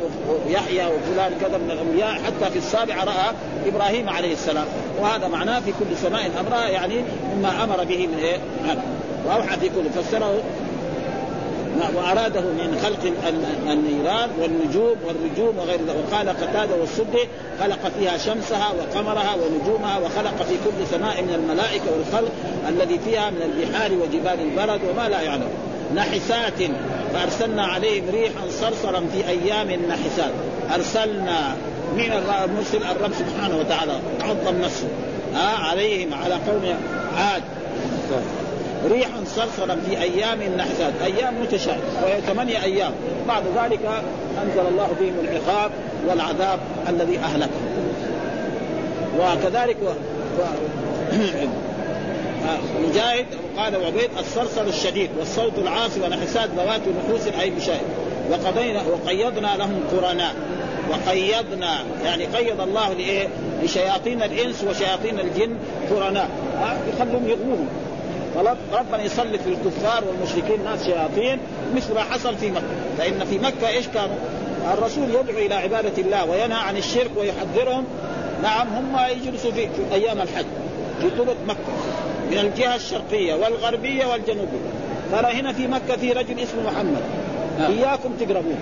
ويحيى 0.46 0.86
وفلان 0.86 1.32
كذا 1.40 1.58
من 1.58 1.70
الأنبياء 1.70 2.12
حتى 2.12 2.50
في 2.50 2.58
السابعة 2.58 3.04
رأى 3.04 3.34
إبراهيم 3.66 4.08
عليه 4.08 4.32
السلام. 4.32 4.66
وهذا 5.00 5.28
معناه 5.28 5.60
في 5.60 5.72
كل 5.72 5.96
سماء 5.96 6.30
امرها 6.40 6.68
يعني 6.68 7.04
مما 7.36 7.64
أمر 7.64 7.84
به 7.84 8.06
من 8.06 8.18
إيه؟ 8.18 8.38
وأوحى 9.26 9.56
في 9.56 9.68
كل 9.68 10.02
فسره 10.02 10.42
وأراده 11.94 12.40
من 12.40 12.78
خلق 12.82 13.12
النيران 13.72 14.30
والنجوم 14.40 14.96
والرجوم 15.06 15.58
وغير 15.58 15.78
ذلك. 15.88 15.96
وقال 16.12 16.28
قتادة 16.28 16.76
والسدي 16.80 17.28
خلق 17.60 17.92
فيها 17.98 18.18
شمسها 18.18 18.72
وقمرها 18.78 19.34
ونجومها 19.34 19.98
وخلق 19.98 20.42
في 20.42 20.54
كل 20.64 20.86
سماء 20.90 21.22
من 21.22 21.34
الملائكة 21.34 21.84
والخلق 21.96 22.32
الذي 22.68 22.98
فيها 22.98 23.30
من 23.30 23.42
البحار 23.42 23.92
وجبال 23.92 24.40
البرد 24.40 24.80
وما 24.90 25.08
لا 25.08 25.20
يعلم. 25.20 25.48
نحسات 25.94 26.70
فأرسلنا 27.14 27.66
عليهم 27.66 28.04
ريحا 28.10 28.48
صرصرا 28.50 29.00
في 29.12 29.28
أيام 29.28 29.70
نحسات 29.70 30.32
أرسلنا 30.74 31.56
من 31.96 32.12
المرسل 32.12 32.82
الرب 32.90 33.12
سبحانه 33.12 33.58
وتعالى. 33.58 33.92
عظم 34.20 34.60
نفسه 34.60 34.88
ها 35.34 35.56
عليهم 35.56 36.14
على 36.14 36.34
قوم 36.34 36.74
عاد. 37.16 37.42
ريحا 38.90 39.24
صرصرا 39.26 39.76
في 39.88 40.00
أيام 40.00 40.38
نحسات 40.56 40.92
أيام 41.04 41.42
متشابهة. 41.42 42.04
وهي 42.04 42.20
ثمانية 42.20 42.62
أيام. 42.62 42.92
بعد 43.28 43.42
ذلك 43.56 43.80
أنزل 44.42 44.68
الله 44.68 44.88
بهم 45.00 45.14
العقاب 45.22 45.70
والعذاب 46.08 46.58
الذي 46.88 47.18
أهلكهم. 47.18 47.74
وكذلك 49.20 49.76
و... 49.82 49.86
و... 49.86 50.44
مجاهد 52.88 53.26
قال 53.56 53.84
عبيد 53.84 54.10
الصرصر 54.18 54.62
الشديد 54.62 55.10
والصوت 55.18 55.58
العاصي 55.58 56.00
ونحسات 56.00 56.48
ذوات 56.56 56.80
نحوس 56.80 57.26
اي 57.40 57.50
بشيء. 57.50 57.82
وقضينا 58.30 58.82
وقيضنا 58.82 59.56
لهم 59.56 59.80
قرناء. 59.92 60.34
وقيضنا 60.90 61.84
يعني 62.04 62.26
قيض 62.26 62.60
الله 62.60 62.92
لإيه؟ 62.92 63.28
لشياطين 63.62 64.22
الإنس 64.22 64.64
وشياطين 64.64 65.20
الجن 65.20 65.56
قرناء. 65.90 66.28
يخلوهم 66.88 67.28
يغوهم 67.28 67.68
ربنا 68.72 69.02
يسلط 69.02 69.40
في 69.40 69.48
الكفار 69.48 70.04
والمشركين 70.04 70.64
ناس 70.64 70.84
شياطين 70.84 71.38
مثل 71.74 71.94
ما 71.94 72.00
حصل 72.00 72.36
في 72.36 72.50
مكة. 72.50 72.62
فإن 72.98 73.24
في 73.24 73.38
مكة 73.38 73.68
إيش 73.68 73.88
كانوا؟ 73.88 74.16
الرسول 74.72 75.04
يدعو 75.04 75.38
إلى 75.46 75.54
عبادة 75.54 76.02
الله 76.02 76.30
وينهى 76.30 76.58
عن 76.58 76.76
الشرك 76.76 77.10
ويحذرهم. 77.16 77.84
نعم 78.42 78.68
هم 78.68 78.96
يجلسوا 79.10 79.50
في 79.50 79.68
أيام 79.92 80.20
الحج. 80.20 80.46
في 81.00 81.10
طرق 81.10 81.36
مكة 81.48 81.72
من 82.30 82.38
الجهة 82.38 82.74
الشرقية 82.76 83.34
والغربية 83.34 84.06
والجنوبية. 84.06 84.70
ترى 85.12 85.32
هنا 85.32 85.52
في 85.52 85.66
مكة 85.66 85.96
في 85.96 86.12
رجل 86.12 86.38
اسمه 86.38 86.62
محمد. 86.66 87.02
نعم. 87.58 87.72
إياكم 87.72 88.12
تقربوه. 88.20 88.56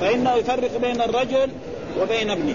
فإنه 0.00 0.34
يفرق 0.34 0.76
بين 0.80 1.00
الرجل 1.00 1.50
وبين 2.00 2.30
ابنه 2.30 2.54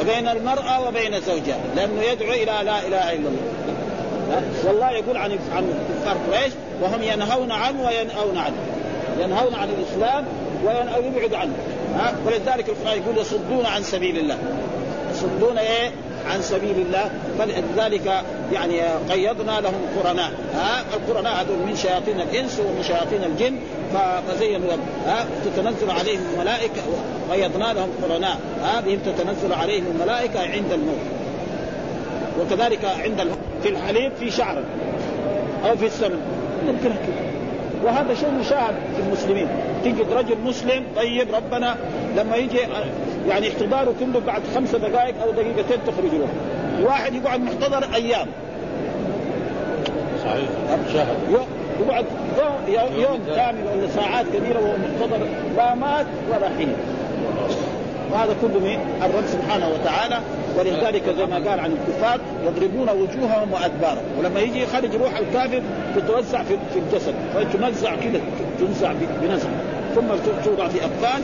وبين 0.00 0.28
المرأة 0.28 0.88
وبين 0.88 1.20
زوجها 1.20 1.58
لأنه 1.76 2.02
يدعو 2.02 2.32
إلى 2.32 2.44
لا 2.44 2.86
إله 2.86 3.12
إلا 3.12 3.28
الله. 3.28 4.42
والله 4.64 4.90
يقول 4.90 5.16
عن 5.16 5.30
عن 5.30 5.74
كفار 6.02 6.16
قريش 6.30 6.52
وهم 6.82 7.02
ينهون 7.02 7.52
عنه 7.52 7.86
وينهون 7.86 8.38
عنه. 8.38 8.56
ينهون 9.20 9.54
عن 9.54 9.68
الإسلام 9.68 10.24
ويبعد 10.64 11.34
عنه. 11.34 11.52
ها؟ 11.94 12.14
ولذلك 12.26 12.68
القرآن 12.68 12.98
يقول 12.98 13.18
يصدون 13.18 13.66
عن 13.66 13.82
سبيل 13.82 14.18
الله. 14.18 14.38
يصدون 15.12 15.58
إيه؟ 15.58 15.90
عن 16.30 16.42
سبيل 16.42 16.76
الله 16.78 17.10
فلذلك 17.38 18.24
يعني 18.52 18.80
قيضنا 19.10 19.60
لهم 19.60 19.80
قرناء. 19.98 20.30
ها؟ 20.54 20.84
القرناء 20.94 21.32
هذول 21.32 21.58
من 21.66 21.76
شياطين 21.76 22.20
الإنس 22.20 22.60
ومن 22.60 22.82
شياطين 22.82 23.24
الجن 23.24 23.56
فزينوا 24.28 24.72
ها؟ 25.06 25.26
تتنزل 25.44 25.90
عليهم 25.90 26.20
الملائكة 26.34 26.82
قيضنا 27.30 27.72
لهم 27.72 27.88
قرناء. 28.02 28.38
ها؟ 28.62 28.80
بهم 28.80 28.98
تتنزل 28.98 29.52
عليهم 29.52 29.84
الملائكة 29.94 30.40
عند 30.40 30.72
الموت. 30.72 30.98
وكذلك 32.40 32.84
عند 32.84 33.28
في 33.62 33.68
الحليب 33.68 34.12
في 34.20 34.30
شعر 34.30 34.62
أو 35.64 35.76
في 35.76 35.86
السمن. 35.86 36.20
ممكن 36.66 36.88
كده 36.88 37.26
وهذا 37.84 38.14
شيء 38.14 38.30
مشاهد 38.30 38.74
في 38.96 39.02
المسلمين. 39.06 39.48
تجد 39.84 40.12
رجل 40.12 40.36
مسلم 40.44 40.84
طيب 40.96 41.34
ربنا 41.34 41.76
لما 42.16 42.36
يجي 42.36 42.58
يعني 43.28 43.48
احتضاره 43.48 43.94
كله 44.00 44.20
بعد 44.26 44.42
خمسة 44.54 44.78
دقائق 44.78 45.22
أو 45.22 45.30
دقيقتين 45.30 45.78
تخرج 45.86 46.10
له 46.12 46.28
واحد 46.82 47.14
يقعد 47.14 47.40
محتضر 47.40 47.94
أيام. 47.94 48.26
صحيح. 50.24 50.48
شاهد 50.92 51.16
يقعد 51.80 52.04
يوم, 52.68 53.02
يوم 53.02 53.20
كامل 53.36 53.64
ولا 53.74 53.88
ساعات 53.88 54.26
كثيره 54.26 54.58
وهو 54.60 54.76
محتضر 54.76 55.26
لا 55.56 55.74
مات 55.74 56.06
ولا 56.30 56.48
حين. 56.58 56.72
وهذا 58.12 58.36
كله 58.42 58.60
من 58.60 58.78
الرب 59.02 59.26
سبحانه 59.26 59.68
وتعالى. 59.68 60.18
ولذلك 60.58 61.02
زي 61.18 61.26
ما 61.26 61.36
قال 61.36 61.60
عن 61.60 61.72
الكفار 61.72 62.20
يضربون 62.46 62.88
وجوههم 62.88 63.52
وأدبارهم. 63.52 64.04
ولما 64.18 64.40
يجي 64.40 64.62
يخرج 64.62 64.94
روح 64.96 65.16
الكافر 65.16 65.62
تتوزع 65.96 66.42
في 66.42 66.56
في 66.72 66.78
الجسد. 66.78 67.14
فتنزع 67.34 67.94
كذا 67.94 68.20
تنزع 68.60 68.92
بنزع. 69.22 69.48
ثم 69.96 70.06
توضع 70.44 70.68
في 70.68 70.78
أبطال 70.84 71.22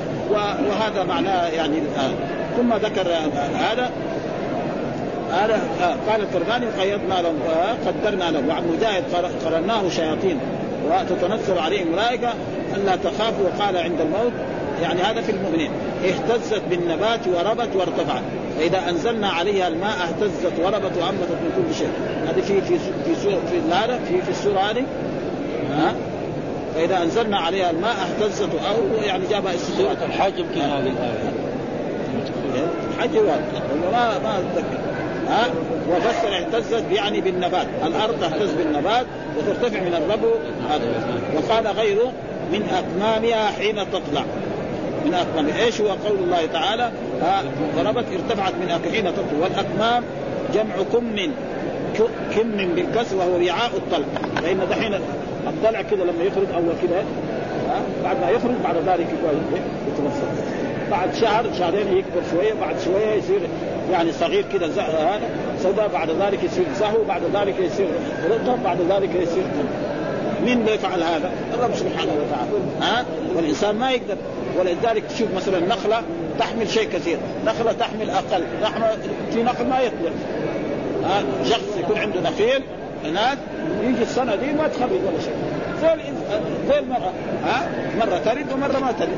وهذا 0.69 1.05
معناه 1.05 1.49
يعني 1.49 1.79
الآن. 1.79 2.15
ثم 2.57 2.75
ذكر 2.75 3.09
هذا 3.61 3.91
هذا 5.33 5.61
قال 6.09 6.21
الكرماني 6.21 6.67
قيضنا 6.67 7.23
لهم 7.23 7.39
قدرنا 7.87 8.31
لهم. 8.31 8.49
وعن 8.49 8.63
مجاهد 8.77 9.05
قرناه 9.45 9.89
شياطين 9.89 10.39
وتتنزل 10.87 11.59
عليهم 11.59 11.93
ملائكه 11.93 12.33
الا 12.77 12.97
تخافوا 12.97 13.45
وقال 13.45 13.77
عند 13.77 14.01
الموت 14.01 14.33
يعني 14.83 15.03
هذا 15.03 15.21
في 15.21 15.33
المؤمنين 15.33 15.71
اهتزت 16.05 16.63
بالنبات 16.71 17.21
وربت 17.29 17.77
وارتفعت. 17.77 18.23
فإذا 18.59 18.89
أنزلنا 18.89 19.29
عليها 19.29 19.69
الماء 19.69 19.97
اهتزت 20.03 20.53
وربت 20.65 20.93
وأنبتت 20.99 21.39
من 21.43 21.53
كل 21.57 21.75
شيء. 21.75 21.91
هذه 22.27 22.41
في 22.41 22.61
في 22.61 22.79
في 22.79 23.21
سورة 23.23 23.41
في 23.51 23.75
هذا 23.75 23.99
في 24.09 24.23
في 24.23 24.31
السورة 24.31 24.59
هذه 24.59 24.85
ها 25.71 25.95
فإذا 26.75 27.03
أنزلنا 27.03 27.39
عليها 27.39 27.71
الماء 27.71 27.95
اهتزت 27.95 28.51
أو 28.55 29.03
يعني 29.05 29.27
جابها 29.31 29.57
سوره 29.57 29.97
الحج 30.07 30.39
يمكن 30.39 30.61
هذه 30.61 30.93
الحج 32.99 33.17
ما 33.93 34.19
ما 34.19 34.39
أتذكر. 34.39 34.79
ها؟ 35.29 35.47
وفسر 35.91 36.37
اهتزت 36.37 36.85
يعني 36.93 37.21
بالنبات. 37.21 37.67
الأرض 37.87 38.21
تهتز 38.21 38.53
بالنبات 38.53 39.07
وترتفع 39.39 39.81
من 39.81 39.95
الربو. 39.95 40.29
وقال 41.37 41.67
غيره 41.67 42.13
من 42.53 42.63
اكمامها 42.63 43.47
حين 43.47 43.77
تطلع. 43.77 44.25
من 45.05 45.15
اكمام 45.15 45.47
إيش 45.65 45.81
هو 45.81 45.89
قول 45.89 46.19
الله 46.19 46.47
تعالى؟ 46.47 46.91
ضربت 47.77 48.05
ارتفعت 48.13 48.53
من 48.55 48.93
حين 48.93 49.05
تطلع. 49.05 49.39
والاكمام 49.41 50.05
جمع 50.55 50.75
كم 50.93 51.33
كم 52.37 52.75
بالكسر 52.75 53.17
وهو 53.17 53.37
وعاء 53.37 53.71
الطلق. 53.77 54.07
فإن 54.43 54.61
دحين 54.71 55.01
الضلع 55.47 55.83
كذا 55.83 56.05
لما 56.05 56.25
يخرج 56.25 56.47
اول 56.55 56.75
كذا 56.83 57.05
بعد 58.05 58.21
ما 58.21 58.31
يخرج 58.31 58.55
بعد 58.65 58.77
ذلك 58.77 59.07
يتوسط. 59.89 60.53
بعد 60.91 61.15
شهر 61.15 61.45
شهرين 61.59 61.97
يكبر 61.97 62.23
شوية 62.31 62.53
بعد 62.61 62.75
شوية 62.85 63.13
يصير 63.13 63.41
يعني 63.93 64.13
صغير 64.13 64.45
كذا 64.53 64.67
هذا 64.83 65.21
سوداء 65.63 65.89
بعد 65.89 66.11
ذلك 66.11 66.45
يصير 66.45 66.65
زهو 66.81 67.05
بعد 67.09 67.23
ذلك 67.35 67.55
يصير 67.61 67.89
رطب 68.31 68.63
بعد 68.65 68.79
ذلك 68.91 69.15
يصير 69.15 69.45
مين 70.45 70.65
بيفعل 70.65 71.03
هذا؟ 71.03 71.33
الرب 71.55 71.75
سبحانه 71.75 72.13
وتعالى 72.13 72.51
ها؟ 72.81 73.05
والإنسان 73.37 73.77
ما 73.77 73.91
يقدر. 73.91 74.17
ولذلك 74.59 75.05
تشوف 75.05 75.29
مثلا 75.37 75.61
نخلة 75.61 76.03
تحمل 76.39 76.69
شيء 76.71 76.89
كثير، 76.89 77.19
نخلة 77.47 77.73
تحمل 77.73 78.11
أقل، 78.11 78.43
نحن 78.63 78.83
في 79.33 79.43
نخل 79.43 79.67
ما 79.67 79.81
يطلع. 79.81 80.11
ها؟ 81.05 81.23
شخص 81.45 81.79
يكون 81.79 81.99
عنده 81.99 82.21
نخيل 82.21 82.63
هناك 83.05 83.39
يجي 83.83 84.03
السنة 84.03 84.37
دي 84.37 84.53
ما 84.53 84.69
تخرج 84.69 84.91
ولا 84.91 85.21
شيء. 85.21 85.35
زي 85.83 85.89
زي 86.69 86.79
المراه 86.79 87.13
ها؟ 87.45 87.69
مرة 87.99 88.19
ترد 88.25 88.53
ومرة 88.53 88.79
ما 88.79 88.93
ترد. 88.93 89.09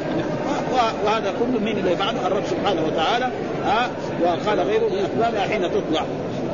وهذا 1.04 1.32
كله 1.40 1.58
من 1.60 1.78
اللي 1.78 1.92
يفعله 1.92 2.26
الرب 2.26 2.42
سبحانه 2.50 2.82
وتعالى 2.86 3.30
ها؟ 3.64 3.90
وقال 4.22 4.60
غيره 4.60 4.88
من 4.88 4.98
اكمامها 5.04 5.48
حين 5.48 5.62
تطلع. 5.62 6.02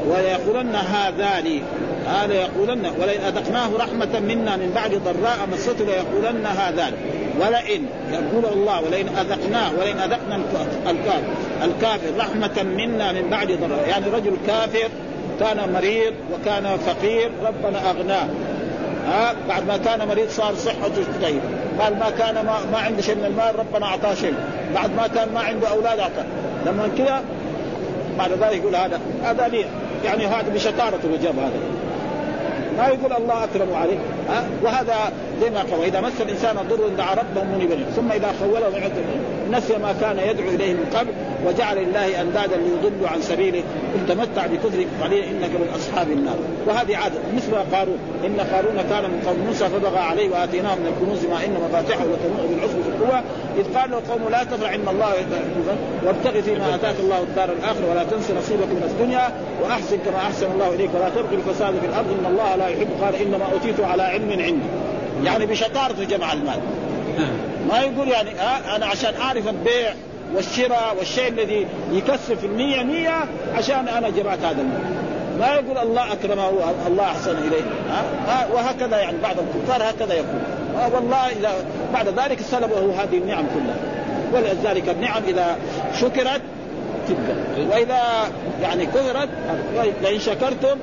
وليقولن 0.09 0.75
هذان 0.75 1.61
هذا 2.07 2.35
يقولن 2.35 2.91
ولئن 3.01 3.21
أذقناه 3.21 3.71
رحمة 3.79 4.21
منا 4.21 4.57
من 4.57 4.73
بعد 4.75 4.95
ضراء 4.95 5.39
مسته 5.53 5.85
ليقولن 5.85 6.47
هذان. 6.47 6.93
ولئن 7.41 7.87
يقول 8.13 8.53
الله 8.53 8.83
ولئن 8.83 9.09
أذقناه 9.09 9.71
ولئن 9.79 9.99
أذقنا 9.99 10.41
الكافر 10.91 11.23
الكافر 11.65 12.17
رحمة 12.19 12.63
منا 12.63 13.13
من 13.13 13.31
بعد 13.31 13.53
ضراء. 13.53 13.89
يعني 13.89 14.07
رجل 14.11 14.37
كافر 14.47 14.89
كان 15.41 15.73
مريض 15.73 16.15
وكان 16.33 16.77
فقير 16.77 17.31
ربنا 17.45 17.91
أغناه. 17.91 18.27
ها 19.07 19.35
بعد 19.49 19.67
ما 19.67 19.77
كان 19.77 20.09
مريض 20.09 20.29
صار 20.29 20.55
صحته 20.55 21.05
طيبه 21.23 21.41
قال 21.81 21.99
ما 21.99 22.11
كان 22.11 22.35
ما, 22.35 22.59
ما 22.73 22.79
عنده 22.79 23.03
شيء 23.03 23.15
من 23.15 23.25
المال 23.25 23.59
ربنا 23.59 23.87
أعطاه 23.87 24.15
شيء. 24.15 24.35
بعد 24.75 24.95
ما 24.97 25.07
كان 25.07 25.35
ما 25.35 25.41
عنده 25.41 25.69
أولاد 25.69 25.99
أعطاه. 25.99 26.25
لما 26.67 26.89
كذا 26.99 27.23
بعد 28.19 28.31
ذلك 28.33 28.63
يقول 28.63 28.77
هذا 28.77 29.01
هذا 29.25 29.49
لي 29.49 29.65
يعني 30.05 30.27
هذا 30.27 30.55
بشطارته 30.55 31.09
الجاب 31.15 31.39
هذا. 31.39 31.61
ما 32.79 32.87
يقول 32.87 33.13
الله 33.13 33.45
أكرم 33.45 33.75
عليه. 33.75 33.99
ها 34.29 34.45
وهذا 34.63 35.13
زي 35.41 35.51
ما 35.51 35.61
قال 35.61 35.81
واذا 35.81 36.01
مس 36.01 36.21
الإنسان 36.21 36.57
ضر 36.71 36.89
دعا 36.99 37.15
ربه 37.15 37.45
منيبا 37.45 37.77
ثم 37.97 38.13
إذا 38.13 38.35
خولة 38.41 38.69
من 38.69 38.83
نسي 39.51 39.79
ما 39.79 39.95
كان 40.01 40.19
يدعو 40.19 40.49
إليه 40.49 40.73
من 40.73 40.87
قبل 40.95 41.11
وجعل 41.47 41.77
لله 41.77 42.21
أندادا 42.21 42.57
ليضلوا 42.57 43.09
عن 43.09 43.21
سبيله. 43.23 43.63
قل 43.95 44.15
تمتع 44.15 44.47
بكفرك 44.47 44.87
قليلا 45.03 45.25
إنك 45.31 45.51
من 45.51 45.69
أصحاب 45.77 46.11
النار. 46.11 46.37
وهذه 46.67 46.97
عادة. 46.97 47.19
مثل 47.37 47.55
قارون 47.77 47.99
إن 48.27 48.41
قارون 48.41 48.77
كان 48.91 49.05
من 49.11 49.23
قوم 49.27 49.39
موسى 49.47 49.65
فبغى 49.65 49.99
عليه 49.99 50.31
وآتيناه 50.31 50.75
من 50.75 50.87
الكنوز 50.87 51.25
ما 51.27 51.45
ان 51.45 51.55
مفاتحه 51.69 52.05
لتنوء 52.05 52.47
بالعصبه 52.51 52.83
في 52.83 52.89
القوه 52.89 53.23
إذ 53.59 53.79
قال 53.79 53.91
له 53.91 54.03
قوم 54.11 54.29
لا 54.31 54.45
تفرح 54.45 54.73
إن 54.73 54.89
الله 54.89 55.13
وابتغ 56.07 56.41
فيما 56.41 56.75
آتاك 56.75 56.95
الله 57.01 57.21
الدار 57.21 57.53
الآخرة 57.53 57.91
ولا 57.91 58.05
تنس 58.05 58.31
نصيبك 58.31 58.71
من 58.79 58.83
الدنيا 58.91 59.33
وأحسن 59.63 59.97
كما 59.97 60.17
أحسن 60.17 60.47
الله 60.53 60.75
إليك 60.75 60.91
ولا 60.95 61.09
تبغي 61.09 61.37
الفساد 61.37 61.75
في 61.81 61.87
الأرض. 61.87 62.07
إن 62.21 62.27
الله 62.33 62.57
لا 62.57 62.69
يحب 62.69 62.89
قال 63.03 63.15
إنما 63.17 63.45
أوتيت 63.53 63.81
على 63.81 64.03
علم 64.03 64.31
عندي. 64.31 64.71
يعني 65.25 65.47
بشطارته 65.47 66.05
جمع 66.05 66.33
المال. 66.33 66.61
ما 67.69 67.81
يقول 67.81 68.09
يعني 68.09 68.31
ها 68.31 68.77
أنا 68.77 68.87
عشان 68.87 69.15
أعرف 69.15 69.49
البيع 69.49 69.93
والشراء 70.35 70.97
والشيء 70.99 71.29
الذي 71.29 71.67
يكسر 71.93 72.37
في 72.37 72.47
المية 72.47 72.83
مية 72.83 73.25
عشان 73.55 73.89
أنا 73.89 74.09
جمعت 74.11 74.39
هذا 74.39 74.61
المال. 74.61 75.01
ما 75.39 75.55
يقول 75.55 75.79
الله 75.79 76.13
أكرمه 76.13 76.51
الله 76.87 77.05
أحسن 77.05 77.37
إليه. 77.37 77.63
ها 78.27 78.47
وهكذا 78.53 78.99
يعني 78.99 79.17
بعض 79.23 79.37
الكفار 79.39 79.91
هكذا 79.91 80.15
يقول. 80.15 80.41
والله 80.95 81.29
إذا 81.29 81.53
بعد 81.93 82.09
ذلك 82.09 82.41
سلبه 82.41 83.03
هذه 83.03 83.19
النعم 83.19 83.45
كلها. 83.55 83.77
ولذلك 84.33 84.89
النعم 84.89 85.23
إذا 85.29 85.57
شكرت 86.01 86.41
تبقى 87.09 87.67
وإذا 87.71 88.03
يعني 88.63 88.87
كثرت 88.87 89.29
لئن 90.03 90.21
شكرتم 90.21 90.79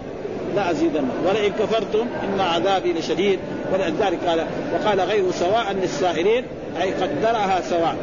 لازيدن 0.57 1.03
ولئن 1.27 1.51
كفرتم 1.51 2.07
إن 2.23 2.39
عذابي 2.39 2.93
لشديد. 2.93 3.39
ولذلك 3.73 4.19
قال 4.27 4.45
وقال 4.73 4.99
غير 4.99 5.31
سواء 5.31 5.71
للسائلين 5.81 6.43
أي 6.81 6.93
قدرها 6.93 7.61
سواء. 7.61 7.95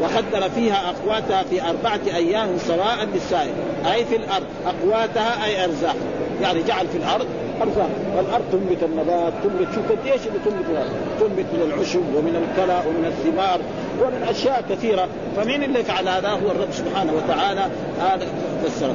وقدر 0.00 0.50
فيها 0.50 0.90
أقواتها 0.90 1.42
في 1.42 1.62
أربعة 1.62 2.00
أيام 2.16 2.48
سواء 2.58 3.08
للسائل 3.14 3.52
أي 3.92 4.04
في 4.04 4.16
الأرض. 4.16 4.46
أقواتها 4.66 5.44
أي 5.44 5.64
أرزاق. 5.64 5.96
يعني 6.42 6.62
جعل 6.62 6.86
في 6.88 6.98
الأرض 6.98 7.26
ارزاق 7.62 7.90
والأرض 8.16 8.44
تنبت 8.52 8.82
النبات 8.82 9.32
تنبت 9.42 9.68
شوف 9.74 9.92
قد 9.92 10.06
إيش 10.06 10.20
اللي 10.26 10.38
تنبت 10.44 10.86
تنبت 11.20 11.46
من 11.52 11.72
العشب 11.72 12.00
ومن 12.16 12.36
الكلى 12.36 12.80
ومن 12.88 13.04
الثمار 13.04 13.60
ومن 14.02 14.22
أشياء 14.28 14.64
كثيرة. 14.70 15.08
فمين 15.36 15.62
اللي 15.62 15.84
فعل 15.84 16.08
هذا؟ 16.08 16.28
هو 16.28 16.50
الرب 16.50 16.72
سبحانه 16.72 17.12
وتعالى. 17.12 17.68
هذا 18.00 18.26
فسر. 18.64 18.94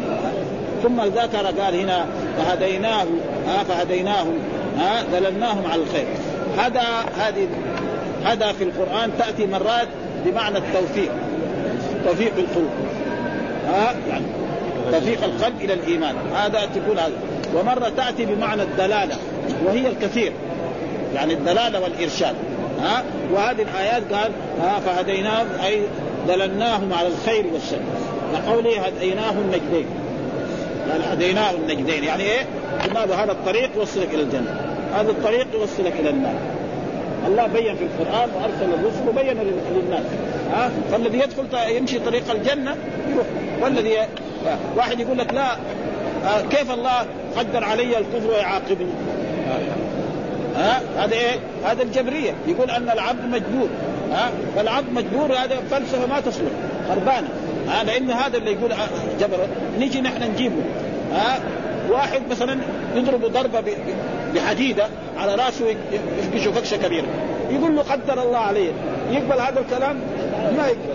ثم 0.84 1.02
ذكر 1.02 1.62
قال 1.62 1.76
هنا 1.80 2.06
فهديناه 2.38 3.06
ها 3.48 3.64
فهديناهم 3.64 4.40
ها 4.78 5.04
دللناهم 5.04 5.72
على 5.72 5.82
الخير. 5.82 6.08
هذا 6.58 6.84
هذه 7.18 7.48
هذا 8.26 8.52
في 8.52 8.64
القرآن 8.64 9.12
تأتي 9.20 9.48
مرات 9.48 9.88
بمعنى 10.26 10.58
التوفيق. 10.58 11.12
توفيق 12.06 12.34
القلوب 12.38 12.70
ها 13.68 13.96
يعني 14.10 14.26
توفيق 14.92 15.24
القلب 15.24 15.62
إلى 15.62 15.74
الإيمان. 15.74 16.16
هذا 16.36 16.60
تكون 16.76 17.00
هذا. 17.00 17.14
ومرة 17.56 17.92
تأتي 17.98 18.26
بمعنى 18.26 18.62
الدلالة 18.62 19.16
وهي 19.66 19.88
الكثير. 19.88 20.32
يعني 21.16 21.34
الدلالة 21.34 21.80
والإرشاد. 21.80 22.36
ها؟ 22.82 23.04
وهذه 23.34 23.62
الآيات 23.62 24.14
قال 24.14 24.32
ها 24.62 24.80
فهديناهم 24.80 25.48
أي 25.66 25.82
دللناهم 26.28 26.94
على 26.94 27.08
الخير 27.08 27.46
والشر. 27.54 27.80
لقوله 28.34 28.82
هديناه 28.82 29.32
النجدين. 29.32 29.86
قال 30.92 31.02
هديناه 31.12 31.52
النجدين. 31.52 32.04
يعني 32.04 32.24
إيه؟ 32.24 32.46
قلنا 32.84 33.24
هذا 33.24 33.32
الطريق 33.32 33.70
يوصلك 33.76 34.14
إلى 34.14 34.22
الجنة. 34.22 34.62
هذا 34.96 35.12
الطريق 35.12 35.48
يوصلك 35.54 35.94
إلى 36.00 36.10
النار. 36.10 36.36
الله 37.28 37.48
بين 37.48 37.76
في 37.76 37.84
القرآن 37.84 38.30
وأرسل 38.36 38.74
الرسل 38.74 39.10
وبين 39.10 39.38
للناس. 39.76 40.04
ها؟ 40.54 40.72
فالذي 40.92 41.18
يدخل 41.18 41.76
يمشي 41.76 42.00
طريق 42.00 42.32
الجنة 42.32 42.76
يروح. 43.12 43.26
والذي 43.62 43.98
واحد 44.78 45.00
يقول 45.00 45.18
لك 45.18 45.34
لا 45.34 45.56
آه، 46.26 46.42
كيف 46.42 46.72
الله 46.72 47.06
قدر 47.38 47.64
علي 47.64 47.98
الكفر 47.98 48.30
ويعاقبني. 48.30 48.92
ها 50.56 50.82
هذا 50.98 51.14
إيه؟ 51.14 51.40
هذا 51.66 51.84
الجبرية. 51.84 52.34
يقول 52.48 52.72
أن 52.72 52.90
العبد 52.90 53.26
مجبور. 53.26 53.70
ها 54.12 54.32
فالعبد 54.56 54.94
مجبور 54.94 55.34
هذا 55.34 55.60
فلسفة 55.72 56.06
ما 56.06 56.20
تصلح. 56.20 56.52
خربانة. 56.90 57.28
ها 57.68 57.84
لأن 57.84 58.12
هذا 58.12 58.38
اللي 58.38 58.52
يقول 58.52 58.72
آه، 58.72 58.88
جبر 59.20 59.38
نجي 59.80 60.02
نحن 60.02 60.32
نجيبه. 60.32 60.62
ها 61.14 61.40
واحد 61.90 62.22
مثلا 62.32 62.58
يضرب 62.96 63.26
ضربة 63.26 63.64
بحديدة 64.36 64.88
على 65.18 65.36
رأسه 65.36 65.76
يفقشه 66.20 66.52
فكشه 66.52 66.78
كبيره 66.78 67.08
يقول 67.50 67.76
له 67.76 67.82
قدر 67.82 68.24
الله 68.24 68.38
عليه. 68.38 68.72
يقبل 69.12 69.42
هذا 69.42 69.60
الكلام 69.60 70.00
ما 70.58 70.68
يقبل 70.68 70.90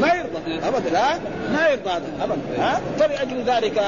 ما 0.00 0.08
يرضى. 0.14 0.68
ابدا 0.68 0.98
ها؟ 0.98 1.18
ما 1.52 1.68
يرضى 1.68 1.90
ابدا 2.22 2.40
ها؟ 2.58 2.80
فلاجل 2.98 3.42
ذلك 3.46 3.78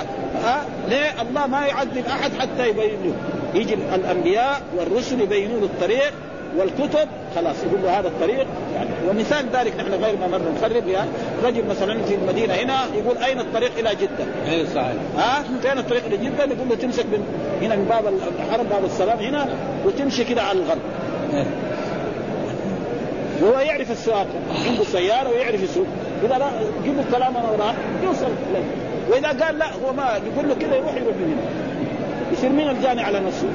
ها؟ 0.44 0.64
ليه 0.88 1.22
الله 1.22 1.46
ما 1.46 1.66
يعذب 1.66 2.06
أحد 2.06 2.30
حتى 2.38 2.68
يبين 2.68 2.98
له 3.04 3.14
يجي 3.60 3.74
الأنبياء 3.74 4.62
والرسل 4.76 5.20
يبينون 5.20 5.62
الطريق 5.62 6.12
والكتب 6.56 7.08
خلاص 7.34 7.56
يقول 7.66 7.82
له 7.82 7.98
هذا 7.98 8.08
الطريق. 8.08 8.46
يعني 8.74 8.90
ومثال 9.08 9.46
ذلك 9.52 9.76
نحن 9.76 10.04
غير 10.04 10.16
ما 10.16 10.26
مر 10.26 10.40
نخرب 10.56 10.88
يعني 10.88 11.10
رجل 11.44 11.64
مثلا 11.66 12.02
في 12.02 12.14
المدينة 12.14 12.54
هنا 12.54 12.78
يقول 12.94 13.18
أين 13.18 13.40
الطريق 13.40 13.70
إلى 13.78 13.90
جدة؟ 13.94 14.52
أي 14.52 14.66
صحيح. 14.66 14.96
ها؟ 15.16 15.44
فين 15.62 15.78
الطريق 15.78 16.04
إلى 16.04 16.16
جدة؟ 16.16 16.44
يقول 16.44 16.68
له 16.68 16.74
تمسك 16.74 17.06
من 17.06 17.24
هنا 17.62 17.76
من 17.76 17.84
باب 17.84 18.04
الحرم 18.06 18.66
باب 18.66 18.84
السلام 18.84 19.18
هنا 19.18 19.48
وتمشي 19.86 20.24
كده 20.24 20.42
على 20.42 20.58
الغرب. 20.58 20.80
وهو 23.42 23.60
يعرف 23.60 23.90
السواقه 23.90 24.40
عنده 24.66 24.84
سياره 24.84 25.30
ويعرف 25.30 25.62
يسوق. 25.62 25.86
إذا 26.24 26.38
لا 26.38 26.50
جيب 26.84 26.98
الكلام 26.98 27.36
أنا 27.36 27.50
وراه 27.50 27.74
يوصل 28.04 28.26
إليه 28.50 28.64
وإذا 29.10 29.44
قال 29.44 29.58
لا 29.58 29.66
هو 29.72 29.92
ما 29.92 30.20
يقول 30.32 30.48
له 30.48 30.54
كذا 30.54 30.76
يروح 30.76 30.94
يروح 30.94 31.16
من 31.16 31.38
هنا. 31.38 31.42
يصير 32.32 32.50
مين 32.50 32.70
الجاني 32.70 33.02
على 33.02 33.20
نفسه؟ 33.20 33.46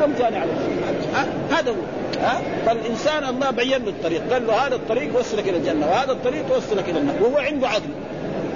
هو 0.00 0.04
الجاني 0.04 0.36
على 0.36 0.50
نفسه. 0.52 1.58
هذا 1.58 1.70
هو. 1.70 1.74
ها؟ 2.20 2.40
فالإنسان 2.66 3.24
الله 3.24 3.50
بين 3.50 3.84
له 3.84 3.90
الطريق. 3.90 4.32
قال 4.32 4.46
له 4.46 4.66
هذا 4.66 4.74
الطريق 4.74 5.14
يوصلك 5.14 5.48
إلى 5.48 5.56
الجنة 5.56 5.86
وهذا 5.86 6.12
الطريق 6.12 6.44
يوصلك 6.54 6.88
إلى 6.88 6.98
النار 6.98 7.22
وهو 7.22 7.38
عنده 7.38 7.68
عقل. 7.68 7.90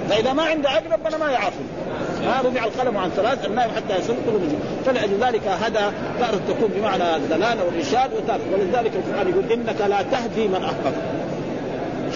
فإذا 0.09 0.33
ما 0.33 0.43
عنده 0.43 0.69
عقل 0.69 0.91
ربنا 0.91 1.17
ما 1.17 1.31
يعافي 1.31 1.55
ما 1.59 1.78
رفع 2.27 2.65
القلم 2.65 2.97
عن 2.97 3.09
ثلاث 3.09 3.45
النائم 3.45 3.71
حتى 3.75 3.99
يصل 3.99 4.13
كل 4.25 4.31
مجيب 4.31 4.59
فلذلك 4.85 5.47
هذا 5.47 5.93
تارة 6.19 6.41
تكون 6.47 6.69
بمعنى 6.75 7.15
الدلالة 7.15 7.63
والإرشاد 7.65 8.09
ولذلك 8.53 8.91
القرآن 8.95 9.29
يقول 9.29 9.51
إنك 9.51 9.81
لا 9.81 10.01
تهدي 10.01 10.47
من 10.47 10.63
أحببت. 10.63 11.19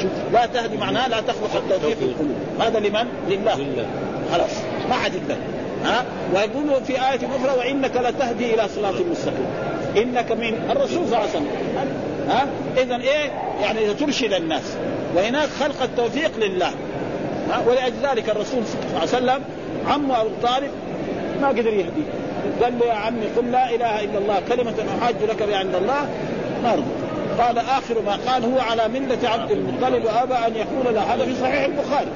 شوف 0.01 0.11
لا 0.33 0.45
تهدي 0.45 0.77
معناه 0.77 1.07
لا 1.07 1.21
تخلق 1.21 1.55
التوفيق 1.55 1.97
في 1.97 2.05
القلوب. 2.05 2.35
هذا 2.59 2.79
لمن؟ 2.79 3.07
لله. 3.29 3.85
خلاص. 4.31 4.51
ما 4.89 4.95
حد 4.95 5.15
يقدر 5.15 5.35
ها؟ 5.85 6.05
ويقول 6.35 6.83
في 6.85 6.93
آية 6.93 7.19
أخرى 7.35 7.57
وإنك 7.57 7.97
لتهدي 7.97 8.53
إلى 8.53 8.67
صراط 8.75 8.95
مستقيم. 9.11 9.47
إنك 9.97 10.31
من 10.31 10.71
الرسول 10.71 11.07
صلى 11.07 11.17
الله 11.17 11.17
عليه 11.17 11.29
وسلم. 11.29 11.47
ها؟ 12.29 12.45
إذا 12.77 12.95
إيه؟ 12.95 13.31
يعني 13.61 13.93
ترشد 13.93 14.33
الناس. 14.33 14.63
وهناك 15.15 15.49
خلق 15.59 15.83
التوفيق 15.83 16.31
لله. 16.37 16.71
ها؟ 17.49 17.61
ولذلك 17.67 18.29
الرسول 18.29 18.61
صلى 18.65 18.81
الله 18.89 18.99
عليه 18.99 19.09
وسلم 19.09 19.43
عمه 19.87 20.21
أبو 20.21 20.29
طالب 20.43 20.71
ما 21.41 21.47
قدر 21.47 21.73
يهديه 21.73 22.09
قال 22.63 22.79
له 22.79 22.85
يا 22.85 22.93
عمي 22.93 23.25
قل 23.37 23.51
لا 23.51 23.75
إله 23.75 24.03
إلا 24.03 24.17
الله 24.17 24.41
كلمة 24.49 24.73
احاج 24.97 25.15
لك 25.29 25.43
بها 25.43 25.57
عند 25.57 25.75
الله 25.75 26.07
ما 26.63 26.75
قال 27.39 27.57
آخر 27.57 28.01
ما 28.05 28.31
قال 28.31 28.45
هو 28.45 28.59
على 28.59 28.87
ملة 28.87 29.29
عبد 29.29 29.51
المطلب 29.51 30.05
وأبى 30.05 30.33
أن 30.33 30.55
يقول 30.55 30.95
لا 30.95 31.01
هذا 31.01 31.25
في 31.25 31.35
صحيح 31.35 31.63
البخاري. 31.63 32.07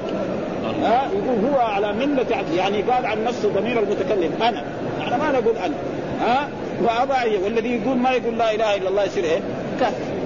ها؟ 0.82 1.08
يقول 1.12 1.52
هو 1.52 1.60
على 1.60 1.92
ملة 1.92 2.26
عبد 2.30 2.54
يعني 2.54 2.82
قال 2.82 3.06
عن 3.06 3.24
نفسه 3.24 3.48
ضمير 3.48 3.78
المتكلم 3.78 4.32
أنا. 4.42 4.64
يعني 5.00 5.18
ما 5.18 5.32
نقول 5.32 5.56
أنا. 5.56 5.74
ها؟ 6.20 6.48
وأبى 6.82 7.36
والذي 7.44 7.80
يقول 7.82 7.96
ما 7.96 8.10
يقول 8.10 8.38
لا 8.38 8.54
إله 8.54 8.76
إلا 8.76 8.88
الله 8.88 9.04
يصير 9.04 9.24
إيه؟ 9.24 9.40
كافر. 9.80 10.17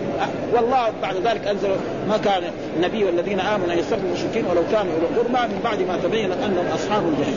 والله 0.55 0.93
بعد 1.03 1.17
ذلك 1.17 1.47
أنزل 1.47 1.69
ما 2.09 2.17
كان 2.17 2.43
النبي 2.77 3.05
والذين 3.05 3.41
آمنوا 3.41 3.73
أن 3.73 3.79
يستغفروا 3.79 4.09
المشركين 4.09 4.45
ولو 4.47 4.63
كانوا 4.73 4.93
أولو 4.93 5.07
قربى 5.21 5.55
من 5.55 5.61
بعد 5.65 5.81
ما 5.81 5.97
تبين 6.03 6.33
أنهم 6.33 6.67
أصحاب 6.75 7.03
الجحيم. 7.09 7.35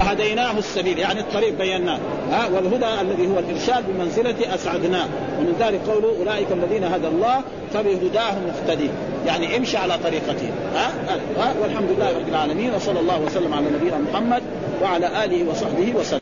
وهديناه 0.00 0.58
السبيل 0.58 0.98
يعني 0.98 1.20
الطريق 1.20 1.58
بيناه. 1.58 1.98
ها 2.30 2.48
والهدى 2.54 3.00
الذي 3.00 3.26
هو 3.26 3.38
الإرشاد 3.38 3.84
بمنزلة 3.88 4.54
اسعدناه 4.54 5.06
ومن 5.38 5.56
ذلك 5.60 5.80
قوله 5.88 6.18
أولئك 6.18 6.46
الذين 6.52 6.84
هدى 6.84 7.08
الله 7.08 7.40
فبهداه 7.74 8.34
مقتدي 8.48 8.90
يعني 9.26 9.56
امشي 9.56 9.76
على 9.76 9.98
طريقته. 10.04 10.50
ها؟, 10.74 10.90
ها 11.38 11.54
والحمد 11.62 11.90
لله 11.90 12.18
رب 12.18 12.28
العالمين 12.28 12.74
وصلى 12.74 13.00
الله 13.00 13.20
وسلم 13.20 13.54
على 13.54 13.66
نبينا 13.74 13.98
محمد 13.98 14.42
وعلى 14.82 15.24
آله 15.24 15.50
وصحبه 15.50 15.92
وسلم. 15.96 16.21